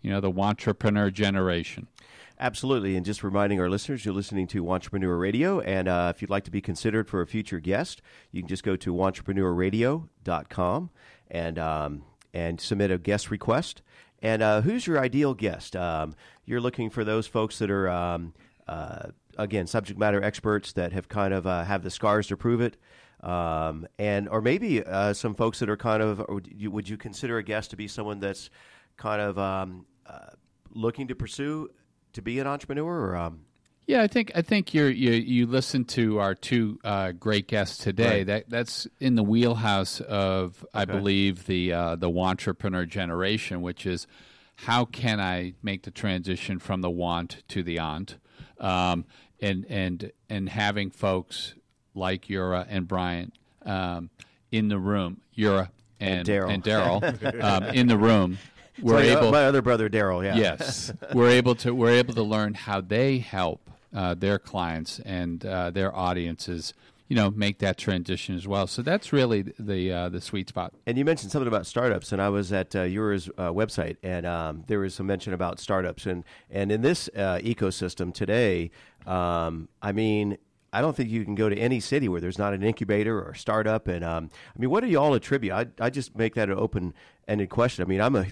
you 0.00 0.10
know, 0.10 0.20
the 0.20 0.30
entrepreneur 0.30 1.10
generation. 1.10 1.88
Absolutely. 2.40 2.96
And 2.96 3.04
just 3.04 3.24
reminding 3.24 3.60
our 3.60 3.68
listeners, 3.68 4.04
you're 4.04 4.14
listening 4.14 4.46
to 4.48 4.62
Wantrepreneur 4.62 5.18
Radio. 5.18 5.58
And 5.60 5.88
uh, 5.88 6.12
if 6.14 6.22
you'd 6.22 6.30
like 6.30 6.44
to 6.44 6.52
be 6.52 6.60
considered 6.60 7.08
for 7.08 7.20
a 7.20 7.26
future 7.26 7.58
guest, 7.58 8.00
you 8.30 8.42
can 8.42 8.48
just 8.48 8.62
go 8.62 8.76
to 8.76 8.94
wantrepreneurradio.com 8.94 10.90
and, 11.30 11.58
um, 11.58 12.02
and 12.32 12.60
submit 12.60 12.92
a 12.92 12.98
guest 12.98 13.32
request. 13.32 13.82
And 14.20 14.42
uh, 14.42 14.60
who's 14.62 14.86
your 14.86 14.98
ideal 14.98 15.34
guest? 15.34 15.76
Um, 15.76 16.14
you're 16.44 16.60
looking 16.60 16.90
for 16.90 17.04
those 17.04 17.26
folks 17.26 17.58
that 17.58 17.70
are, 17.70 17.88
um, 17.88 18.34
uh, 18.66 19.08
again, 19.36 19.66
subject 19.66 19.98
matter 19.98 20.22
experts 20.22 20.72
that 20.72 20.92
have 20.92 21.08
kind 21.08 21.32
of 21.32 21.46
uh, 21.46 21.64
have 21.64 21.82
the 21.82 21.90
scars 21.90 22.26
to 22.28 22.36
prove 22.36 22.60
it. 22.60 22.76
Um, 23.22 23.86
and 23.98 24.28
or 24.28 24.40
maybe 24.40 24.84
uh, 24.84 25.12
some 25.12 25.34
folks 25.34 25.58
that 25.58 25.68
are 25.68 25.76
kind 25.76 26.02
of, 26.02 26.24
would 26.28 26.46
you, 26.46 26.70
would 26.70 26.88
you 26.88 26.96
consider 26.96 27.38
a 27.38 27.42
guest 27.42 27.70
to 27.70 27.76
be 27.76 27.88
someone 27.88 28.20
that's 28.20 28.50
kind 28.96 29.20
of 29.20 29.38
um, 29.38 29.86
uh, 30.06 30.30
looking 30.72 31.08
to 31.08 31.14
pursue 31.14 31.68
to 32.12 32.22
be 32.22 32.38
an 32.40 32.46
entrepreneur? 32.46 33.10
Or, 33.10 33.16
um... 33.16 33.40
Yeah, 33.88 34.02
I 34.02 34.06
think 34.06 34.32
I 34.34 34.42
think 34.42 34.74
you 34.74 34.84
you 34.84 35.12
you 35.12 35.46
listen 35.46 35.86
to 35.86 36.18
our 36.18 36.34
two 36.34 36.78
uh, 36.84 37.12
great 37.12 37.48
guests 37.48 37.78
today. 37.78 38.18
Right. 38.18 38.26
That 38.26 38.50
that's 38.50 38.86
in 39.00 39.14
the 39.14 39.22
wheelhouse 39.22 40.02
of 40.02 40.64
I 40.74 40.84
believe 40.84 41.46
the 41.46 41.72
uh, 41.72 41.96
the 41.96 42.10
entrepreneur 42.10 42.84
generation, 42.84 43.62
which 43.62 43.86
is 43.86 44.06
how 44.56 44.84
can 44.84 45.20
I 45.20 45.54
make 45.62 45.84
the 45.84 45.90
transition 45.90 46.58
from 46.58 46.82
the 46.82 46.90
want 46.90 47.42
to 47.48 47.62
the 47.62 47.78
aunt, 47.78 48.18
um, 48.60 49.06
and 49.40 49.64
and 49.70 50.12
and 50.28 50.50
having 50.50 50.90
folks 50.90 51.54
like 51.94 52.28
Yura 52.28 52.66
and 52.68 52.86
Brian 52.86 53.32
um, 53.64 54.10
in 54.52 54.68
the 54.68 54.78
room, 54.78 55.22
Yura 55.32 55.70
and 55.98 56.28
and 56.28 56.62
Daryl 56.62 57.42
um, 57.42 57.64
in 57.74 57.86
the 57.86 57.96
room 57.96 58.36
we're 58.82 59.00
able 59.00 59.32
my 59.32 59.46
other 59.46 59.62
brother 59.62 59.88
Daryl. 59.88 60.22
Yeah. 60.22 60.36
Yes, 60.36 60.92
we're 61.14 61.30
able 61.30 61.54
to 61.56 61.74
we're 61.74 61.92
able 61.92 62.12
to 62.12 62.22
learn 62.22 62.52
how 62.52 62.82
they 62.82 63.16
help 63.16 63.68
uh, 63.94 64.14
their 64.14 64.38
clients 64.38 65.00
and 65.00 65.44
uh, 65.44 65.70
their 65.70 65.94
audiences. 65.94 66.74
You 67.10 67.16
know, 67.16 67.30
make 67.30 67.60
that 67.60 67.78
transition 67.78 68.36
as 68.36 68.46
well. 68.46 68.66
So 68.66 68.82
that's 68.82 69.14
really 69.14 69.40
the 69.58 69.90
uh, 69.90 70.08
the 70.10 70.20
sweet 70.20 70.50
spot. 70.50 70.74
And 70.86 70.98
you 70.98 71.06
mentioned 71.06 71.32
something 71.32 71.48
about 71.48 71.64
startups, 71.64 72.12
and 72.12 72.20
I 72.20 72.28
was 72.28 72.52
at 72.52 72.76
uh, 72.76 72.82
Yura's 72.82 73.30
uh, 73.38 73.48
website, 73.48 73.96
and 74.02 74.26
um, 74.26 74.64
there 74.66 74.80
was 74.80 74.92
some 74.92 75.06
mention 75.06 75.32
about 75.32 75.58
startups, 75.58 76.04
and 76.04 76.22
and 76.50 76.70
in 76.70 76.82
this 76.82 77.08
uh, 77.16 77.38
ecosystem 77.42 78.12
today, 78.12 78.70
um, 79.06 79.70
I 79.80 79.92
mean, 79.92 80.36
I 80.72 80.80
don't 80.80 80.94
think 80.94 81.08
you 81.08 81.24
can 81.24 81.34
go 81.34 81.48
to 81.48 81.56
any 81.56 81.80
city 81.80 82.08
where 82.08 82.20
there's 82.20 82.38
not 82.38 82.52
an 82.52 82.62
incubator 82.62 83.18
or 83.18 83.30
a 83.30 83.36
startup. 83.36 83.88
And 83.88 84.04
um, 84.04 84.30
I 84.54 84.58
mean, 84.58 84.70
what 84.70 84.80
do 84.80 84.90
you 84.90 84.98
all 84.98 85.14
attribute? 85.14 85.52
I, 85.52 85.66
I 85.80 85.90
just 85.90 86.16
make 86.16 86.34
that 86.34 86.50
an 86.50 86.58
open 86.58 86.94
ended 87.26 87.48
question. 87.48 87.82
I 87.84 87.88
mean, 87.88 88.00
I'm 88.00 88.16
a 88.16 88.26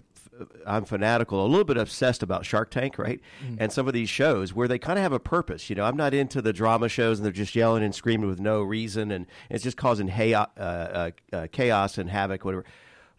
I'm 0.67 0.85
fanatical, 0.85 1.45
a 1.45 1.47
little 1.47 1.65
bit 1.65 1.77
obsessed 1.77 2.23
about 2.23 2.45
Shark 2.45 2.71
Tank, 2.71 2.99
right? 2.99 3.21
Mm. 3.45 3.57
And 3.61 3.73
some 3.73 3.87
of 3.87 3.95
these 3.95 4.09
shows 4.09 4.55
where 4.55 4.69
they 4.69 4.79
kind 4.79 4.99
of 4.99 5.03
have 5.03 5.13
a 5.13 5.21
purpose. 5.21 5.71
You 5.71 5.77
know, 5.77 5.85
I'm 5.85 5.97
not 5.97 6.15
into 6.15 6.43
the 6.43 6.53
drama 6.53 6.89
shows 6.89 7.19
and 7.19 7.25
they're 7.25 7.33
just 7.33 7.55
yelling 7.55 7.83
and 7.83 7.95
screaming 7.95 8.29
with 8.29 8.41
no 8.41 8.63
reason, 8.63 9.11
and 9.11 9.27
it's 9.51 9.65
just 9.65 9.77
causing 9.77 10.09
hay- 10.09 10.35
uh, 10.35 10.47
uh, 10.57 11.11
uh, 11.33 11.47
chaos 11.53 11.99
and 11.99 12.11
havoc, 12.11 12.45
whatever. 12.45 12.65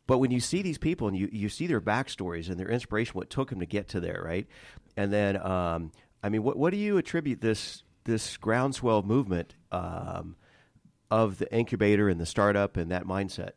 but 0.06 0.20
when 0.20 0.32
you 0.32 0.40
see 0.40 0.62
these 0.62 0.78
people 0.78 1.08
and 1.08 1.18
you, 1.18 1.30
you 1.32 1.50
see 1.50 1.68
their 1.68 1.82
backstories 1.82 2.50
and 2.50 2.60
their 2.60 2.70
inspiration, 2.70 3.14
what 3.14 3.30
took 3.30 3.50
them 3.50 3.60
to 3.60 3.66
get 3.66 3.88
to 3.90 4.00
there, 4.00 4.22
right? 4.24 4.48
And 4.96 5.12
then, 5.12 5.38
um, 5.46 5.92
I 6.24 6.30
mean, 6.30 6.44
what 6.44 6.58
what 6.58 6.72
do 6.72 6.78
you 6.78 6.98
attribute 6.98 7.42
this 7.42 7.84
this 8.06 8.38
groundswell 8.38 9.04
movement 9.04 9.56
um, 9.72 10.36
of 11.12 11.38
the 11.38 11.54
incubator 11.54 12.10
and 12.10 12.20
the 12.20 12.26
startup 12.26 12.78
and 12.78 12.92
that 12.92 13.06
mindset? 13.06 13.52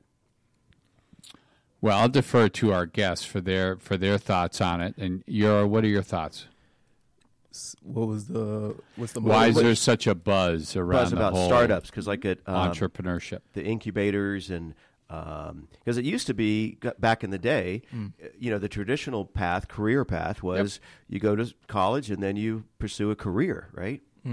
Well, 1.82 1.98
I'll 1.98 2.08
defer 2.08 2.48
to 2.48 2.72
our 2.72 2.86
guests 2.86 3.24
for 3.24 3.40
their 3.40 3.76
for 3.76 3.96
their 3.96 4.18
thoughts 4.18 4.60
on 4.60 4.80
it. 4.80 4.96
And 4.98 5.24
your, 5.26 5.66
what 5.66 5.84
are 5.84 5.88
your 5.88 6.02
thoughts? 6.02 6.46
What 7.82 8.06
was 8.06 8.28
the 8.28 8.76
what's 8.96 9.12
the 9.12 9.20
Why 9.20 9.48
is 9.48 9.54
motive? 9.56 9.68
there 9.68 9.74
such 9.74 10.06
a 10.06 10.14
buzz 10.14 10.76
around 10.76 11.02
Buzz 11.02 11.10
the 11.10 11.16
about 11.16 11.32
whole 11.32 11.48
startups 11.48 11.90
because, 11.90 12.06
like, 12.06 12.24
at 12.24 12.38
um, 12.46 12.70
entrepreneurship? 12.70 13.40
the 13.54 13.64
incubators 13.64 14.50
and 14.50 14.74
because 15.08 15.96
it 15.96 16.04
used 16.04 16.28
to 16.28 16.34
be 16.34 16.78
back 17.00 17.24
in 17.24 17.30
the 17.30 17.38
day, 17.38 17.82
uh, 17.92 18.26
you 18.38 18.48
know, 18.48 18.58
the 18.58 18.68
traditional 18.68 19.24
path, 19.24 19.66
career 19.66 20.04
path, 20.04 20.40
was 20.40 20.78
you 21.08 21.18
go 21.18 21.34
to 21.34 21.52
college 21.66 22.12
and 22.12 22.22
then 22.22 22.36
you 22.36 22.62
pursue 22.78 23.10
a 23.10 23.16
career, 23.16 23.70
right? 23.72 24.00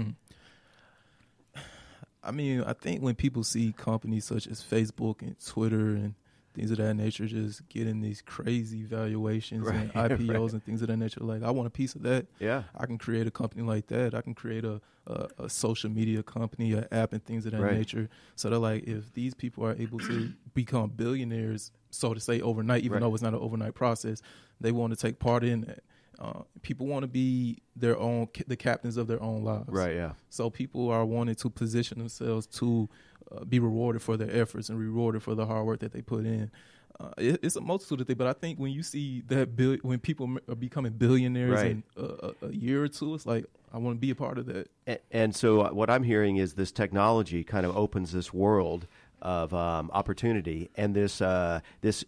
I 2.22 2.30
mean, 2.30 2.62
I 2.62 2.74
think 2.74 3.02
when 3.02 3.16
people 3.16 3.42
see 3.42 3.72
companies 3.72 4.26
such 4.26 4.46
as 4.46 4.62
Facebook 4.62 5.22
and 5.22 5.34
Twitter 5.44 5.96
and 5.96 6.14
things 6.58 6.72
of 6.72 6.78
that 6.78 6.94
nature 6.94 7.26
just 7.26 7.66
getting 7.68 8.00
these 8.00 8.20
crazy 8.20 8.82
valuations 8.82 9.68
and 9.68 9.92
IPOs 9.94 10.28
right. 10.28 10.52
and 10.54 10.64
things 10.64 10.82
of 10.82 10.88
that 10.88 10.96
nature, 10.96 11.20
like 11.20 11.42
I 11.42 11.50
want 11.52 11.68
a 11.68 11.70
piece 11.70 11.94
of 11.94 12.02
that. 12.02 12.26
Yeah. 12.40 12.64
I 12.76 12.86
can 12.86 12.98
create 12.98 13.26
a 13.28 13.30
company 13.30 13.62
like 13.62 13.86
that. 13.88 14.12
I 14.14 14.22
can 14.22 14.34
create 14.34 14.64
a, 14.64 14.80
a, 15.06 15.28
a 15.38 15.48
social 15.48 15.88
media 15.88 16.22
company, 16.24 16.72
an 16.72 16.86
app, 16.90 17.12
and 17.12 17.24
things 17.24 17.46
of 17.46 17.52
that 17.52 17.60
Right. 17.60 17.78
nature. 17.78 18.08
So 18.34 18.50
they're 18.50 18.58
like, 18.58 18.84
if 18.84 19.12
these 19.14 19.34
people 19.34 19.64
are 19.64 19.76
able 19.78 20.00
to 20.00 20.32
become 20.54 20.90
billionaires, 20.90 21.70
so 21.90 22.12
to 22.12 22.18
say, 22.20 22.40
overnight, 22.40 22.82
even 22.82 22.94
Right. 22.94 23.02
though 23.02 23.14
it's 23.14 23.22
not 23.22 23.34
an 23.34 23.40
overnight 23.40 23.74
process, 23.74 24.20
they 24.60 24.72
want 24.72 24.92
to 24.92 24.96
take 24.96 25.20
part 25.20 25.44
in 25.44 25.60
that. 25.62 25.84
Uh, 26.18 26.42
people 26.62 26.86
want 26.86 27.02
to 27.02 27.06
be 27.06 27.58
their 27.76 27.96
own, 27.96 28.28
the 28.46 28.56
captains 28.56 28.96
of 28.96 29.06
their 29.06 29.22
own 29.22 29.44
lives. 29.44 29.68
Right. 29.68 29.94
Yeah. 29.94 30.12
So 30.30 30.50
people 30.50 30.90
are 30.90 31.04
wanting 31.04 31.36
to 31.36 31.50
position 31.50 31.98
themselves 31.98 32.46
to 32.58 32.88
uh, 33.30 33.44
be 33.44 33.58
rewarded 33.60 34.02
for 34.02 34.16
their 34.16 34.34
efforts 34.34 34.68
and 34.68 34.78
rewarded 34.78 35.22
for 35.22 35.34
the 35.34 35.46
hard 35.46 35.66
work 35.66 35.80
that 35.80 35.92
they 35.92 36.02
put 36.02 36.24
in. 36.24 36.50
Uh, 36.98 37.10
it, 37.16 37.38
it's 37.44 37.54
a 37.54 37.60
multitude 37.60 38.00
of 38.00 38.06
things, 38.08 38.16
but 38.18 38.26
I 38.26 38.32
think 38.32 38.58
when 38.58 38.72
you 38.72 38.82
see 38.82 39.22
that 39.28 39.54
bill, 39.54 39.76
when 39.82 40.00
people 40.00 40.36
are 40.48 40.56
becoming 40.56 40.92
billionaires 40.92 41.52
Right. 41.52 41.70
in 41.70 41.84
a, 41.96 42.32
a, 42.42 42.50
year 42.50 42.82
or 42.82 42.88
two, 42.88 43.14
it's 43.14 43.24
like 43.24 43.44
I 43.72 43.78
want 43.78 43.96
to 43.96 44.00
be 44.00 44.10
a 44.10 44.16
part 44.16 44.38
of 44.38 44.46
that. 44.46 44.68
And, 44.86 44.98
and 45.12 45.36
so 45.36 45.60
uh, 45.60 45.70
what 45.70 45.90
I'm 45.90 46.02
hearing 46.02 46.38
is 46.38 46.54
this 46.54 46.72
technology 46.72 47.44
kind 47.44 47.64
of 47.64 47.76
opens 47.76 48.10
this 48.10 48.34
world 48.34 48.88
of 49.22 49.54
um, 49.54 49.90
opportunity 49.92 50.70
and 50.76 50.94
this 50.94 51.20
uh, 51.20 51.60
this 51.82 52.04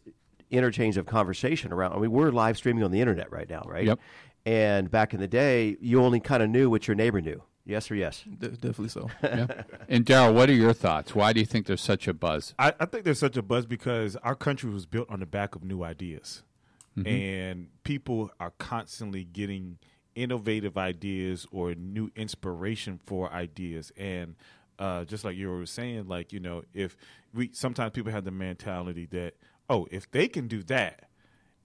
interchange 0.50 0.96
of 0.96 1.06
conversation 1.06 1.72
around. 1.72 1.92
I 1.92 1.98
mean, 1.98 2.10
we're 2.10 2.30
live 2.30 2.56
streaming 2.56 2.82
on 2.82 2.90
the 2.90 3.00
internet 3.00 3.30
right 3.30 3.48
now, 3.48 3.62
right? 3.66 3.86
Yep. 3.86 4.00
And 4.46 4.90
back 4.90 5.12
in 5.14 5.20
the 5.20 5.28
day, 5.28 5.76
you 5.80 6.02
only 6.02 6.20
kind 6.20 6.42
of 6.42 6.50
knew 6.50 6.70
what 6.70 6.88
your 6.88 6.94
neighbor 6.94 7.20
knew. 7.20 7.42
Yes 7.66 7.90
or 7.90 7.94
yes? 7.94 8.24
De- 8.24 8.48
definitely 8.48 8.88
so. 8.88 9.08
Yeah. 9.22 9.46
And 9.88 10.06
Daryl, 10.06 10.34
what 10.34 10.48
are 10.48 10.54
your 10.54 10.72
thoughts? 10.72 11.14
Why 11.14 11.32
do 11.32 11.40
you 11.40 11.46
think 11.46 11.66
there's 11.66 11.80
such 11.80 12.08
a 12.08 12.14
buzz? 12.14 12.54
I, 12.58 12.72
I 12.80 12.86
think 12.86 13.04
there's 13.04 13.18
such 13.18 13.36
a 13.36 13.42
buzz 13.42 13.66
because 13.66 14.16
our 14.16 14.34
country 14.34 14.70
was 14.70 14.86
built 14.86 15.10
on 15.10 15.20
the 15.20 15.26
back 15.26 15.54
of 15.54 15.64
new 15.64 15.82
ideas, 15.82 16.42
and 17.04 17.68
people 17.82 18.30
are 18.38 18.52
constantly 18.58 19.24
getting 19.24 19.78
innovative 20.14 20.76
ideas 20.76 21.46
or 21.50 21.74
new 21.74 22.10
inspiration 22.14 23.00
for 23.04 23.32
ideas. 23.32 23.90
And 23.96 24.36
uh, 24.78 25.04
just 25.04 25.24
like 25.24 25.36
you 25.36 25.50
were 25.50 25.66
saying, 25.66 26.08
like 26.08 26.32
you 26.32 26.40
know, 26.40 26.62
if 26.74 26.96
we 27.34 27.50
sometimes 27.52 27.92
people 27.92 28.12
have 28.12 28.24
the 28.24 28.30
mentality 28.30 29.06
that 29.12 29.34
oh, 29.70 29.86
if 29.90 30.10
they 30.10 30.28
can 30.28 30.48
do 30.48 30.62
that, 30.64 31.08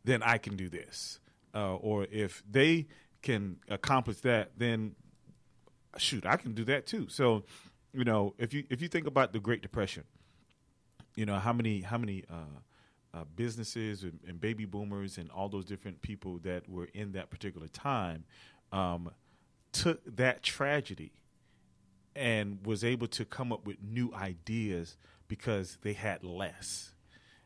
then 0.05 0.21
I 0.23 0.37
can 0.37 0.55
do 0.55 0.69
this, 0.69 1.19
uh, 1.53 1.75
or 1.75 2.05
if 2.11 2.43
they 2.49 2.85
can 3.23 3.57
accomplish 3.67 4.17
that, 4.17 4.51
then 4.55 4.95
shoot, 5.97 6.25
I 6.25 6.37
can 6.37 6.53
do 6.53 6.63
that 6.65 6.85
too. 6.85 7.07
So, 7.09 7.43
you 7.91 8.03
know, 8.03 8.35
if 8.37 8.53
you 8.53 8.63
if 8.69 8.81
you 8.81 8.87
think 8.87 9.07
about 9.07 9.33
the 9.33 9.39
Great 9.39 9.61
Depression, 9.61 10.03
you 11.15 11.25
know 11.25 11.39
how 11.39 11.51
many 11.51 11.81
how 11.81 11.97
many 11.97 12.23
uh, 12.29 13.15
uh, 13.15 13.23
businesses 13.35 14.03
and, 14.03 14.19
and 14.27 14.39
baby 14.39 14.65
boomers 14.65 15.17
and 15.17 15.31
all 15.31 15.49
those 15.49 15.65
different 15.65 16.01
people 16.01 16.37
that 16.43 16.69
were 16.69 16.89
in 16.93 17.13
that 17.13 17.31
particular 17.31 17.67
time 17.67 18.25
um, 18.71 19.09
took 19.71 20.01
that 20.15 20.43
tragedy 20.43 21.13
and 22.15 22.65
was 22.65 22.83
able 22.83 23.07
to 23.07 23.25
come 23.25 23.51
up 23.51 23.65
with 23.65 23.77
new 23.81 24.13
ideas 24.13 24.97
because 25.27 25.79
they 25.81 25.93
had 25.93 26.23
less. 26.23 26.94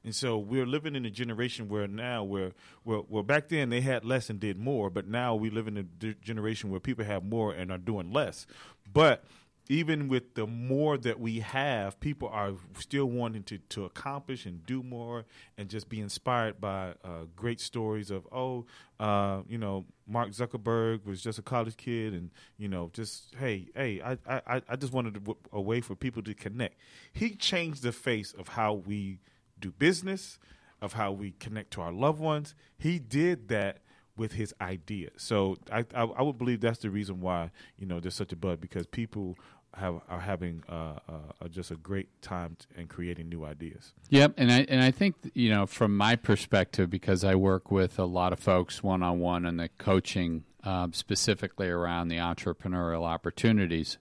And 0.04 0.16
so 0.16 0.38
we're 0.38 0.66
living 0.66 0.96
in 0.96 1.06
a 1.06 1.10
generation 1.10 1.68
where 1.68 1.88
now 1.88 2.24
where 2.24 2.52
where, 2.84 3.00
where 3.00 3.24
back 3.24 3.50
then 3.50 3.70
they 3.70 3.82
had 3.82 4.06
less 4.06 4.30
and 4.30 4.40
did 4.40 4.58
more, 4.58 4.90
but 4.90 5.08
now 5.08 5.36
we 5.36 5.50
live 5.50 5.68
in 5.68 5.78
a 5.78 5.84
d- 5.84 6.16
generation 6.22 6.70
where 6.70 6.80
people 6.80 7.06
have 7.06 7.24
more 7.24 7.54
and 7.54 7.72
are 7.72 7.78
doing 7.78 8.12
less. 8.12 8.48
But 8.92 9.24
even 9.72 10.08
with 10.08 10.34
the 10.34 10.48
more 10.48 10.98
that 10.98 11.20
we 11.20 11.42
have, 11.42 12.00
people 12.00 12.28
are 12.30 12.54
still 12.80 13.06
wanting 13.06 13.44
to, 13.44 13.60
to 13.60 13.86
accomplish 13.86 14.48
and 14.48 14.66
do 14.66 14.82
more 14.82 15.26
and 15.60 15.70
just 15.70 15.90
be 15.90 16.02
inspired 16.02 16.60
by 16.60 16.96
uh, 17.04 17.26
great 17.36 17.60
stories 17.62 18.10
of, 18.10 18.28
oh, 18.32 18.66
uh, 19.00 19.42
you 19.48 19.60
know, 19.60 19.86
Mark 20.08 20.30
Zuckerberg 20.30 21.06
was 21.06 21.22
just 21.22 21.38
a 21.38 21.44
college 21.44 21.78
kid 21.78 22.14
and, 22.14 22.32
you 22.58 22.68
know, 22.68 22.90
just, 22.94 23.36
hey, 23.38 23.68
hey, 23.76 24.02
I, 24.02 24.18
I, 24.28 24.62
I 24.68 24.76
just 24.76 24.92
wanted 24.92 25.24
a 25.54 25.62
way 25.62 25.82
for 25.82 25.96
people 25.96 26.24
to 26.24 26.34
connect. 26.34 26.76
He 27.14 27.36
changed 27.36 27.84
the 27.84 27.92
face 27.92 28.34
of 28.34 28.48
how 28.48 28.74
we 28.74 29.20
do 29.60 29.72
business, 29.72 30.40
of 30.82 30.94
how 30.94 31.12
we 31.12 31.32
connect 31.32 31.72
to 31.72 31.82
our 31.82 31.92
loved 31.92 32.20
ones. 32.20 32.56
He 32.78 33.00
did 33.00 33.50
that 33.50 33.80
with 34.16 34.34
his 34.34 34.54
idea. 34.62 35.10
So 35.18 35.58
I, 35.72 35.80
I, 35.96 36.04
I 36.04 36.22
would 36.22 36.38
believe 36.38 36.62
that's 36.62 36.80
the 36.80 36.90
reason 36.90 37.22
why 37.22 37.52
you 37.78 37.86
know 37.86 38.00
there's 38.00 38.16
such 38.16 38.34
a 38.34 38.36
buzz 38.36 38.58
because 38.60 38.86
people 38.86 39.38
have 39.76 40.02
are 40.10 40.20
having 40.20 40.64
uh, 40.68 41.00
uh, 41.08 41.48
just 41.50 41.72
a 41.72 41.76
great 41.76 42.22
time 42.22 42.58
t- 42.60 42.66
and 42.78 42.90
creating 42.90 43.30
new 43.30 43.46
ideas. 43.46 43.94
Yep, 44.10 44.34
and 44.38 44.52
I 44.52 44.66
and 44.68 44.84
I 44.84 44.92
think 44.92 45.16
you 45.34 45.50
know 45.50 45.66
from 45.66 45.96
my 45.96 46.16
perspective 46.16 46.90
because 46.90 47.24
I 47.24 47.36
work 47.36 47.72
with 47.72 47.98
a 47.98 48.06
lot 48.06 48.34
of 48.34 48.40
folks 48.40 48.84
one 48.84 49.04
on 49.04 49.20
one 49.20 49.46
and 49.46 49.60
the 49.60 49.70
coaching 49.78 50.44
um, 50.64 50.92
specifically 50.94 51.70
around 51.70 52.10
the 52.10 52.18
entrepreneurial 52.18 53.06
opportunities 53.06 53.98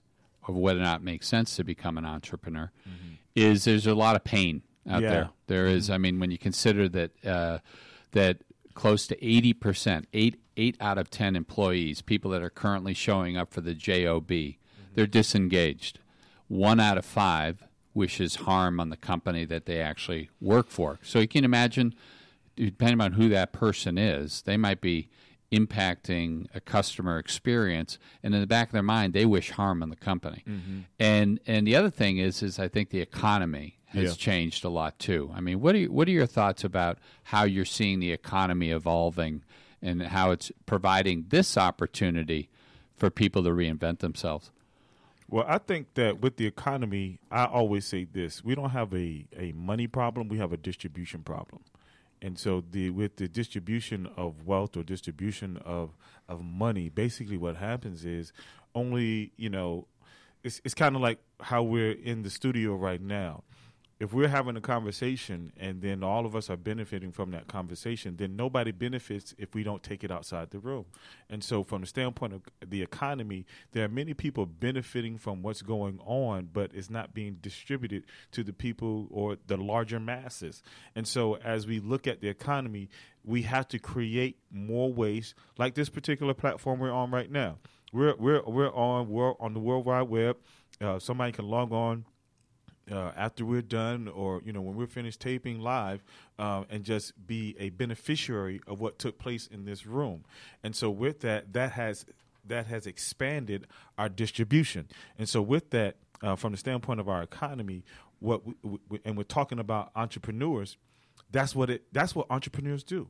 of 0.47 0.55
whether 0.55 0.79
or 0.79 0.83
not 0.83 1.01
it 1.01 1.03
makes 1.03 1.27
sense 1.27 1.55
to 1.55 1.63
become 1.63 1.97
an 1.97 2.05
entrepreneur 2.05 2.71
is 3.35 3.63
there's 3.63 3.87
a 3.87 3.93
lot 3.93 4.15
of 4.15 4.23
pain 4.23 4.63
out 4.87 5.01
Yeah. 5.01 5.09
there. 5.09 5.29
There 5.47 5.67
is, 5.67 5.89
I 5.89 5.97
mean, 5.97 6.19
when 6.19 6.29
you 6.31 6.37
consider 6.37 6.87
that 6.89 7.25
uh, 7.25 7.59
that 8.11 8.37
close 8.73 9.07
to 9.07 9.25
eighty 9.25 9.53
percent, 9.53 10.07
eight 10.13 10.39
eight 10.57 10.77
out 10.79 10.97
of 10.97 11.09
ten 11.09 11.35
employees, 11.35 12.01
people 12.01 12.31
that 12.31 12.41
are 12.41 12.49
currently 12.49 12.93
showing 12.93 13.37
up 13.37 13.51
for 13.51 13.61
the 13.61 13.73
job, 13.73 14.31
they're 14.95 15.07
disengaged. 15.07 15.99
One 16.47 16.79
out 16.79 16.97
of 16.97 17.05
five 17.05 17.63
wishes 17.93 18.35
harm 18.35 18.79
on 18.79 18.89
the 18.89 18.97
company 18.97 19.45
that 19.45 19.65
they 19.65 19.81
actually 19.81 20.29
work 20.41 20.69
for. 20.69 20.99
So 21.03 21.19
you 21.19 21.27
can 21.27 21.43
imagine, 21.43 21.93
depending 22.55 23.01
on 23.01 23.13
who 23.13 23.29
that 23.29 23.51
person 23.51 23.97
is, 23.97 24.41
they 24.43 24.57
might 24.57 24.81
be 24.81 25.09
impacting 25.51 26.45
a 26.53 26.59
customer 26.61 27.17
experience, 27.17 27.97
and 28.21 28.35
in 28.35 28.41
the 28.41 28.47
back 28.47 28.67
of 28.69 28.73
their 28.73 28.83
mind, 28.83 29.13
they 29.13 29.25
wish 29.25 29.49
harm 29.51 29.81
on 29.81 29.89
the 29.89 29.95
company. 29.95 30.43
And 30.99 31.39
and 31.47 31.65
the 31.67 31.75
other 31.75 31.89
thing 31.89 32.17
is, 32.17 32.41
is 32.43 32.59
I 32.59 32.67
think 32.67 32.89
the 32.91 33.01
economy 33.01 33.78
has 33.89 34.03
Yeah. 34.03 34.13
changed 34.13 34.63
a 34.65 34.69
lot 34.69 34.97
too. 34.99 35.31
I 35.33 35.41
mean, 35.41 35.59
what 35.61 35.75
are 35.75 35.79
you, 35.79 35.91
what 35.91 36.07
are 36.07 36.11
your 36.11 36.25
thoughts 36.25 36.63
about 36.63 36.97
how 37.23 37.43
you're 37.43 37.65
seeing 37.65 37.99
the 37.99 38.11
economy 38.11 38.69
evolving 38.71 39.43
and 39.81 40.01
how 40.03 40.31
it's 40.31 40.51
providing 40.65 41.25
this 41.29 41.57
opportunity 41.57 42.49
for 42.95 43.09
people 43.09 43.43
to 43.43 43.49
reinvent 43.49 43.99
themselves? 43.99 44.51
Well, 45.29 45.45
I 45.47 45.59
think 45.59 45.93
that 45.93 46.21
with 46.21 46.37
the 46.37 46.47
economy, 46.47 47.19
I 47.31 47.45
always 47.45 47.85
say 47.85 48.03
this: 48.03 48.43
we 48.43 48.55
don't 48.55 48.71
have 48.71 48.93
a, 48.93 49.25
a 49.37 49.51
money 49.53 49.85
problem; 49.87 50.27
we 50.27 50.39
have 50.39 50.51
a 50.51 50.57
distribution 50.57 51.21
problem. 51.21 51.61
And 52.21 52.37
so, 52.37 52.63
the 52.71 52.89
with 52.89 53.17
the 53.17 53.27
distribution 53.27 54.07
of 54.17 54.45
wealth 54.47 54.75
or 54.75 54.83
distribution 54.83 55.57
of 55.57 55.91
of 56.27 56.43
money, 56.43 56.89
basically 56.89 57.37
what 57.37 57.57
happens 57.57 58.05
is 58.05 58.33
only 58.75 59.31
you 59.37 59.49
know, 59.49 59.85
it's 60.43 60.61
it's 60.65 60.73
kind 60.73 60.95
of 60.95 61.01
like 61.01 61.19
how 61.41 61.61
we're 61.63 61.91
in 61.91 62.23
the 62.23 62.29
studio 62.31 62.73
right 62.75 63.01
now. 63.01 63.43
If 63.99 64.13
we're 64.13 64.29
having 64.29 64.55
a 64.55 64.61
conversation 64.61 65.51
and 65.57 65.81
then 65.81 66.03
all 66.03 66.25
of 66.25 66.33
us 66.33 66.49
are 66.49 66.55
benefiting 66.55 67.11
from 67.11 67.31
that 67.31 67.47
conversation, 67.47 68.15
then 68.15 68.37
nobody 68.37 68.71
benefits 68.71 69.35
if 69.37 69.53
we 69.53 69.61
don't 69.61 69.83
take 69.83 70.05
it 70.05 70.11
outside 70.11 70.51
the 70.51 70.59
room. 70.59 70.85
And 71.29 71.43
so, 71.43 71.65
from 71.65 71.81
the 71.81 71.87
standpoint 71.87 72.31
of 72.31 72.41
the 72.65 72.81
economy, 72.81 73.45
there 73.73 73.83
are 73.83 73.89
many 73.89 74.13
people 74.13 74.45
benefiting 74.45 75.17
from 75.17 75.41
what's 75.41 75.61
going 75.61 75.99
on, 76.05 76.47
but 76.53 76.71
it's 76.73 76.89
not 76.89 77.13
being 77.13 77.39
distributed 77.41 78.05
to 78.31 78.41
the 78.41 78.53
people 78.53 79.09
or 79.11 79.35
the 79.47 79.57
larger 79.57 79.99
masses. 79.99 80.63
And 80.95 81.05
so, 81.05 81.35
as 81.35 81.67
we 81.67 81.81
look 81.81 82.07
at 82.07 82.21
the 82.21 82.29
economy, 82.29 82.87
we 83.25 83.41
have 83.41 83.67
to 83.67 83.79
create 83.79 84.37
more 84.49 84.93
ways, 84.93 85.35
like 85.57 85.75
this 85.75 85.89
particular 85.89 86.33
platform 86.33 86.79
we're 86.79 86.93
on 86.93 87.11
right 87.11 87.29
now. 87.29 87.57
We're 87.91 88.15
we're 88.15 88.43
we're 88.43 88.73
on 88.73 89.09
we're 89.09 89.33
on 89.41 89.53
the 89.53 89.59
World 89.59 89.85
Wide 89.85 90.03
Web. 90.03 90.37
Uh, 90.79 90.99
somebody 90.99 91.33
can 91.33 91.49
log 91.49 91.73
on 91.73 92.05
uh, 92.91 93.11
after 93.15 93.45
we're 93.45 93.61
done, 93.61 94.07
or 94.07 94.41
you 94.45 94.53
know, 94.53 94.61
when 94.61 94.75
we're 94.75 94.87
finished 94.87 95.19
taping 95.19 95.59
live, 95.59 96.03
uh, 96.37 96.63
and 96.69 96.83
just 96.83 97.13
be 97.27 97.55
a 97.59 97.69
beneficiary 97.69 98.61
of 98.67 98.79
what 98.79 98.99
took 98.99 99.17
place 99.17 99.47
in 99.47 99.65
this 99.65 99.85
room. 99.85 100.23
And 100.63 100.75
so, 100.75 100.89
with 100.89 101.21
that, 101.21 101.53
that 101.53 101.73
has 101.73 102.05
that 102.45 102.67
has 102.67 102.87
expanded 102.87 103.67
our 103.97 104.09
distribution. 104.09 104.87
And 105.17 105.27
so, 105.29 105.41
with 105.41 105.69
that, 105.71 105.97
uh, 106.21 106.35
from 106.35 106.51
the 106.51 106.57
standpoint 106.57 106.99
of 106.99 107.07
our 107.07 107.21
economy, 107.21 107.83
what 108.19 108.45
we, 108.45 108.53
we, 108.89 108.99
and 109.05 109.17
we're 109.17 109.23
talking 109.23 109.59
about 109.59 109.91
entrepreneurs, 109.95 110.77
that's 111.31 111.55
what 111.55 111.69
it 111.69 111.83
that's 111.91 112.15
what 112.15 112.27
entrepreneurs 112.29 112.83
do 112.83 113.09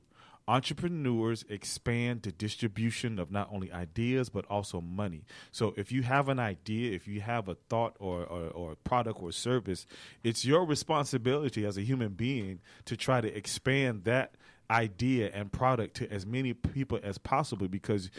entrepreneurs 0.49 1.45
expand 1.47 2.23
the 2.23 2.31
distribution 2.31 3.19
of 3.19 3.29
not 3.29 3.47
only 3.51 3.71
ideas 3.71 4.29
but 4.29 4.45
also 4.47 4.81
money. 4.81 5.23
So 5.51 5.75
if 5.77 5.91
you 5.91 6.01
have 6.01 6.27
an 6.27 6.39
idea, 6.39 6.95
if 6.95 7.07
you 7.07 7.21
have 7.21 7.47
a 7.47 7.55
thought 7.69 7.95
or, 7.99 8.23
or, 8.23 8.49
or, 8.49 8.75
product 8.83 9.21
or 9.21 9.31
service, 9.31 9.85
it's 10.23 10.43
your 10.43 10.65
responsibility 10.65 11.65
as 11.65 11.77
a 11.77 11.81
human 11.81 12.13
being 12.13 12.61
to 12.85 12.97
try 12.97 13.21
to 13.21 13.37
expand 13.37 14.05
that 14.05 14.33
idea 14.71 15.29
and 15.35 15.51
product 15.51 15.95
to 15.97 16.11
as 16.11 16.25
many 16.25 16.53
people 16.53 16.99
as 17.03 17.19
possible 17.19 17.67
because 17.67 18.09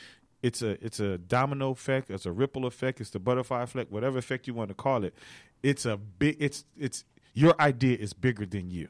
it's 0.41 0.63
a 0.63 0.83
it's 0.85 1.01
a 1.01 1.19
domino 1.19 1.71
effect, 1.71 2.11
it's 2.11 2.27
a 2.27 2.33
ripple 2.33 2.65
effect, 2.65 3.01
it's 3.01 3.11
the 3.11 3.19
butterfly 3.19 3.63
effect, 3.63 3.91
whatever 3.91 4.19
effect 4.19 4.47
you 4.47 4.55
want 4.55 4.69
to 4.69 4.75
call 4.75 5.03
it. 5.05 5.15
It's 5.65 5.85
a 5.85 5.97
big 5.97 6.37
it's 6.39 6.65
it's 6.79 7.05
your 7.35 7.61
idea 7.61 7.99
is 7.99 8.13
bigger 8.13 8.47
than 8.47 8.71
you. 8.71 8.89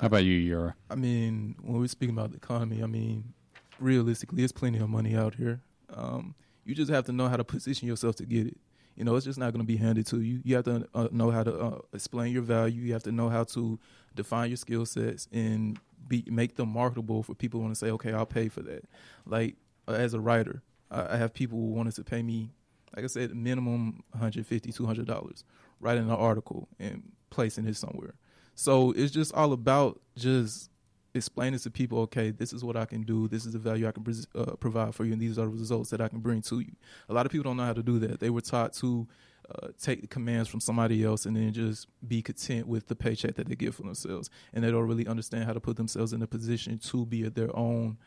How 0.00 0.08
about 0.08 0.24
you, 0.24 0.34
Yura? 0.34 0.76
I 0.90 0.94
mean, 0.94 1.56
when 1.62 1.80
we're 1.80 1.86
speaking 1.86 2.14
about 2.14 2.30
the 2.30 2.36
economy, 2.36 2.82
I 2.82 2.86
mean, 2.86 3.32
realistically, 3.80 4.38
there's 4.38 4.52
plenty 4.52 4.78
of 4.78 4.90
money 4.90 5.16
out 5.16 5.34
here. 5.34 5.60
Um, 5.92 6.34
you 6.64 6.74
just 6.74 6.90
have 6.90 7.04
to 7.06 7.12
know 7.12 7.28
how 7.28 7.36
to 7.36 7.44
position 7.44 7.88
yourself 7.88 8.16
to 8.16 8.26
get 8.26 8.46
it. 8.46 8.58
You 8.94 9.04
know, 9.04 9.14
it's 9.16 9.24
just 9.24 9.38
not 9.38 9.52
going 9.52 9.64
to 9.64 9.66
be 9.66 9.76
handed 9.76 10.06
to 10.08 10.20
you. 10.20 10.40
You 10.44 10.56
have 10.56 10.64
to 10.64 10.86
uh, 10.94 11.08
know 11.12 11.30
how 11.30 11.42
to 11.42 11.58
uh, 11.58 11.78
explain 11.94 12.32
your 12.32 12.42
value. 12.42 12.82
You 12.82 12.92
have 12.92 13.04
to 13.04 13.12
know 13.12 13.28
how 13.28 13.44
to 13.44 13.78
define 14.14 14.48
your 14.50 14.56
skill 14.56 14.84
sets 14.84 15.28
and 15.32 15.78
be 16.08 16.24
make 16.26 16.56
them 16.56 16.70
marketable 16.70 17.22
for 17.22 17.34
people 17.34 17.60
who 17.60 17.64
want 17.64 17.74
to 17.74 17.78
say, 17.78 17.90
okay, 17.92 18.12
I'll 18.12 18.26
pay 18.26 18.48
for 18.48 18.62
that. 18.62 18.84
Like 19.24 19.56
uh, 19.88 19.92
as 19.92 20.12
a 20.14 20.20
writer, 20.20 20.62
I, 20.90 21.14
I 21.14 21.16
have 21.16 21.32
people 21.32 21.58
who 21.58 21.72
wanted 21.72 21.94
to 21.96 22.04
pay 22.04 22.22
me, 22.22 22.50
like 22.94 23.04
I 23.04 23.08
said, 23.08 23.34
minimum 23.34 24.02
$150, 24.18 24.46
$200, 24.46 25.44
writing 25.80 26.04
an 26.04 26.10
article 26.10 26.68
and 26.78 27.02
placing 27.30 27.66
it 27.66 27.76
somewhere. 27.76 28.14
So 28.56 28.92
it's 28.92 29.12
just 29.12 29.34
all 29.34 29.52
about 29.52 30.00
just 30.16 30.70
explaining 31.14 31.60
to 31.60 31.70
people, 31.70 31.98
okay, 32.00 32.30
this 32.30 32.54
is 32.54 32.64
what 32.64 32.74
I 32.74 32.86
can 32.86 33.02
do. 33.02 33.28
This 33.28 33.44
is 33.44 33.52
the 33.52 33.58
value 33.58 33.86
I 33.86 33.92
can 33.92 34.04
uh, 34.34 34.56
provide 34.56 34.94
for 34.94 35.04
you, 35.04 35.12
and 35.12 35.20
these 35.20 35.38
are 35.38 35.44
the 35.44 35.50
results 35.50 35.90
that 35.90 36.00
I 36.00 36.08
can 36.08 36.20
bring 36.20 36.40
to 36.42 36.60
you. 36.60 36.72
A 37.10 37.14
lot 37.14 37.26
of 37.26 37.32
people 37.32 37.44
don't 37.44 37.58
know 37.58 37.66
how 37.66 37.74
to 37.74 37.82
do 37.82 37.98
that. 38.00 38.18
They 38.18 38.30
were 38.30 38.40
taught 38.40 38.72
to 38.74 39.06
uh, 39.54 39.68
take 39.80 40.00
the 40.00 40.06
commands 40.06 40.48
from 40.48 40.60
somebody 40.60 41.04
else 41.04 41.26
and 41.26 41.36
then 41.36 41.52
just 41.52 41.86
be 42.08 42.22
content 42.22 42.66
with 42.66 42.88
the 42.88 42.96
paycheck 42.96 43.34
that 43.34 43.46
they 43.46 43.54
get 43.54 43.74
for 43.74 43.82
themselves, 43.82 44.30
and 44.54 44.64
they 44.64 44.70
don't 44.70 44.86
really 44.88 45.06
understand 45.06 45.44
how 45.44 45.52
to 45.52 45.60
put 45.60 45.76
themselves 45.76 46.14
in 46.14 46.22
a 46.22 46.26
position 46.26 46.78
to 46.78 47.04
be 47.04 47.28
their 47.28 47.54
own, 47.54 47.98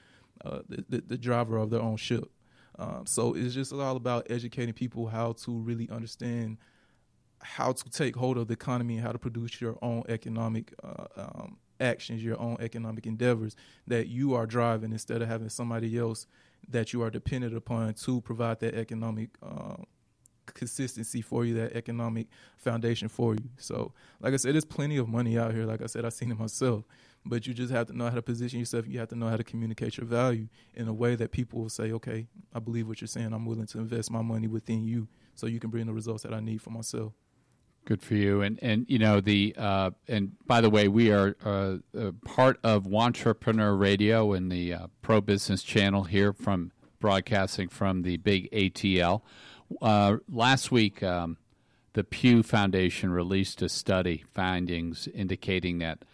uh, 0.44 0.62
the, 0.68 0.84
the, 0.90 1.02
the, 1.02 1.18
driver 1.18 1.58
of 1.58 1.70
their 1.70 1.82
own 1.82 1.96
ship. 1.96 2.28
Um, 2.80 3.06
so 3.06 3.36
it's 3.36 3.54
just 3.54 3.72
all 3.72 3.98
about 3.98 4.26
educating 4.32 4.74
people 4.74 5.06
how 5.06 5.34
to 5.44 5.60
really 5.60 5.88
understand 5.92 6.58
how 7.42 7.72
to 7.72 7.90
take 7.90 8.16
hold 8.16 8.38
of 8.38 8.48
the 8.48 8.54
economy 8.54 8.96
and 8.96 9.06
how 9.06 9.12
to 9.12 9.20
produce 9.20 9.62
your 9.62 9.78
own 9.82 10.04
economic 10.10 10.74
uh, 10.84 11.06
um, 11.16 11.58
actions, 11.80 12.24
your 12.24 12.40
own 12.40 12.58
economic 12.60 13.06
endeavors 13.06 13.56
that 13.88 14.08
you 14.08 14.34
are 14.34 14.46
driving 14.46 14.92
instead 14.92 15.22
of 15.22 15.28
having 15.28 15.50
somebody 15.50 15.98
else 15.98 16.28
that 16.68 16.94
you 16.94 17.02
are 17.02 17.10
dependent 17.10 17.56
upon 17.56 17.94
to 17.94 18.22
provide 18.22 18.60
that 18.60 18.76
economic 18.76 19.30
uh, 19.42 19.76
consistency 20.54 21.22
for 21.22 21.46
you, 21.46 21.54
that 21.56 21.74
economic 21.74 22.28
foundation 22.58 23.08
for 23.08 23.34
you. 23.34 23.50
So, 23.58 23.94
like 24.20 24.34
I 24.34 24.38
said, 24.38 24.54
there's 24.54 24.66
plenty 24.66 24.98
of 24.98 25.08
money 25.08 25.38
out 25.38 25.54
here. 25.54 25.66
Like 25.66 25.82
I 25.82 25.86
said, 25.86 26.06
I've 26.06 26.14
seen 26.14 26.32
it 26.32 26.40
myself. 26.40 26.84
But 27.26 27.46
you 27.46 27.54
just 27.54 27.72
have 27.74 27.88
to 27.88 27.98
know 27.98 28.06
how 28.06 28.16
to 28.16 28.22
position 28.22 28.60
yourself. 28.60 28.88
You 28.88 29.00
have 29.00 29.10
to 29.10 29.16
know 29.16 29.28
how 29.28 29.38
to 29.38 29.44
communicate 29.44 29.98
your 29.98 30.08
value 30.08 30.48
in 30.74 30.88
a 30.88 30.94
way 30.94 31.16
that 31.16 31.32
people 31.32 31.62
will 31.62 31.70
say, 31.70 31.92
okay, 31.92 32.28
I 32.54 32.60
believe 32.60 32.88
what 32.88 33.02
you're 33.02 33.10
saying. 33.10 33.34
I'm 33.34 33.46
willing 33.46 33.68
to 33.68 33.78
invest 33.78 34.10
my 34.10 34.22
money 34.22 34.48
within 34.48 34.86
you 34.86 35.08
so 35.36 35.46
you 35.46 35.60
can 35.60 35.70
bring 35.70 35.86
the 35.86 35.94
results 35.94 36.24
that 36.24 36.34
I 36.34 36.40
need 36.40 36.62
for 36.62 36.70
myself. 36.70 37.14
Good 37.86 38.02
for 38.02 38.14
you. 38.14 38.42
And 38.42 38.60
and 38.62 38.86
you 38.88 39.00
know 39.00 39.20
the 39.20 39.56
uh, 39.58 39.92
and 40.08 40.34
by 40.46 40.62
the 40.62 40.70
way, 40.70 40.88
we 40.88 41.12
are 41.12 41.36
uh, 41.44 41.78
part 42.24 42.60
of 42.64 42.84
Wantrepreneur 42.84 43.80
Radio 43.80 44.34
and 44.34 44.52
the 44.52 44.74
uh, 44.74 44.88
Pro 45.02 45.22
Business 45.22 45.64
Channel 45.64 46.04
here 46.04 46.32
from 46.32 46.72
broadcasting 47.00 47.70
from 47.70 48.04
the 48.04 48.18
big 48.18 48.52
ATL. 48.52 49.22
Uh, 49.82 50.18
last 50.28 50.72
week, 50.72 51.02
um, 51.02 51.38
the 51.94 52.04
Pew 52.04 52.44
Foundation 52.44 53.12
released 53.12 53.62
a 53.62 53.70
study 53.70 54.24
findings 54.34 55.08
indicating 55.14 55.80
that 55.80 56.06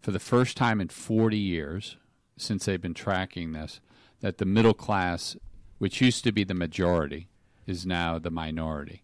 for 0.00 0.10
the 0.10 0.18
first 0.18 0.56
time 0.56 0.80
in 0.80 0.88
40 0.88 1.36
years 1.36 1.96
since 2.36 2.64
they've 2.64 2.80
been 2.80 2.94
tracking 2.94 3.52
this, 3.52 3.80
that 4.20 4.38
the 4.38 4.44
middle 4.44 4.74
class, 4.74 5.36
which 5.78 6.00
used 6.00 6.24
to 6.24 6.32
be 6.32 6.44
the 6.44 6.54
majority, 6.54 7.28
is 7.66 7.84
now 7.84 8.18
the 8.18 8.30
minority 8.30 9.02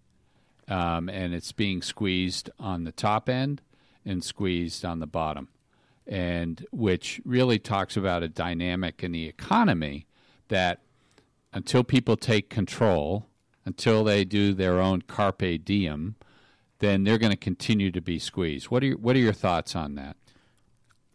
um, 0.69 1.09
and 1.09 1.35
it's 1.35 1.53
being 1.53 1.83
squeezed 1.83 2.51
on 2.59 2.85
the 2.85 2.93
top 2.93 3.29
end 3.29 3.61
and 4.05 4.23
squeezed 4.23 4.85
on 4.85 5.01
the 5.01 5.07
bottom, 5.07 5.49
and 6.07 6.67
which 6.71 7.21
really 7.25 7.59
talks 7.59 7.97
about 7.97 8.23
a 8.23 8.29
dynamic 8.29 9.03
in 9.03 9.13
the 9.13 9.27
economy 9.27 10.07
that 10.49 10.81
until 11.53 11.85
people 11.85 12.17
take 12.17 12.51
control, 12.51 13.27
until 13.65 14.05
they 14.05 14.25
do 14.25 14.53
their 14.53 14.81
own 14.81 15.03
carpe 15.03 15.65
diem, 15.65 16.17
then 16.81 17.05
they're 17.05 17.19
going 17.19 17.31
to 17.31 17.37
continue 17.37 17.91
to 17.91 18.01
be 18.01 18.19
squeezed. 18.19 18.67
What 18.67 18.83
are 18.83 18.87
your, 18.87 18.99
what 18.99 19.17
are 19.17 19.21
your 19.21 19.33
thoughts 19.33 19.75
on 19.75 19.95
that? 19.95 20.17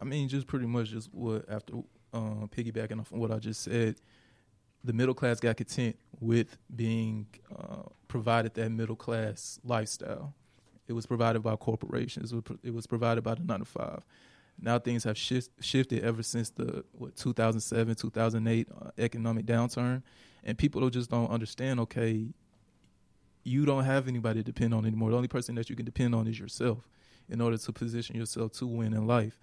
I 0.00 0.04
mean, 0.04 0.28
just 0.28 0.46
pretty 0.46 0.66
much 0.66 0.90
just 0.90 1.12
what 1.12 1.44
after 1.48 1.74
uh, 2.12 2.46
piggybacking 2.56 3.00
off 3.00 3.12
what 3.12 3.30
I 3.30 3.38
just 3.38 3.62
said 3.62 3.96
the 4.84 4.92
middle 4.92 5.14
class 5.14 5.40
got 5.40 5.56
content 5.56 5.96
with 6.20 6.56
being 6.74 7.26
uh, 7.56 7.82
provided 8.08 8.54
that 8.54 8.70
middle 8.70 8.96
class 8.96 9.58
lifestyle. 9.64 10.34
It 10.88 10.92
was 10.92 11.06
provided 11.06 11.42
by 11.42 11.56
corporations. 11.56 12.32
It 12.62 12.74
was 12.74 12.86
provided 12.86 13.22
by 13.22 13.34
the 13.34 13.44
nine 13.44 13.60
to 13.60 13.64
five. 13.64 14.04
Now 14.60 14.78
things 14.78 15.04
have 15.04 15.16
shift, 15.16 15.50
shifted 15.60 16.02
ever 16.02 16.22
since 16.22 16.50
the 16.50 16.84
what 16.92 17.16
2007 17.16 17.94
2008 17.94 18.68
uh, 18.68 18.90
economic 18.98 19.46
downturn, 19.46 20.02
and 20.44 20.58
people 20.58 20.88
just 20.90 21.10
don't 21.10 21.30
understand. 21.30 21.80
Okay, 21.80 22.26
you 23.44 23.64
don't 23.64 23.84
have 23.84 24.08
anybody 24.08 24.40
to 24.40 24.44
depend 24.44 24.74
on 24.74 24.84
anymore. 24.84 25.10
The 25.10 25.16
only 25.16 25.28
person 25.28 25.54
that 25.54 25.70
you 25.70 25.76
can 25.76 25.86
depend 25.86 26.14
on 26.14 26.26
is 26.26 26.38
yourself 26.38 26.88
in 27.28 27.40
order 27.40 27.56
to 27.56 27.72
position 27.72 28.16
yourself 28.16 28.52
to 28.52 28.66
win 28.66 28.92
in 28.92 29.06
life 29.06 29.38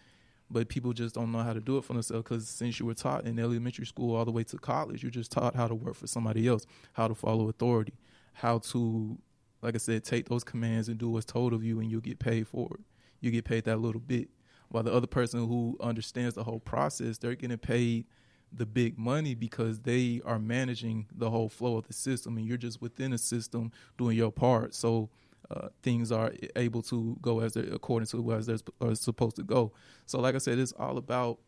but 0.49 0.69
people 0.69 0.93
just 0.93 1.15
don't 1.15 1.31
know 1.31 1.39
how 1.39 1.53
to 1.53 1.59
do 1.59 1.77
it 1.77 1.83
for 1.83 1.93
themselves 1.93 2.23
because 2.23 2.47
since 2.47 2.79
you 2.79 2.85
were 2.85 2.93
taught 2.93 3.25
in 3.25 3.37
elementary 3.37 3.85
school 3.85 4.15
all 4.15 4.25
the 4.25 4.31
way 4.31 4.43
to 4.45 4.57
college, 4.57 5.03
you're 5.03 5.11
just 5.11 5.31
taught 5.31 5.55
how 5.55 5.67
to 5.67 5.75
work 5.75 5.95
for 5.95 6.07
somebody 6.07 6.47
else, 6.47 6.65
how 6.93 7.07
to 7.07 7.15
follow 7.15 7.49
authority, 7.49 7.93
how 8.33 8.59
to, 8.59 9.17
like 9.61 9.75
I 9.75 9.79
said, 9.79 10.03
take 10.03 10.29
those 10.29 10.43
commands 10.43 10.87
and 10.87 10.97
do 10.97 11.09
what's 11.09 11.25
told 11.25 11.53
of 11.53 11.63
you, 11.63 11.79
and 11.79 11.91
you'll 11.91 12.01
get 12.01 12.19
paid 12.19 12.47
for 12.47 12.69
it. 12.75 12.81
You 13.19 13.31
get 13.31 13.45
paid 13.45 13.65
that 13.65 13.79
little 13.79 14.01
bit. 14.01 14.29
While 14.69 14.83
the 14.83 14.93
other 14.93 15.07
person 15.07 15.47
who 15.47 15.77
understands 15.81 16.35
the 16.35 16.43
whole 16.43 16.59
process, 16.59 17.17
they're 17.17 17.35
getting 17.35 17.57
paid 17.57 18.05
the 18.51 18.65
big 18.65 18.97
money 18.97 19.35
because 19.35 19.81
they 19.81 20.21
are 20.23 20.39
managing 20.39 21.07
the 21.13 21.29
whole 21.29 21.49
flow 21.49 21.77
of 21.77 21.87
the 21.87 21.93
system, 21.93 22.37
and 22.37 22.45
you're 22.45 22.57
just 22.57 22.81
within 22.81 23.11
the 23.11 23.17
system 23.17 23.71
doing 23.97 24.15
your 24.15 24.31
part. 24.31 24.73
So 24.73 25.09
uh, 25.49 25.69
things 25.81 26.11
are 26.11 26.33
able 26.55 26.81
to 26.83 27.17
go 27.21 27.39
as 27.39 27.53
they're 27.53 27.73
according 27.73 28.07
to 28.07 28.33
as 28.33 28.47
they're 28.47 28.95
supposed 28.95 29.35
to 29.37 29.43
go. 29.43 29.71
So, 30.05 30.19
like 30.19 30.35
I 30.35 30.39
said, 30.39 30.59
it's 30.59 30.73
all 30.73 30.97
about 30.97 31.39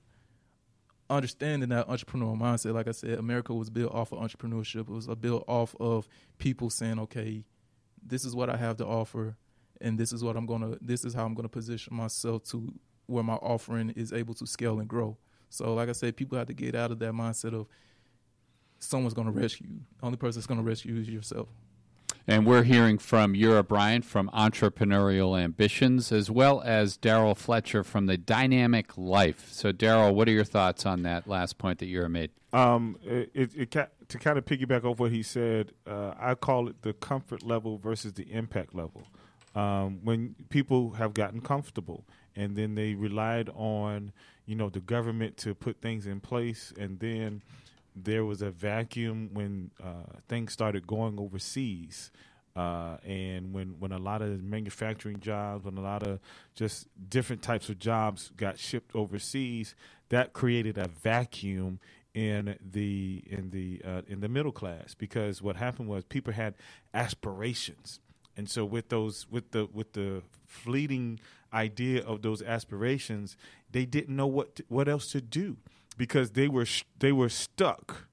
understanding 1.09 1.69
that 1.69 1.87
entrepreneurial 1.87 2.39
mindset. 2.39 2.73
Like 2.73 2.87
I 2.87 2.91
said, 2.91 3.17
America 3.19 3.53
was 3.53 3.69
built 3.69 3.93
off 3.93 4.11
of 4.11 4.19
entrepreneurship. 4.19 4.81
It 4.81 4.89
was 4.89 5.07
built 5.07 5.43
off 5.47 5.75
of 5.79 6.07
people 6.37 6.69
saying, 6.69 6.99
"Okay, 6.99 7.45
this 8.01 8.23
is 8.23 8.35
what 8.35 8.49
I 8.49 8.57
have 8.57 8.77
to 8.77 8.85
offer, 8.85 9.35
and 9.81 9.97
this 9.97 10.13
is 10.13 10.23
what 10.23 10.37
I'm 10.37 10.45
gonna. 10.45 10.77
This 10.81 11.03
is 11.03 11.13
how 11.13 11.25
I'm 11.25 11.33
gonna 11.33 11.49
position 11.49 11.95
myself 11.95 12.43
to 12.45 12.73
where 13.07 13.23
my 13.23 13.35
offering 13.35 13.89
is 13.91 14.13
able 14.13 14.33
to 14.35 14.47
scale 14.47 14.79
and 14.79 14.87
grow." 14.87 15.17
So, 15.49 15.73
like 15.73 15.89
I 15.89 15.93
said, 15.93 16.15
people 16.15 16.37
have 16.37 16.47
to 16.47 16.53
get 16.53 16.75
out 16.75 16.91
of 16.91 16.99
that 16.99 17.11
mindset 17.11 17.53
of 17.53 17.67
someone's 18.79 19.13
to 19.13 19.33
rescue 19.33 19.67
you. 19.69 19.81
The 19.99 20.05
only 20.05 20.17
person 20.17 20.39
that's 20.39 20.47
to 20.59 20.63
rescue 20.63 20.93
you 20.93 21.01
is 21.01 21.09
yourself. 21.09 21.49
And 22.30 22.45
we're 22.45 22.61
hearing 22.61 22.99
from 22.99 23.34
Yura 23.34 23.63
Bryant 23.63 24.05
from 24.05 24.30
Entrepreneurial 24.30 25.41
Ambitions, 25.41 26.11
as 26.11 26.30
well 26.30 26.61
as 26.61 26.95
Daryl 26.95 27.36
Fletcher 27.36 27.84
from 27.84 28.05
the 28.05 28.17
Dynamic 28.17 28.95
Life. 28.95 29.51
So, 29.51 29.71
Daryl, 29.71 30.13
what 30.13 30.27
are 30.27 30.32
your 30.32 30.43
thoughts 30.43 30.86
on 30.86 31.01
that 31.01 31.27
last 31.27 31.57
point 31.57 31.80
that 31.80 31.88
Yura 31.88 32.07
made? 32.07 32.30
Um, 32.53 32.97
it, 33.03 33.55
it, 33.55 33.71
to 33.71 34.17
kind 34.19 34.38
of 34.38 34.45
piggyback 34.45 34.84
off 34.84 34.99
what 34.99 35.11
he 35.11 35.23
said, 35.23 35.71
uh, 35.88 36.13
I 36.19 36.36
call 36.36 36.67
it 36.67 36.84
the 36.84 36.93
comfort 36.93 37.41
level 37.41 37.80
versus 37.80 38.13
the 38.13 38.32
impact 38.32 38.75
level. 38.75 39.07
Um, 39.55 40.01
when 40.03 40.36
people 40.49 40.91
have 40.91 41.15
gotten 41.15 41.41
comfortable 41.41 42.05
and 42.36 42.55
then 42.55 42.75
they 42.75 42.93
relied 42.93 43.49
on, 43.55 44.11
you 44.45 44.53
know, 44.55 44.69
the 44.69 44.82
government 44.82 45.38
to 45.38 45.55
put 45.55 45.82
things 45.82 46.05
in 46.05 46.19
place, 46.19 46.71
and 46.77 46.99
then 46.99 47.41
there 48.03 48.25
was 48.25 48.41
a 48.41 48.51
vacuum 48.51 49.29
when 49.33 49.71
uh, 49.83 50.19
things 50.27 50.53
started 50.53 50.87
going 50.87 51.19
overseas. 51.19 52.11
Uh, 52.55 52.97
and 53.05 53.53
when, 53.53 53.79
when 53.79 53.91
a 53.91 53.97
lot 53.97 54.21
of 54.21 54.43
manufacturing 54.43 55.19
jobs, 55.19 55.63
when 55.63 55.77
a 55.77 55.81
lot 55.81 56.03
of 56.03 56.19
just 56.55 56.87
different 57.09 57.41
types 57.41 57.69
of 57.69 57.79
jobs 57.79 58.31
got 58.35 58.57
shipped 58.57 58.95
overseas, 58.95 59.75
that 60.09 60.33
created 60.33 60.77
a 60.77 60.87
vacuum 60.87 61.79
in 62.15 62.57
the 62.59 63.23
in 63.27 63.51
the 63.51 63.81
uh, 63.85 64.01
in 64.07 64.19
the 64.19 64.27
middle 64.27 64.51
class 64.51 64.95
because 64.95 65.41
what 65.41 65.55
happened 65.55 65.87
was 65.87 66.03
people 66.03 66.33
had 66.33 66.55
aspirations, 66.93 67.99
and 68.35 68.49
so 68.49 68.65
with 68.65 68.89
those 68.89 69.27
with 69.29 69.51
the 69.51 69.69
with 69.71 69.93
the 69.93 70.23
fleeting 70.45 71.19
idea 71.53 72.03
of 72.03 72.23
those 72.23 72.41
aspirations, 72.41 73.37
they 73.71 73.85
didn't 73.85 74.15
know 74.15 74.27
what 74.27 74.55
to, 74.55 74.65
what 74.67 74.89
else 74.89 75.11
to 75.11 75.21
do 75.21 75.57
because 75.99 76.31
they 76.31 76.47
were 76.47 76.65
they 76.97 77.11
were 77.11 77.29
stuck 77.29 78.07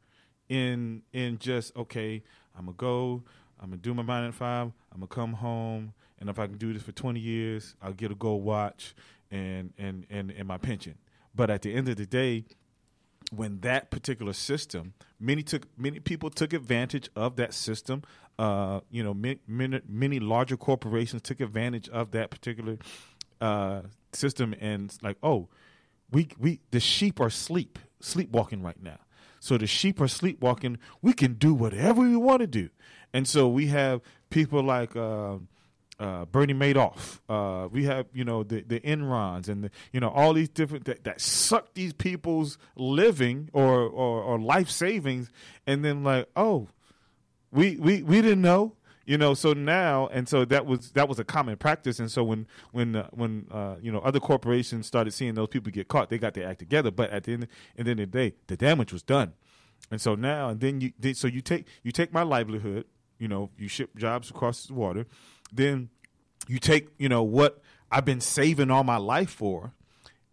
in 0.51 1.03
in 1.15 1.39
just 1.39 1.75
okay. 1.75 2.23
I'm 2.55 2.67
gonna 2.67 2.77
go. 2.77 3.23
I'm 3.59 3.71
gonna 3.71 3.81
do 3.81 3.95
my 3.95 4.03
nine 4.03 4.27
to 4.27 4.37
five. 4.37 4.73
I'm 4.93 5.01
gonna 5.01 5.07
come 5.07 5.33
home, 5.35 5.95
and 6.19 6.29
if 6.29 6.39
I 6.39 6.47
can 6.47 6.59
do 6.59 6.75
this 6.75 6.83
for 6.83 6.93
20 6.93 7.19
years, 7.21 7.75
I'll 7.81 7.95
get 7.95 8.11
a 8.11 8.15
gold 8.15 8.45
watch 8.45 8.95
and 9.31 9.73
and 9.79 10.05
and 10.11 10.31
and 10.31 10.47
my 10.47 10.59
pension. 10.59 10.99
But 11.35 11.49
at 11.49 11.63
the 11.63 11.75
end 11.75 11.89
of 11.89 11.97
the 11.97 12.07
day, 12.07 12.45
when 13.31 13.61
that 13.61 13.91
particular 13.91 14.33
system, 14.33 14.95
many 15.21 15.43
took 15.43 15.67
many 15.79 16.01
people 16.01 16.29
took 16.29 16.53
advantage 16.53 17.09
of 17.15 17.37
that 17.37 17.55
system. 17.55 18.03
Uh, 18.39 18.81
you 18.91 19.03
know, 19.03 19.15
many, 19.15 19.39
many, 19.47 19.81
many 19.89 20.21
larger 20.21 20.57
corporations 20.59 21.23
took 21.23 21.41
advantage 21.41 21.89
of 21.89 22.11
that 22.11 22.31
particular 22.31 22.79
uh, 23.41 23.83
system, 24.13 24.55
and 24.61 24.95
like, 25.03 25.17
oh, 25.23 25.49
we 26.11 26.29
we 26.39 26.61
the 26.71 26.81
sheep 26.81 27.21
are 27.21 27.31
sleep 27.31 27.79
sleepwalking 28.01 28.63
right 28.63 28.83
now. 28.83 28.99
So 29.41 29.57
the 29.59 29.67
sheep 29.67 30.01
are 30.01 30.09
sleepwalking. 30.09 30.79
We 31.03 31.13
can 31.13 31.35
do 31.35 31.55
whatever 31.55 32.01
we 32.01 32.17
want 32.17 32.41
to 32.41 32.47
do, 32.47 32.71
and 33.13 33.27
so 33.27 33.49
we 33.49 33.69
have 33.69 34.01
people 34.31 34.63
like. 34.63 34.97
Uh, 34.97 35.39
uh, 35.99 36.27
Bernie 36.27 36.55
Madoff. 36.55 37.21
Uh, 37.29 37.69
we 37.69 37.85
have 37.85 38.07
you 38.13 38.25
know 38.25 38.43
the 38.43 38.63
the 38.63 38.81
Enrons 38.81 39.49
and 39.49 39.65
the, 39.65 39.71
you 39.93 40.01
know 40.01 40.11
all 40.11 40.35
these 40.35 40.49
different 40.49 40.85
that, 40.85 41.05
that 41.05 41.21
suck 41.21 41.75
these 41.75 41.93
people's 41.93 42.59
living 42.77 43.49
or, 43.53 43.81
or 43.81 44.23
or 44.23 44.39
life 44.39 44.69
savings, 44.69 45.31
and 45.67 45.85
then 45.85 46.05
like 46.05 46.29
oh, 46.37 46.69
we 47.51 47.77
we 47.77 48.03
we 48.03 48.21
didn't 48.21 48.43
know. 48.43 48.76
You 49.07 49.17
know, 49.17 49.35
so 49.35 49.53
now 49.53 50.09
and 50.09 50.29
so 50.29 50.45
that 50.47 50.67
was 50.67 50.91
that 50.91 51.09
was 51.09 51.21
a 51.21 51.25
common 51.25 51.57
practice, 51.57 52.01
and 52.01 52.11
so 52.11 52.25
when 52.25 52.49
when 52.73 52.97
uh, 52.97 53.09
when 53.13 53.47
uh, 53.53 53.77
you 53.81 53.93
know 53.93 54.01
other 54.01 54.19
corporations 54.19 54.89
started 54.89 55.13
seeing 55.13 55.35
those 55.35 55.47
people 55.47 55.71
get 55.71 55.87
caught, 55.87 56.11
they 56.11 56.19
got 56.19 56.35
their 56.35 56.49
act 56.49 56.59
together. 56.59 56.91
But 56.91 57.11
at 57.11 57.23
the 57.23 57.35
end, 57.35 57.47
end 57.79 57.89
of 57.89 57.97
the 57.99 58.07
day, 58.07 58.35
the 58.49 58.57
damage 58.57 58.93
was 58.93 59.05
done, 59.05 59.35
and 59.93 60.01
so 60.01 60.17
now 60.17 60.49
and 60.49 60.59
then 60.59 60.81
you 60.81 60.93
so 61.15 61.29
you 61.29 61.41
take 61.41 61.67
you 61.85 61.93
take 61.93 62.13
my 62.13 62.23
livelihood, 62.23 62.85
you 63.21 63.29
know, 63.29 63.51
you 63.57 63.69
ship 63.69 63.97
jobs 63.97 64.29
across 64.29 64.67
the 64.67 64.75
water, 64.75 65.07
then 65.53 65.89
you 66.49 66.59
take 66.59 66.89
you 66.99 67.09
know 67.09 67.23
what 67.23 67.63
I've 67.93 68.05
been 68.05 68.21
saving 68.21 68.73
all 68.73 68.83
my 68.83 68.97
life 68.97 69.31
for, 69.31 69.73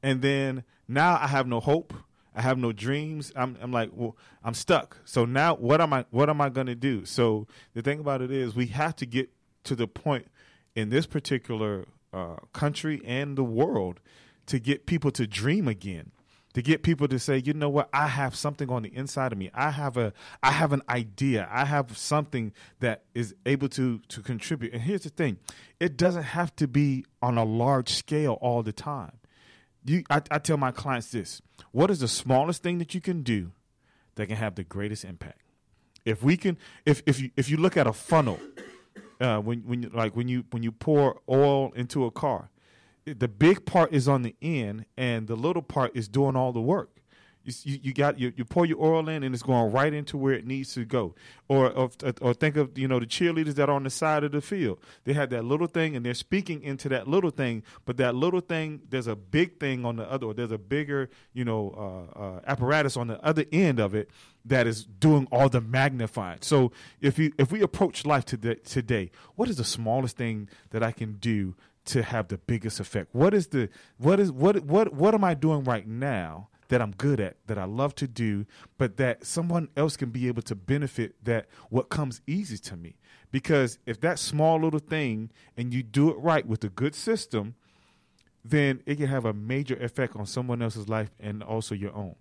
and 0.01 0.23
then 0.23 0.63
now 0.87 1.19
I 1.21 1.27
have 1.27 1.45
no 1.45 1.59
hope. 1.59 1.93
I 2.35 2.41
have 2.41 2.57
no 2.57 2.71
dreams. 2.71 3.31
I'm, 3.35 3.57
I'm 3.61 3.71
like, 3.71 3.89
well, 3.93 4.15
I'm 4.43 4.53
stuck. 4.53 4.97
So 5.05 5.25
now, 5.25 5.55
what 5.55 5.81
am 5.81 5.93
I? 5.93 6.05
What 6.09 6.29
am 6.29 6.41
I 6.41 6.49
going 6.49 6.67
to 6.67 6.75
do? 6.75 7.05
So 7.05 7.47
the 7.73 7.81
thing 7.81 7.99
about 7.99 8.21
it 8.21 8.31
is, 8.31 8.55
we 8.55 8.67
have 8.67 8.95
to 8.97 9.05
get 9.05 9.29
to 9.65 9.75
the 9.75 9.87
point 9.87 10.27
in 10.75 10.89
this 10.89 11.05
particular 11.05 11.85
uh, 12.11 12.37
country 12.51 13.01
and 13.05 13.37
the 13.37 13.43
world 13.43 13.99
to 14.47 14.59
get 14.59 14.85
people 14.85 15.11
to 15.11 15.25
dream 15.27 15.67
again 15.67 16.11
to 16.53 16.61
get 16.61 16.83
people 16.83 17.07
to 17.07 17.19
say, 17.19 17.41
you 17.43 17.53
know 17.53 17.69
what, 17.69 17.89
I 17.91 18.07
have 18.07 18.35
something 18.35 18.69
on 18.69 18.83
the 18.83 18.95
inside 18.95 19.31
of 19.31 19.37
me. 19.37 19.49
I 19.53 19.71
have 19.71 19.97
a 19.97 20.13
I 20.41 20.51
have 20.51 20.71
an 20.71 20.81
idea. 20.87 21.47
I 21.51 21.65
have 21.65 21.97
something 21.97 22.53
that 22.79 23.03
is 23.13 23.35
able 23.45 23.69
to 23.69 23.99
to 24.09 24.21
contribute. 24.21 24.73
And 24.73 24.81
here's 24.81 25.01
the 25.01 25.09
thing. 25.09 25.37
It 25.79 25.97
doesn't 25.97 26.23
have 26.23 26.55
to 26.57 26.67
be 26.67 27.05
on 27.21 27.37
a 27.37 27.43
large 27.43 27.89
scale 27.89 28.37
all 28.41 28.63
the 28.63 28.73
time. 28.73 29.13
You 29.85 30.03
I, 30.09 30.21
I 30.31 30.39
tell 30.39 30.57
my 30.57 30.71
clients 30.71 31.11
this. 31.11 31.41
What 31.71 31.91
is 31.91 31.99
the 31.99 32.07
smallest 32.07 32.63
thing 32.63 32.77
that 32.77 32.93
you 32.93 33.01
can 33.01 33.23
do 33.23 33.51
that 34.15 34.27
can 34.27 34.37
have 34.37 34.55
the 34.55 34.63
greatest 34.63 35.03
impact? 35.03 35.41
If 36.05 36.23
we 36.23 36.37
can 36.37 36.57
if 36.85 37.01
if 37.05 37.19
you 37.19 37.31
if 37.35 37.49
you 37.49 37.57
look 37.57 37.77
at 37.77 37.87
a 37.87 37.93
funnel, 37.93 38.39
uh, 39.19 39.39
when 39.39 39.61
when 39.61 39.83
you, 39.83 39.89
like 39.89 40.15
when 40.15 40.27
you 40.27 40.45
when 40.51 40.63
you 40.63 40.71
pour 40.71 41.21
oil 41.29 41.71
into 41.75 42.05
a 42.05 42.11
car, 42.11 42.49
the 43.05 43.27
big 43.27 43.65
part 43.65 43.93
is 43.93 44.07
on 44.07 44.21
the 44.21 44.35
end, 44.41 44.85
and 44.97 45.27
the 45.27 45.35
little 45.35 45.61
part 45.61 45.91
is 45.95 46.07
doing 46.07 46.35
all 46.35 46.51
the 46.51 46.61
work. 46.61 47.01
You, 47.43 47.79
you, 47.83 47.93
got 47.93 48.17
you, 48.17 48.31
you 48.35 48.45
pour 48.45 48.65
your 48.65 48.81
oil 48.81 49.09
in 49.09 49.23
and 49.23 49.35
it's 49.35 49.43
going 49.43 49.71
right 49.71 49.93
into 49.93 50.17
where 50.17 50.33
it 50.33 50.45
needs 50.45 50.73
to 50.75 50.85
go. 50.85 51.13
Or, 51.49 51.69
or 51.71 51.89
or 52.21 52.33
think 52.33 52.55
of 52.55 52.77
you 52.77 52.87
know 52.87 52.99
the 52.99 53.05
cheerleaders 53.05 53.55
that 53.55 53.69
are 53.69 53.75
on 53.75 53.83
the 53.83 53.89
side 53.89 54.23
of 54.23 54.31
the 54.31 54.41
field. 54.41 54.79
They 55.03 55.13
have 55.13 55.29
that 55.31 55.43
little 55.43 55.67
thing 55.67 55.95
and 55.95 56.05
they're 56.05 56.13
speaking 56.13 56.63
into 56.63 56.87
that 56.89 57.07
little 57.07 57.31
thing. 57.31 57.63
But 57.85 57.97
that 57.97 58.15
little 58.15 58.39
thing, 58.39 58.81
there's 58.89 59.07
a 59.07 59.15
big 59.15 59.59
thing 59.59 59.85
on 59.85 59.97
the 59.97 60.09
other. 60.09 60.27
Or 60.27 60.33
there's 60.33 60.51
a 60.51 60.57
bigger 60.57 61.09
you 61.33 61.43
know 61.43 62.07
uh, 62.15 62.19
uh, 62.19 62.39
apparatus 62.47 62.95
on 62.95 63.07
the 63.07 63.23
other 63.23 63.45
end 63.51 63.79
of 63.79 63.93
it 63.93 64.09
that 64.45 64.67
is 64.67 64.85
doing 64.85 65.27
all 65.31 65.49
the 65.49 65.61
magnifying. 65.61 66.39
So 66.41 66.71
if 67.01 67.17
you 67.19 67.33
if 67.37 67.51
we 67.51 67.61
approach 67.61 68.05
life 68.05 68.25
today, 68.25 68.55
today, 68.55 69.11
what 69.35 69.49
is 69.49 69.57
the 69.57 69.63
smallest 69.63 70.17
thing 70.17 70.49
that 70.71 70.83
I 70.83 70.91
can 70.91 71.13
do 71.13 71.55
to 71.85 72.03
have 72.03 72.27
the 72.29 72.37
biggest 72.37 72.79
effect? 72.79 73.13
What 73.13 73.33
is 73.33 73.47
the 73.47 73.69
what 73.97 74.19
is 74.19 74.31
what 74.31 74.63
what 74.63 74.93
what 74.93 75.13
am 75.13 75.23
I 75.23 75.33
doing 75.33 75.63
right 75.63 75.87
now 75.87 76.49
that 76.69 76.81
I'm 76.81 76.91
good 76.91 77.19
at 77.19 77.37
that 77.47 77.57
I 77.57 77.65
love 77.65 77.95
to 77.95 78.07
do, 78.07 78.45
but 78.77 78.97
that 78.97 79.25
someone 79.25 79.69
else 79.75 79.97
can 79.97 80.09
be 80.09 80.27
able 80.27 80.41
to 80.43 80.55
benefit 80.55 81.15
that 81.23 81.47
what 81.69 81.89
comes 81.89 82.21
easy 82.27 82.57
to 82.57 82.75
me? 82.75 82.95
Because 83.31 83.79
if 83.85 83.99
that 84.01 84.19
small 84.19 84.61
little 84.61 84.79
thing 84.79 85.31
and 85.57 85.73
you 85.73 85.83
do 85.83 86.09
it 86.09 86.17
right 86.17 86.45
with 86.45 86.63
a 86.63 86.69
good 86.69 86.95
system, 86.95 87.55
then 88.45 88.81
it 88.85 88.95
can 88.97 89.07
have 89.07 89.25
a 89.25 89.33
major 89.33 89.75
effect 89.75 90.15
on 90.15 90.25
someone 90.25 90.61
else's 90.61 90.89
life 90.89 91.11
and 91.19 91.41
also 91.41 91.73
your 91.73 91.93
own. 91.95 92.15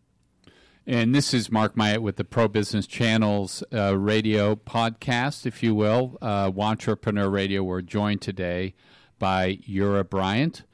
And 0.85 1.15
this 1.15 1.33
is 1.33 1.51
Mark 1.51 1.77
Myette 1.77 2.01
with 2.01 2.17
the 2.17 2.25
Pro 2.25 2.49
Business 2.49 2.89
Channel's 2.89 3.63
uh, 3.73 3.97
radio 3.97 4.57
podcast, 4.57 5.47
if 5.47 5.63
you 5.63 5.77
will, 5.77 6.19
uh, 6.21 6.51
Wantrepreneur 6.51 7.31
Radio. 7.31 7.63
We're 7.63 7.83
joined 7.83 8.21
today 8.21 8.75
by 9.21 9.59
Yura 9.65 10.03
Bryant 10.03 10.65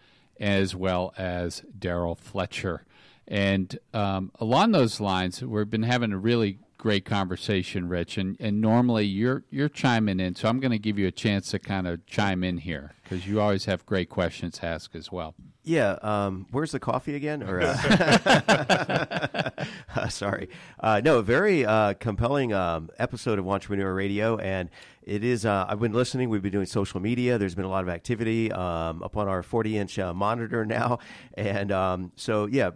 as 0.40 0.74
well 0.74 1.12
as 1.18 1.62
Daryl 1.78 2.16
Fletcher. 2.16 2.84
And 3.28 3.78
um, 3.92 4.32
along 4.40 4.72
those 4.72 5.00
lines, 5.00 5.42
we've 5.42 5.68
been 5.68 5.82
having 5.82 6.12
a 6.12 6.18
really 6.18 6.58
great 6.78 7.04
conversation, 7.04 7.88
Rich. 7.88 8.16
And, 8.16 8.36
and 8.40 8.60
normally 8.60 9.04
you're 9.04 9.44
you're 9.50 9.68
chiming 9.68 10.18
in, 10.20 10.34
so 10.34 10.48
I'm 10.48 10.60
going 10.60 10.70
to 10.70 10.78
give 10.78 10.98
you 10.98 11.06
a 11.06 11.12
chance 11.12 11.50
to 11.50 11.58
kind 11.58 11.86
of 11.86 12.06
chime 12.06 12.42
in 12.42 12.58
here 12.58 12.94
because 13.02 13.26
you 13.26 13.40
always 13.40 13.66
have 13.66 13.84
great 13.84 14.08
questions 14.08 14.58
to 14.58 14.66
ask 14.66 14.94
as 14.94 15.12
well. 15.12 15.34
Yeah, 15.64 15.98
um, 16.00 16.46
where's 16.50 16.72
the 16.72 16.80
coffee 16.80 17.14
again? 17.14 17.42
Or 17.42 17.60
uh, 17.60 17.76
uh, 19.96 20.08
sorry, 20.08 20.48
uh, 20.80 21.02
no, 21.04 21.18
a 21.18 21.22
very 21.22 21.66
uh, 21.66 21.92
compelling 21.94 22.54
um, 22.54 22.88
episode 22.98 23.38
of 23.38 23.44
Wantrepreneur 23.44 23.94
Radio, 23.94 24.38
and 24.38 24.70
it 25.02 25.22
is. 25.22 25.44
Uh, 25.44 25.66
I've 25.68 25.80
been 25.80 25.92
listening. 25.92 26.30
We've 26.30 26.40
been 26.40 26.52
doing 26.52 26.64
social 26.64 27.00
media. 27.00 27.36
There's 27.36 27.54
been 27.54 27.66
a 27.66 27.70
lot 27.70 27.82
of 27.82 27.90
activity 27.90 28.50
um, 28.50 29.02
up 29.02 29.18
on 29.18 29.28
our 29.28 29.42
40 29.42 29.76
inch 29.76 29.98
uh, 29.98 30.14
monitor 30.14 30.64
now, 30.64 31.00
and 31.34 31.70
um, 31.70 32.12
so 32.16 32.46
yeah. 32.46 32.70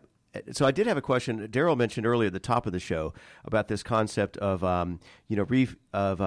So 0.53 0.67
I 0.67 0.71
did 0.71 0.87
have 0.87 0.97
a 0.97 1.03
question. 1.03 1.47
Daryl 1.49 1.77
mentioned 1.77 2.07
earlier 2.07 2.29
at 2.29 2.33
the 2.33 2.41
top 2.41 2.67
of 2.67 2.73
the 2.73 2.81
show 2.81 3.13
about 3.45 3.69
this 3.69 3.83
concept 3.83 4.37
of 4.39 4.65
um, 4.65 5.01
you 5.29 5.37
know 5.37 5.45
re- 5.45 5.69
of 5.93 6.21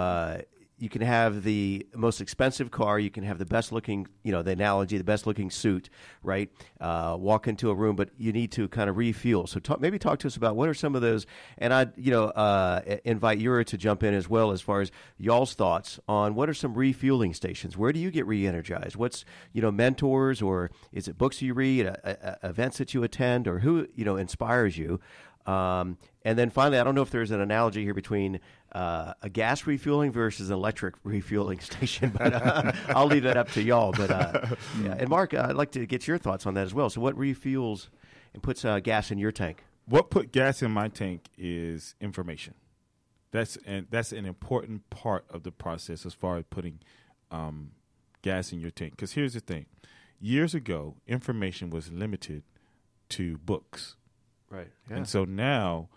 you 0.78 0.90
can 0.90 1.02
have 1.02 1.44
the 1.44 1.86
most 1.96 2.20
expensive 2.20 2.70
car, 2.70 3.00
you 3.00 3.10
can 3.10 3.24
have 3.24 3.38
the 3.38 3.46
best 3.46 3.72
looking, 3.72 4.08
you 4.24 4.32
know, 4.32 4.42
the 4.42 4.52
analogy, 4.52 4.98
the 4.98 5.06
best 5.06 5.26
looking 5.26 5.50
suit, 5.50 5.90
right? 6.22 6.50
Uh, 6.82 7.16
walk 7.18 7.48
into 7.48 7.70
a 7.70 7.74
room, 7.74 7.96
but 7.96 8.10
you 8.18 8.34
need 8.34 8.52
to 8.52 8.68
kind 8.68 8.90
of 8.90 8.98
refuel. 8.98 9.48
So 9.48 9.60
talk, 9.60 9.80
maybe 9.80 9.98
talk 9.98 10.20
to 10.20 10.28
us 10.28 10.36
about 10.36 10.56
what 10.56 10.68
are 10.68 10.74
some 10.74 10.94
of 10.96 11.02
those, 11.02 11.26
and 11.58 11.74
I'd, 11.74 11.94
you 11.98 12.12
know, 12.12 12.26
uh, 12.26 12.98
invite 13.06 13.40
Yura 13.40 13.64
to 13.66 13.78
jump 13.78 14.04
in 14.04 14.14
as 14.14 14.30
well 14.30 14.52
as 14.52 14.62
far 14.62 14.82
as 14.82 14.92
y'all's 15.18 15.54
thoughts 15.54 16.00
on 16.08 16.36
what 16.36 16.50
are 16.50 16.54
some 16.54 16.74
refueling 16.74 17.34
stations? 17.34 17.78
Where 17.78 17.94
do 17.94 18.00
you 18.00 18.12
get 18.12 18.28
re-energized? 18.28 18.98
What's, 18.98 19.24
you 19.54 19.62
know, 19.62 19.72
mentors 19.72 20.42
or 20.42 20.72
is 20.92 21.08
it 21.08 21.18
books 21.18 21.42
you 21.42 21.54
read, 21.54 21.86
a, 21.86 22.38
events 22.44 22.80
that 22.80 22.94
you 22.94 23.04
attend, 23.04 23.48
or 23.48 23.60
who, 23.60 23.88
you 23.96 24.04
know, 24.04 24.18
inspires 24.18 24.78
you? 24.78 25.00
Um, 25.46 25.98
and 26.24 26.38
then 26.38 26.50
finally, 26.50 26.80
I 26.80 26.84
don't 26.84 26.96
know 26.96 27.04
if 27.04 27.12
there's 27.12 27.32
an 27.32 27.40
analogy 27.40 27.84
here 27.84 27.94
between 27.94 28.40
uh, 28.72 29.14
a 29.22 29.30
gas 29.30 29.68
refueling 29.68 30.12
versus 30.12 30.50
an 30.50 30.56
electric 30.56 30.96
refueling 31.04 31.60
station, 31.60 32.12
but 32.18 32.34
uh, 32.34 32.72
I'll 32.90 33.06
leave 33.06 33.24
that 33.24 33.38
up 33.38 33.52
to 33.52 33.62
y'all. 33.62 33.92
But 33.92 34.12
uh, 34.12 34.56
yeah. 34.82 34.96
and 34.98 35.10
Mark, 35.10 35.34
I'd 35.34 35.56
like 35.56 35.72
to 35.72 35.86
get 35.86 36.08
your 36.08 36.18
thoughts 36.18 36.46
on 36.46 36.56
that 36.56 36.64
as 36.64 36.74
well. 36.74 36.90
So, 36.90 37.00
what 37.02 37.16
refuels 37.16 37.90
and 38.34 38.42
puts 38.42 38.66
uh, 38.66 38.80
gas 38.80 39.12
in 39.12 39.18
your 39.18 39.32
tank? 39.32 39.64
What 39.88 40.10
put 40.10 40.32
gas 40.32 40.64
in 40.64 40.72
my 40.72 40.88
tank 40.88 41.30
is 41.38 41.94
information. 42.02 42.56
That's 43.32 43.58
and 43.66 43.88
that's 43.90 44.12
an 44.12 44.26
important 44.26 44.90
part 44.90 45.26
of 45.30 45.44
the 45.44 45.52
process 45.52 46.06
as 46.06 46.14
far 46.14 46.38
as 46.38 46.46
putting 46.50 46.80
um, 47.30 47.72
gas 48.24 48.52
in 48.52 48.60
your 48.60 48.72
tank. 48.72 48.94
Because 48.94 49.12
here's 49.12 49.34
the 49.34 49.42
thing: 49.42 49.68
years 50.20 50.56
ago, 50.56 50.96
information 51.06 51.70
was 51.70 51.92
limited 51.92 52.44
to 53.10 53.38
books 53.38 53.96
Right. 54.56 54.68
Yeah. 54.90 54.98
And 54.98 55.08
so 55.08 55.26
now 55.26 55.90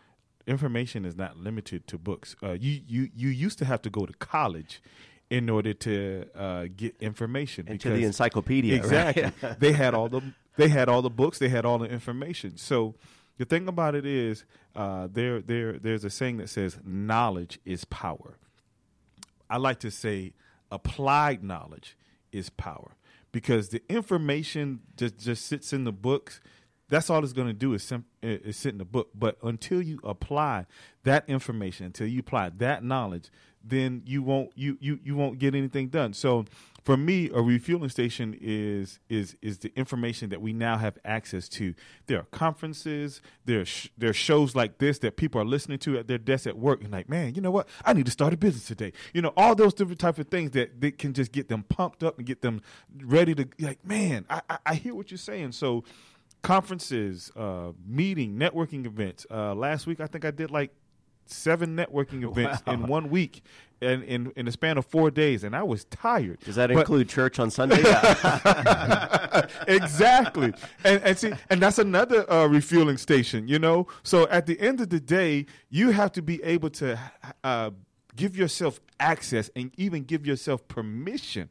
information 0.47 1.05
is 1.05 1.17
not 1.17 1.37
limited 1.37 1.87
to 1.89 1.99
books. 1.99 2.35
Uh, 2.43 2.53
you 2.53 2.81
you 2.87 3.11
you 3.15 3.29
used 3.29 3.59
to 3.59 3.65
have 3.65 3.83
to 3.83 3.91
go 3.91 4.07
to 4.07 4.13
college 4.15 4.83
in 5.31 5.51
order 5.51 5.75
to 5.75 6.27
uh, 6.35 6.67
get 6.75 6.97
information. 7.01 7.69
Into 7.69 7.91
the 7.91 8.05
encyclopedia. 8.05 8.75
Exactly. 8.75 9.25
Right? 9.43 9.61
they 9.61 9.73
had 9.73 9.95
all 9.95 10.09
the 10.09 10.23
they 10.57 10.69
had 10.69 10.89
all 10.89 11.03
the 11.03 11.11
books. 11.11 11.39
They 11.39 11.49
had 11.49 11.65
all 11.65 11.79
the 11.79 11.87
information. 11.87 12.57
So 12.57 12.95
the 13.37 13.45
thing 13.45 13.69
about 13.69 13.95
it 13.95 14.07
is, 14.07 14.45
uh, 14.75 15.09
there 15.13 15.41
there 15.41 15.79
there's 15.79 16.05
a 16.05 16.11
saying 16.11 16.39
that 16.39 16.49
says 16.49 16.79
knowledge 16.85 17.61
is 17.65 17.85
power. 17.85 18.39
I 19.51 19.57
like 19.59 19.81
to 19.81 19.91
say 19.91 20.35
applied 20.71 21.43
knowledge 21.43 21.97
is 22.33 22.51
power 22.51 22.97
because 23.33 23.71
the 23.71 23.83
information 23.89 24.81
just 24.97 25.19
just 25.19 25.47
sits 25.47 25.73
in 25.73 25.85
the 25.85 25.93
books. 25.93 26.41
That's 26.89 27.11
all 27.11 27.23
it's 27.23 27.33
going 27.33 27.49
to 27.49 27.55
do 27.55 27.75
is, 27.75 27.83
sim- 27.83 28.07
is 28.23 28.57
sit 28.57 28.73
in 28.73 28.79
the 28.79 28.85
book. 28.85 29.11
But 29.15 29.37
until 29.43 29.83
you 29.83 30.01
apply 30.05 30.67
that 31.05 31.29
information, 31.29 31.87
until 31.87 32.07
you 32.07 32.21
apply 32.21 32.51
that 32.51 32.83
knowledge, 32.83 33.31
then 33.65 34.03
you 34.07 34.23
won't 34.23 34.51
you 34.55 34.79
you 34.81 34.99
you 35.03 35.17
won't 35.17 35.39
get 35.39 35.55
anything 35.55 35.89
done. 35.89 36.13
So 36.13 36.45
for 36.85 36.97
me, 36.97 37.29
a 37.35 37.43
refueling 37.43 37.91
station 37.91 38.37
is 38.41 39.01
is 39.09 39.37
is 39.43 39.59
the 39.59 39.73
information 39.77 40.31
that 40.31 40.41
we 40.41 40.53
now 40.53 40.79
have 40.79 40.97
access 41.05 41.49
to. 41.51 41.75
There 42.07 42.21
are 42.21 42.27
conferences, 42.31 43.21
there 43.45 43.61
are 43.61 43.65
sh- 43.65 43.89
there 43.99 44.11
are 44.11 44.15
shows 44.15 44.55
like 44.55 44.79
this 44.79 45.01
that 45.01 45.17
people 45.17 45.41
are 45.41 45.45
listening 45.45 45.79
to 45.81 45.99
at 45.99 46.07
their 46.07 46.19
desk 46.19 46.47
at 46.47 46.57
work, 46.57 46.83
and 46.83 46.93
like, 46.93 47.09
man, 47.09 47.35
you 47.35 47.41
know 47.41 47.51
what? 47.51 47.69
I 47.85 47.93
need 47.93 48.07
to 48.07 48.13
start 48.13 48.33
a 48.33 48.37
business 48.37 48.67
today. 48.67 48.93
You 49.13 49.23
know, 49.23 49.33
all 49.37 49.55
those 49.55 49.75
different 49.75 50.01
type 50.01 50.19
of 50.19 50.29
things 50.29 50.53
that, 50.53 50.81
that 50.81 50.99
can 50.99 51.13
just 51.13 51.33
get 51.33 51.49
them 51.49 51.65
pumped 51.65 52.03
up 52.03 52.17
and 52.19 52.27
get 52.27 52.41
them 52.41 52.63
ready 53.03 53.35
to 53.35 53.49
like, 53.59 53.85
man, 53.85 54.25
I 54.31 54.41
I, 54.49 54.59
I 54.67 54.75
hear 54.77 54.95
what 54.95 55.11
you're 55.11 55.19
saying. 55.19 55.53
So 55.53 55.85
conferences, 56.43 57.31
uh, 57.37 57.73
meeting, 57.87 58.37
networking 58.37 58.87
events. 58.87 59.27
Uh, 59.31 59.55
last 59.55 59.87
week, 59.87 60.01
I 60.01 60.07
think 60.07 60.25
I 60.25 60.31
did 60.31 60.51
like 60.51 60.71
seven 61.27 61.77
networking 61.77 62.23
events 62.31 62.63
Wow. 62.67 62.73
in 62.75 62.87
one 62.87 63.11
week, 63.11 63.43
and 63.83 64.03
in 64.05 64.33
in 64.37 64.47
the 64.47 64.53
span 64.53 64.79
of 64.79 64.87
four 64.87 65.11
days, 65.11 65.45
and 65.45 65.55
I 65.55 65.63
was 65.63 65.85
tired. 65.87 66.41
Does 66.41 66.57
that 66.57 66.69
But- 66.71 66.79
include 66.81 67.09
church 67.09 67.39
on 67.39 67.51
Sunday? 67.51 67.83
Exactly. 69.69 70.53
And 70.85 71.03
and 71.03 71.19
see, 71.19 71.33
and 71.51 71.61
that's 71.63 71.79
another 71.79 72.31
uh, 72.31 72.47
refueling 72.47 72.97
station. 72.97 73.49
You 73.49 73.59
know, 73.59 73.87
so 74.03 74.27
at 74.29 74.47
the 74.47 74.59
end 74.61 74.81
of 74.81 74.91
the 74.91 75.01
day, 75.01 75.47
you 75.71 75.91
have 75.91 76.13
to 76.13 76.23
be 76.23 76.43
able 76.43 76.71
to 76.71 76.99
uh, 77.45 77.71
give 78.17 78.37
yourself 78.37 78.81
access 79.01 79.51
and 79.55 79.71
even 79.77 80.03
give 80.05 80.27
yourself 80.27 80.67
permission 80.69 81.49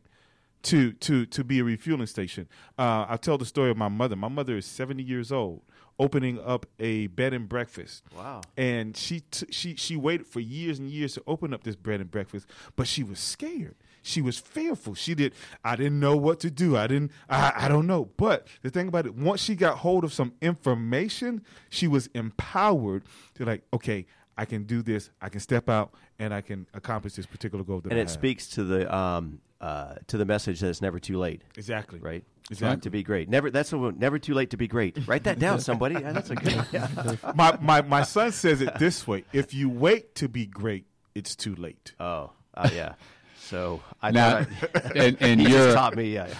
to 0.64 0.92
to 0.94 1.26
to 1.28 1.44
be 1.44 1.60
a 1.60 1.64
refueling 1.64 2.08
station. 2.08 2.48
Uh, 2.78 3.06
I'll 3.10 3.18
tell 3.18 3.38
the 3.38 3.46
story 3.46 3.70
of 3.72 3.78
my 3.78 3.88
mother. 3.90 4.16
My 4.16 4.28
mother 4.28 4.58
is 4.58 4.66
seventy 4.66 5.04
years 5.04 5.32
old, 5.32 5.62
opening 6.00 6.40
up 6.40 6.66
a 6.80 7.08
bed 7.08 7.34
and 7.34 7.48
breakfast. 7.48 8.04
Wow. 8.16 8.42
And 8.58 8.96
she 8.98 9.22
t- 9.32 9.48
she 9.52 9.76
she 9.76 9.96
waited 9.96 10.28
for 10.28 10.40
years 10.40 10.80
and 10.80 10.90
years 10.90 11.14
to 11.14 11.24
open 11.28 11.54
up 11.54 11.64
this 11.64 11.76
bread 11.76 12.02
and 12.02 12.10
breakfast, 12.12 12.48
but 12.76 12.88
she 12.88 13.04
was 13.04 13.20
scared. 13.20 13.76
She 14.04 14.22
was 14.22 14.40
fearful. 14.40 14.96
She 14.96 15.16
did. 15.16 15.34
I 15.66 15.76
didn't 15.76 16.00
know 16.00 16.16
what 16.16 16.40
to 16.42 16.50
do. 16.50 16.78
I 16.78 16.88
didn't. 16.88 17.12
I, 17.30 17.52
I 17.56 17.68
don't 17.68 17.88
know. 17.88 18.06
But 18.16 18.48
the 18.62 18.70
thing 18.70 18.88
about 18.88 19.06
it, 19.06 19.16
once 19.16 19.42
she 19.42 19.54
got 19.54 19.80
hold 19.80 20.06
of 20.06 20.14
some 20.14 20.32
information, 20.42 21.44
she 21.70 21.88
was 21.88 22.08
empowered 22.14 23.04
to 23.36 23.44
like, 23.46 23.64
okay, 23.74 24.06
I 24.38 24.46
can 24.46 24.64
do 24.64 24.82
this. 24.82 25.10
I 25.22 25.28
can 25.28 25.42
step 25.42 25.68
out 25.68 25.92
and 26.20 26.34
I 26.34 26.40
can 26.42 26.68
accomplish 26.74 27.14
this 27.16 27.26
particular 27.26 27.66
goal 27.66 27.82
that 27.82 27.90
and 27.92 27.98
I 28.00 28.02
it 28.04 28.06
have. 28.06 28.12
speaks 28.12 28.48
to 28.52 28.64
the 28.64 28.96
um, 28.96 29.40
uh, 29.62 29.96
to 30.08 30.18
the 30.18 30.26
message 30.26 30.60
that 30.60 30.70
it's 30.70 30.82
never 30.82 31.00
too 31.00 31.18
late. 31.18 31.42
exactly 31.56 32.00
Right. 32.00 32.24
Exactly. 32.50 32.82
To 32.82 32.90
be 32.90 33.04
great. 33.04 33.28
Never. 33.28 33.52
That's 33.52 33.72
the 33.72 33.78
one. 33.78 34.00
Never 34.00 34.20
too 34.20 34.34
late 34.34 34.52
to 34.52 34.58
be 34.58 34.70
great. 34.70 34.98
Write 35.06 35.26
that 35.26 35.38
down, 35.38 35.60
somebody. 35.60 35.96
Yeah, 35.96 36.14
that's 36.14 36.30
a 36.30 36.36
good. 36.36 36.66
Yeah. 36.72 36.88
my, 37.36 37.58
my 37.60 37.82
my 37.82 38.04
son 38.04 38.32
says 38.32 38.62
it 38.62 38.80
this 38.80 39.06
way: 39.06 39.26
If 39.34 39.54
you 39.54 39.70
wait 39.70 40.16
to 40.16 40.30
be 40.30 40.46
great, 40.46 40.86
it's 41.14 41.36
too 41.36 41.56
late. 41.56 41.94
Oh. 42.00 42.32
Uh, 42.54 42.70
yeah. 42.74 42.94
So 43.38 43.82
I 44.02 44.12
Now, 44.12 44.38
I, 44.38 44.48
and, 44.96 45.18
and 45.20 45.42
you're 45.50 45.74
taught 45.74 45.96
me. 45.96 46.14
Yeah. 46.14 46.34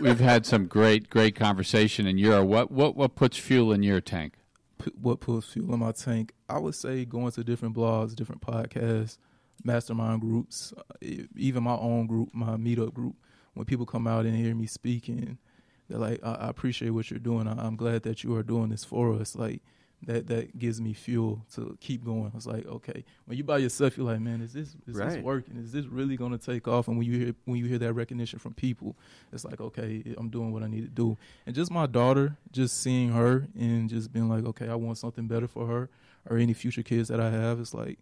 we've 0.00 0.20
had 0.20 0.46
some 0.46 0.66
great 0.66 1.08
great 1.10 1.34
conversation 1.36 2.06
and 2.06 2.18
you're 2.18 2.44
what 2.44 2.70
what 2.70 2.96
what 2.96 3.14
puts 3.14 3.36
fuel 3.38 3.72
in 3.72 3.82
your 3.82 4.00
tank 4.00 4.34
P- 4.82 4.92
what 5.00 5.20
puts 5.20 5.46
fuel 5.52 5.72
in 5.72 5.80
my 5.80 5.92
tank? 5.92 6.32
I 6.48 6.58
would 6.58 6.74
say 6.74 7.04
going 7.04 7.30
to 7.32 7.44
different 7.44 7.74
blogs, 7.74 8.14
different 8.14 8.42
podcasts, 8.42 9.18
mastermind 9.64 10.20
groups, 10.20 10.72
uh, 10.76 10.82
even 11.36 11.62
my 11.62 11.74
own 11.76 12.06
group, 12.06 12.30
my 12.32 12.56
meetup 12.56 12.92
group. 12.94 13.16
When 13.54 13.66
people 13.66 13.84
come 13.86 14.06
out 14.06 14.24
and 14.24 14.34
hear 14.36 14.54
me 14.54 14.66
speaking, 14.66 15.38
they're 15.88 15.98
like, 15.98 16.20
"I, 16.24 16.32
I 16.34 16.48
appreciate 16.48 16.90
what 16.90 17.10
you're 17.10 17.18
doing. 17.20 17.46
I, 17.46 17.52
I'm 17.66 17.76
glad 17.76 18.02
that 18.04 18.24
you 18.24 18.34
are 18.36 18.42
doing 18.42 18.70
this 18.70 18.84
for 18.84 19.12
us." 19.14 19.36
Like 19.36 19.60
that 20.04 20.26
that 20.28 20.58
gives 20.58 20.80
me 20.80 20.92
fuel 20.94 21.44
to 21.54 21.76
keep 21.80 22.02
going. 22.04 22.26
I 22.32 22.34
was 22.34 22.46
like, 22.46 22.66
okay, 22.66 23.04
when 23.26 23.36
you 23.38 23.44
by 23.44 23.58
yourself, 23.58 23.96
you're 23.96 24.06
like, 24.06 24.18
man, 24.20 24.40
is 24.40 24.52
this 24.52 24.74
is 24.86 24.96
Right. 24.96 25.10
this 25.10 25.22
working? 25.22 25.56
Is 25.58 25.70
this 25.70 25.86
really 25.86 26.16
going 26.16 26.32
to 26.32 26.38
take 26.38 26.66
off? 26.66 26.88
And 26.88 26.96
when 26.98 27.06
you 27.06 27.18
hear 27.18 27.34
when 27.44 27.58
you 27.58 27.66
hear 27.66 27.78
that 27.78 27.92
recognition 27.92 28.38
from 28.40 28.54
people, 28.54 28.96
it's 29.32 29.44
like, 29.44 29.60
okay, 29.60 30.02
I'm 30.16 30.28
doing 30.30 30.50
what 30.52 30.62
I 30.62 30.66
need 30.66 30.80
to 30.82 30.88
do. 30.88 31.18
And 31.46 31.54
just 31.54 31.70
my 31.70 31.86
daughter, 31.86 32.36
just 32.50 32.80
seeing 32.82 33.10
her 33.12 33.46
and 33.56 33.88
just 33.88 34.12
being 34.12 34.28
like, 34.28 34.44
okay, 34.46 34.68
I 34.68 34.74
want 34.74 34.98
something 34.98 35.28
better 35.28 35.46
for 35.46 35.66
her 35.68 35.88
or 36.28 36.36
any 36.38 36.52
future 36.54 36.82
kids 36.82 37.08
that 37.08 37.20
I 37.20 37.30
have. 37.30 37.60
It's 37.60 37.74
like 37.74 37.98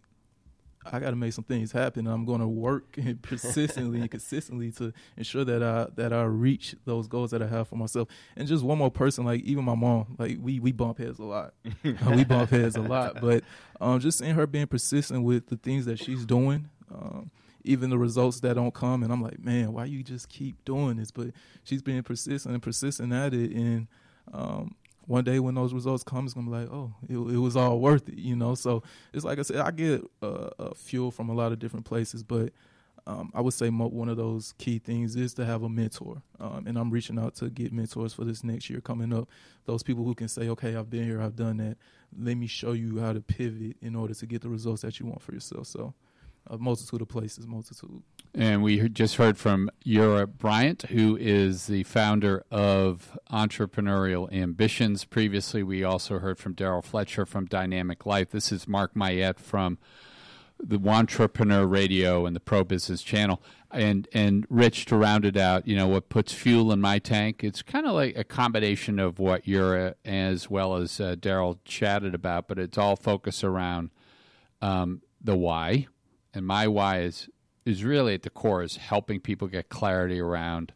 I 0.85 0.99
got 0.99 1.11
to 1.11 1.15
make 1.15 1.33
some 1.33 1.43
things 1.43 1.71
happen. 1.71 2.07
I'm 2.07 2.25
going 2.25 2.41
to 2.41 2.47
work 2.47 2.83
and 2.97 3.21
persistently 3.21 3.99
and 3.99 4.09
consistently 4.09 4.71
to 4.73 4.93
ensure 5.17 5.45
that 5.45 5.61
I 5.61 5.87
that 5.95 6.13
I 6.13 6.23
reach 6.23 6.75
those 6.85 7.07
goals 7.07 7.31
that 7.31 7.41
I 7.41 7.47
have 7.47 7.67
for 7.67 7.75
myself. 7.75 8.07
And 8.35 8.47
just 8.47 8.63
one 8.63 8.77
more 8.77 8.91
person, 8.91 9.25
like 9.25 9.41
even 9.41 9.63
my 9.63 9.75
mom, 9.75 10.15
like 10.17 10.37
we 10.39 10.59
we 10.59 10.71
bump 10.71 10.97
heads 10.97 11.19
a 11.19 11.23
lot. 11.23 11.53
we 11.83 12.23
bump 12.23 12.49
heads 12.49 12.75
a 12.75 12.81
lot, 12.81 13.21
but 13.21 13.43
um, 13.79 13.99
just 13.99 14.19
seeing 14.19 14.35
her 14.35 14.47
being 14.47 14.67
persistent 14.67 15.23
with 15.23 15.47
the 15.47 15.57
things 15.57 15.85
that 15.85 15.99
she's 15.99 16.25
doing. 16.25 16.69
Um, 16.93 17.31
even 17.63 17.91
the 17.91 17.97
results 17.97 18.39
that 18.39 18.55
don't 18.55 18.73
come, 18.73 19.03
and 19.03 19.13
I'm 19.13 19.21
like, 19.21 19.39
man, 19.39 19.71
why 19.71 19.85
you 19.85 20.03
just 20.03 20.29
keep 20.29 20.65
doing 20.65 20.97
this? 20.97 21.11
But 21.11 21.27
she's 21.63 21.83
being 21.83 22.01
persistent 22.01 22.53
and 22.53 22.63
persistent 22.63 23.13
at 23.13 23.35
it, 23.35 23.51
and 23.51 23.87
um, 24.33 24.75
one 25.07 25.23
day 25.23 25.39
when 25.39 25.55
those 25.55 25.73
results 25.73 26.03
come, 26.03 26.25
it's 26.25 26.33
gonna 26.33 26.49
be 26.49 26.55
like, 26.55 26.69
oh, 26.71 26.93
it, 27.09 27.15
it 27.15 27.37
was 27.37 27.55
all 27.55 27.79
worth 27.79 28.07
it, 28.09 28.17
you 28.17 28.35
know. 28.35 28.55
So 28.55 28.83
it's 29.13 29.25
like 29.25 29.39
I 29.39 29.41
said, 29.41 29.57
I 29.57 29.71
get 29.71 30.03
uh, 30.21 30.73
fuel 30.75 31.11
from 31.11 31.29
a 31.29 31.33
lot 31.33 31.51
of 31.51 31.59
different 31.59 31.85
places, 31.85 32.23
but 32.23 32.51
um, 33.07 33.31
I 33.33 33.41
would 33.41 33.53
say 33.53 33.69
mo- 33.69 33.87
one 33.87 34.09
of 34.09 34.17
those 34.17 34.53
key 34.57 34.77
things 34.79 35.15
is 35.15 35.33
to 35.35 35.45
have 35.45 35.63
a 35.63 35.69
mentor, 35.69 36.21
um, 36.39 36.65
and 36.67 36.77
I'm 36.77 36.91
reaching 36.91 37.17
out 37.17 37.35
to 37.35 37.49
get 37.49 37.73
mentors 37.73 38.13
for 38.13 38.23
this 38.23 38.43
next 38.43 38.69
year 38.69 38.79
coming 38.79 39.11
up. 39.11 39.27
Those 39.65 39.81
people 39.83 40.03
who 40.03 40.13
can 40.13 40.27
say, 40.27 40.49
okay, 40.49 40.75
I've 40.75 40.89
been 40.89 41.05
here, 41.05 41.21
I've 41.21 41.35
done 41.35 41.57
that. 41.57 41.77
Let 42.17 42.37
me 42.37 42.47
show 42.47 42.73
you 42.73 42.99
how 42.99 43.13
to 43.13 43.21
pivot 43.21 43.77
in 43.81 43.95
order 43.95 44.13
to 44.13 44.25
get 44.25 44.41
the 44.41 44.49
results 44.49 44.83
that 44.83 44.99
you 44.99 45.07
want 45.07 45.21
for 45.21 45.33
yourself. 45.33 45.67
So, 45.67 45.93
a 46.47 46.57
multitude 46.57 47.01
of 47.01 47.07
places, 47.07 47.47
multitude. 47.47 48.03
And 48.33 48.63
we 48.63 48.87
just 48.87 49.17
heard 49.17 49.37
from 49.37 49.69
Yura 49.83 50.25
Bryant, 50.25 50.83
who 50.83 51.17
is 51.17 51.67
the 51.67 51.83
founder 51.83 52.45
of 52.49 53.17
Entrepreneurial 53.29 54.31
Ambitions. 54.31 55.03
Previously, 55.03 55.63
we 55.63 55.83
also 55.83 56.19
heard 56.19 56.37
from 56.37 56.55
Daryl 56.55 56.83
Fletcher 56.83 57.25
from 57.25 57.45
Dynamic 57.45 58.05
Life. 58.05 58.29
This 58.29 58.53
is 58.53 58.69
Mark 58.69 58.93
Myette 58.93 59.37
from 59.37 59.79
the 60.63 60.77
Wantrepreneur 60.77 61.69
Radio 61.69 62.25
and 62.25 62.33
the 62.33 62.39
Pro 62.39 62.63
Business 62.63 63.03
Channel. 63.03 63.41
And 63.69 64.07
and 64.13 64.45
Rich 64.49 64.85
to 64.85 64.95
round 64.95 65.25
it 65.25 65.35
out, 65.35 65.67
you 65.67 65.75
know 65.75 65.87
what 65.87 66.07
puts 66.07 66.31
fuel 66.31 66.71
in 66.71 66.79
my 66.79 66.99
tank? 66.99 67.43
It's 67.43 67.61
kind 67.61 67.85
of 67.85 67.93
like 67.93 68.17
a 68.17 68.23
combination 68.23 68.97
of 68.97 69.19
what 69.19 69.45
Yura 69.45 69.95
as 70.05 70.49
well 70.49 70.75
as 70.75 71.01
uh, 71.01 71.15
Daryl 71.19 71.57
chatted 71.65 72.15
about, 72.15 72.47
but 72.47 72.59
it's 72.59 72.77
all 72.77 72.95
focused 72.95 73.43
around 73.43 73.89
um, 74.61 75.01
the 75.21 75.35
why, 75.35 75.87
and 76.33 76.45
my 76.45 76.67
why 76.67 77.01
is 77.01 77.27
is 77.65 77.83
really 77.83 78.13
at 78.13 78.23
the 78.23 78.29
core 78.29 78.63
is 78.63 78.77
helping 78.77 79.19
people 79.19 79.47
get 79.47 79.69
clarity 79.69 80.19
around 80.19 80.73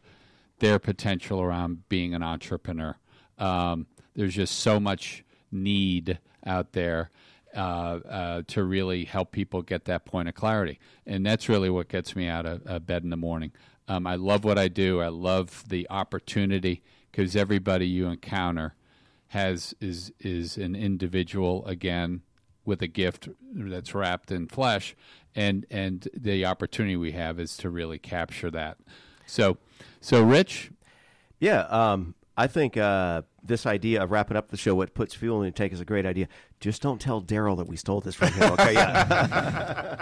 their 0.59 0.79
potential 0.79 1.41
around 1.41 1.87
being 1.89 2.13
an 2.13 2.23
entrepreneur. 2.23 2.95
Um, 3.37 3.87
there's 4.15 4.35
just 4.35 4.59
so 4.59 4.79
much 4.79 5.23
need 5.51 6.19
out 6.45 6.73
there 6.73 7.09
uh, 7.55 7.99
uh, 8.09 8.41
to 8.47 8.63
really 8.63 9.05
help 9.05 9.31
people 9.31 9.61
get 9.61 9.85
that 9.85 10.05
point 10.05 10.29
of 10.29 10.35
clarity, 10.35 10.79
and 11.05 11.25
that's 11.25 11.49
really 11.49 11.69
what 11.69 11.87
gets 11.89 12.15
me 12.15 12.27
out 12.27 12.45
of, 12.45 12.85
bed 12.85 13.03
in 13.03 13.09
the 13.09 13.17
morning. 13.17 13.51
Um, 13.87 14.07
I 14.07 14.15
love 14.15 14.43
what 14.43 14.57
I 14.57 14.67
do. 14.67 15.01
I 15.01 15.07
love 15.07 15.63
the 15.67 15.87
opportunity 15.89 16.83
because 17.11 17.35
everybody 17.35 17.87
you 17.87 18.07
encounter 18.07 18.75
has 19.27 19.73
is 19.79 20.11
is 20.19 20.57
an 20.57 20.75
individual 20.75 21.65
again 21.65 22.21
with 22.65 22.81
a 22.81 22.87
gift 22.87 23.29
that's 23.53 23.93
wrapped 23.93 24.31
in 24.31 24.47
flesh 24.47 24.95
and 25.35 25.65
and 25.69 26.07
the 26.13 26.45
opportunity 26.45 26.95
we 26.95 27.11
have 27.11 27.39
is 27.39 27.57
to 27.57 27.69
really 27.69 27.99
capture 27.99 28.49
that 28.51 28.77
so 29.25 29.57
so 29.99 30.21
rich 30.21 30.71
Yeah, 31.39 31.61
um, 31.63 32.15
I 32.37 32.47
think 32.47 32.75
uh, 32.75 33.21
this 33.43 33.65
idea 33.65 34.03
of 34.03 34.11
wrapping 34.11 34.35
up 34.35 34.49
the 34.49 34.57
show, 34.57 34.75
what 34.75 34.93
puts 34.93 35.13
fuel 35.13 35.41
in 35.41 35.45
the 35.47 35.51
tank, 35.51 35.71
is 35.71 35.79
a 35.79 35.85
great 35.85 36.05
idea. 36.05 36.27
Just 36.59 36.81
don't 36.81 36.99
tell 36.99 37.21
Daryl 37.21 37.55
that 37.57 37.67
we 37.67 37.77
stole 37.77 38.01
this 38.01 38.15
from 38.15 38.33
him, 38.33 38.51
okay? 38.53 38.73
Yeah. 38.73 39.95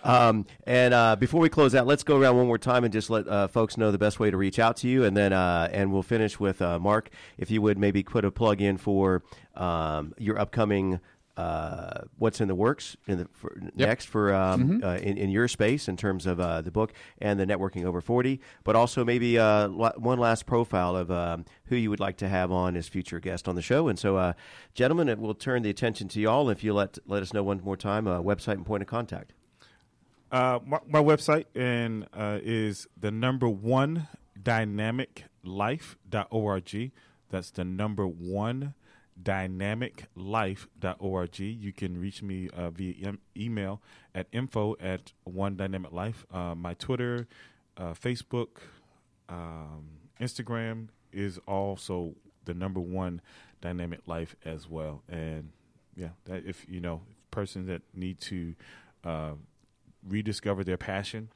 um, 0.04 0.46
and 0.64 0.94
uh, 0.94 1.16
before 1.16 1.40
we 1.40 1.48
close 1.48 1.74
out, 1.74 1.86
let's 1.86 2.04
go 2.04 2.16
around 2.16 2.36
one 2.36 2.46
more 2.46 2.58
time 2.58 2.84
and 2.84 2.92
just 2.92 3.10
let 3.10 3.26
uh, 3.26 3.48
folks 3.48 3.76
know 3.76 3.90
the 3.90 3.98
best 3.98 4.20
way 4.20 4.30
to 4.30 4.36
reach 4.36 4.58
out 4.60 4.76
to 4.78 4.88
you, 4.88 5.04
and 5.04 5.16
then 5.16 5.32
uh, 5.32 5.68
and 5.72 5.92
we'll 5.92 6.02
finish 6.02 6.38
with 6.38 6.62
uh, 6.62 6.78
Mark. 6.78 7.10
If 7.38 7.50
you 7.50 7.60
would 7.62 7.78
maybe 7.78 8.02
put 8.04 8.24
a 8.24 8.30
plug 8.30 8.60
in 8.60 8.76
for 8.76 9.22
um, 9.54 10.14
your 10.18 10.38
upcoming. 10.38 11.00
Uh, 11.36 12.02
what's 12.18 12.40
in 12.40 12.48
the 12.48 12.54
works 12.54 12.96
in 13.06 13.18
the 13.18 13.28
for 13.32 13.56
next 13.74 14.06
for 14.06 14.34
um, 14.34 14.82
uh, 14.84 14.96
in, 14.96 15.16
in 15.16 15.30
your 15.30 15.48
space 15.48 15.88
in 15.88 15.96
terms 15.96 16.26
of 16.26 16.38
uh, 16.38 16.60
the 16.60 16.70
book 16.70 16.92
and 17.18 17.40
the 17.40 17.46
networking 17.46 17.84
over 17.84 18.02
40 18.02 18.38
but 18.64 18.76
also 18.76 19.02
maybe 19.04 19.38
uh, 19.38 19.68
one 19.68 20.18
last 20.18 20.44
profile 20.44 20.94
of 20.94 21.10
um, 21.10 21.46
who 21.66 21.76
you 21.76 21.88
would 21.88 22.00
like 22.00 22.18
to 22.18 22.28
have 22.28 22.52
on 22.52 22.76
as 22.76 22.86
future 22.86 23.18
guest 23.18 23.48
on 23.48 23.54
the 23.54 23.62
show. 23.62 23.88
And 23.88 23.98
so 23.98 24.18
uh, 24.18 24.34
gentlemen 24.74 25.08
it 25.08 25.18
will 25.18 25.34
turn 25.34 25.62
the 25.62 25.70
attention 25.70 26.08
to 26.08 26.20
y'all 26.20 26.50
if 26.50 26.62
you 26.62 26.74
let 26.74 26.98
let 27.06 27.22
us 27.22 27.32
know 27.32 27.42
one 27.42 27.62
more 27.64 27.78
time 27.78 28.06
uh, 28.06 28.20
website 28.20 28.54
and 28.54 28.66
point 28.66 28.82
of 28.82 28.88
contact. 28.88 29.32
Uh, 30.30 30.58
my, 30.66 30.78
my 30.86 31.00
website 31.00 31.46
and 31.54 32.06
uh, 32.14 32.38
is 32.42 32.86
the 32.98 33.10
number 33.10 33.48
one 33.48 34.08
dynamiclife.org. 34.42 36.92
That's 37.30 37.50
the 37.50 37.64
number 37.64 38.06
one 38.06 38.74
dynamiclife.org. 39.22 41.38
You 41.38 41.72
can 41.72 42.00
reach 42.00 42.22
me 42.22 42.48
uh, 42.50 42.70
via 42.70 43.08
em- 43.08 43.20
email 43.36 43.80
at 44.14 44.26
info 44.32 44.76
at 44.80 45.12
one 45.24 45.56
dynamic 45.56 45.92
life. 45.92 46.24
Uh, 46.32 46.54
my 46.54 46.74
Twitter, 46.74 47.26
uh, 47.76 47.92
Facebook, 47.94 48.48
um, 49.28 49.88
Instagram 50.20 50.88
is 51.12 51.38
also 51.46 52.14
the 52.44 52.54
number 52.54 52.80
one 52.80 53.20
dynamic 53.60 54.00
life 54.06 54.34
as 54.44 54.68
well. 54.68 55.02
And 55.08 55.50
yeah, 55.96 56.08
that 56.24 56.44
if 56.46 56.66
you 56.68 56.80
know 56.80 57.02
persons 57.30 57.66
that 57.68 57.82
need 57.94 58.20
to 58.22 58.54
uh, 59.04 59.32
rediscover 60.06 60.64
their 60.64 60.76
passion 60.76 61.28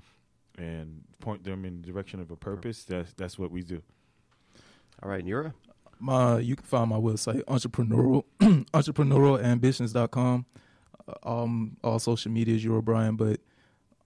and 0.58 1.02
point 1.20 1.44
them 1.44 1.64
in 1.64 1.82
the 1.82 1.86
direction 1.86 2.20
of 2.20 2.30
a 2.30 2.36
purpose, 2.36 2.84
that's 2.84 3.12
that's 3.14 3.38
what 3.38 3.50
we 3.50 3.62
do. 3.62 3.82
all 5.02 5.10
right 5.10 5.24
Yura 5.26 5.54
My 5.98 6.38
you 6.38 6.56
can 6.56 6.64
find 6.64 6.90
my 6.90 6.96
website 6.96 7.42
entrepreneurial 7.44 8.24
entrepreneurialambitions.com. 8.40 10.46
Uh, 11.08 11.12
Um, 11.22 11.76
all 11.84 11.98
social 11.98 12.32
media 12.32 12.54
is 12.56 12.64
Yura 12.64 12.82
Bryant, 12.82 13.16
but 13.16 13.40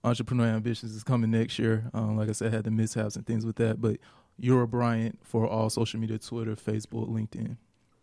Entrepreneur 0.03 0.45
Ambitions 0.45 0.95
is 0.95 1.03
coming 1.03 1.31
next 1.31 1.59
year. 1.59 1.89
Um, 1.93 2.17
like 2.17 2.29
I 2.29 2.31
said, 2.31 2.53
I 2.53 2.55
had 2.55 2.65
the 2.65 2.71
mishaps 2.71 3.15
and 3.15 3.25
things 3.25 3.45
with 3.45 3.55
that, 3.57 3.81
but 3.81 3.97
Yura 4.37 4.67
Bryant 4.67 5.19
for 5.23 5.47
all 5.47 5.69
social 5.69 5.99
media: 5.99 6.17
Twitter, 6.17 6.55
Facebook, 6.55 7.09
LinkedIn. 7.09 7.57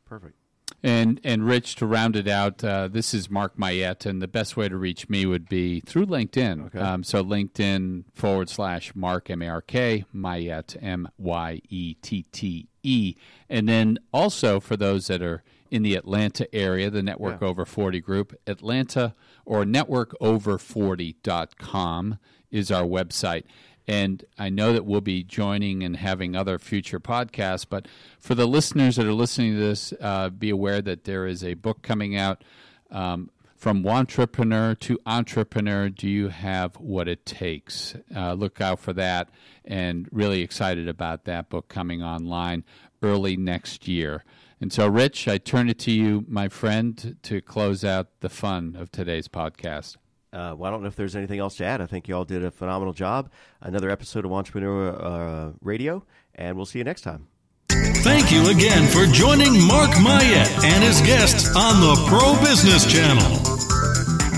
perfect 0.04 0.36
And 0.82 1.20
and 1.24 1.44
Rich, 1.44 1.74
to 1.76 1.86
round 1.86 2.14
it 2.14 2.28
out, 2.28 2.62
uh, 2.62 2.86
this 2.86 3.12
is 3.12 3.28
Mark 3.28 3.56
Myette, 3.56 4.06
and 4.06 4.22
the 4.22 4.28
best 4.28 4.56
way 4.56 4.68
to 4.68 4.76
reach 4.76 5.08
me 5.08 5.26
would 5.26 5.48
be 5.48 5.80
through 5.80 6.06
LinkedIn. 6.06 6.66
Okay. 6.66 6.78
Um, 6.78 7.02
so 7.02 7.24
LinkedIn 7.24 8.04
forward 8.14 8.48
slash 8.48 8.94
Mark 8.94 9.28
M 9.28 9.42
A 9.42 9.48
R 9.48 9.60
K 9.60 10.04
Myette 10.14 10.76
M 10.80 11.08
Y 11.18 11.60
E 11.68 11.94
T 11.94 12.22
T 12.30 12.68
E, 12.84 13.16
and 13.48 13.68
then 13.68 13.98
also 14.12 14.60
for 14.60 14.76
those 14.76 15.08
that 15.08 15.20
are 15.20 15.42
in 15.70 15.82
the 15.82 15.96
Atlanta 15.96 16.46
area, 16.54 16.90
the 16.90 17.02
Network 17.02 17.40
Yeah. 17.42 17.48
Over 17.48 17.64
Forty 17.64 18.00
group, 18.00 18.32
Atlanta 18.46 19.14
or 19.44 19.64
networkover40.com 19.64 22.18
is 22.50 22.70
our 22.70 22.84
website. 22.84 23.42
And 23.88 24.22
I 24.38 24.50
know 24.50 24.74
that 24.74 24.84
we'll 24.84 25.00
be 25.00 25.24
joining 25.24 25.82
and 25.82 25.96
having 25.96 26.36
other 26.36 26.58
future 26.58 27.00
podcasts, 27.00 27.64
but 27.68 27.88
for 28.20 28.34
the 28.34 28.46
listeners 28.46 28.96
that 28.96 29.06
are 29.06 29.14
listening 29.14 29.54
to 29.54 29.60
this, 29.60 29.94
uh, 29.98 30.28
be 30.28 30.50
aware 30.50 30.82
that 30.82 31.04
there 31.04 31.26
is 31.26 31.42
a 31.42 31.54
book 31.54 31.80
coming 31.80 32.14
out 32.14 32.44
um, 32.90 33.30
from 33.56 33.86
entrepreneur 33.86 34.74
to 34.74 34.98
entrepreneur. 35.06 35.88
Do 35.88 36.06
you 36.06 36.28
have 36.28 36.76
what 36.76 37.08
it 37.08 37.24
takes? 37.24 37.96
Uh, 38.14 38.34
look 38.34 38.60
out 38.60 38.78
for 38.78 38.92
that, 38.92 39.30
and 39.64 40.06
really 40.12 40.42
excited 40.42 40.86
about 40.86 41.24
that 41.24 41.48
book 41.48 41.68
coming 41.68 42.02
online 42.02 42.64
early 43.02 43.38
next 43.38 43.88
year. 43.88 44.22
And 44.60 44.70
so, 44.70 44.86
Rich, 44.86 45.28
I 45.28 45.38
turn 45.38 45.70
it 45.70 45.78
to 45.80 45.92
you, 45.92 46.26
my 46.28 46.48
friend, 46.48 47.16
to 47.22 47.40
close 47.40 47.84
out 47.84 48.20
the 48.20 48.28
fun 48.28 48.76
of 48.78 48.92
today's 48.92 49.28
podcast. 49.28 49.96
Uh, 50.32 50.54
well, 50.56 50.68
I 50.68 50.70
don't 50.70 50.82
know 50.82 50.88
if 50.88 50.96
there's 50.96 51.16
anything 51.16 51.38
else 51.38 51.56
to 51.56 51.64
add. 51.64 51.80
I 51.80 51.86
think 51.86 52.08
you 52.08 52.14
all 52.14 52.24
did 52.24 52.44
a 52.44 52.50
phenomenal 52.50 52.92
job. 52.92 53.30
Another 53.60 53.90
episode 53.90 54.24
of 54.24 54.30
Wantrepreneur 54.30 55.02
uh, 55.02 55.52
Radio, 55.62 56.04
and 56.34 56.56
we'll 56.56 56.66
see 56.66 56.78
you 56.78 56.84
next 56.84 57.00
time. 57.02 57.28
Thank 57.70 58.30
you 58.30 58.48
again 58.48 58.86
for 58.88 59.06
joining 59.06 59.66
Mark 59.66 59.90
Myette 59.90 60.64
and 60.64 60.84
his 60.84 61.00
guests 61.00 61.54
on 61.56 61.80
the 61.80 62.04
Pro 62.08 62.38
Business 62.44 62.90
Channel. 62.90 63.22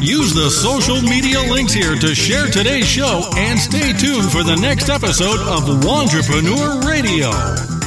Use 0.02 0.32
the 0.32 0.48
social 0.48 1.00
media 1.02 1.40
links 1.40 1.72
here 1.74 1.94
to 1.94 2.14
share 2.14 2.46
today's 2.46 2.86
show 2.86 3.22
and 3.36 3.58
stay 3.58 3.92
tuned 3.92 4.32
for 4.32 4.42
the 4.42 4.56
next 4.56 4.88
episode 4.88 5.40
of 5.40 5.64
Wantrepreneur 5.84 6.84
Radio. 6.84 7.79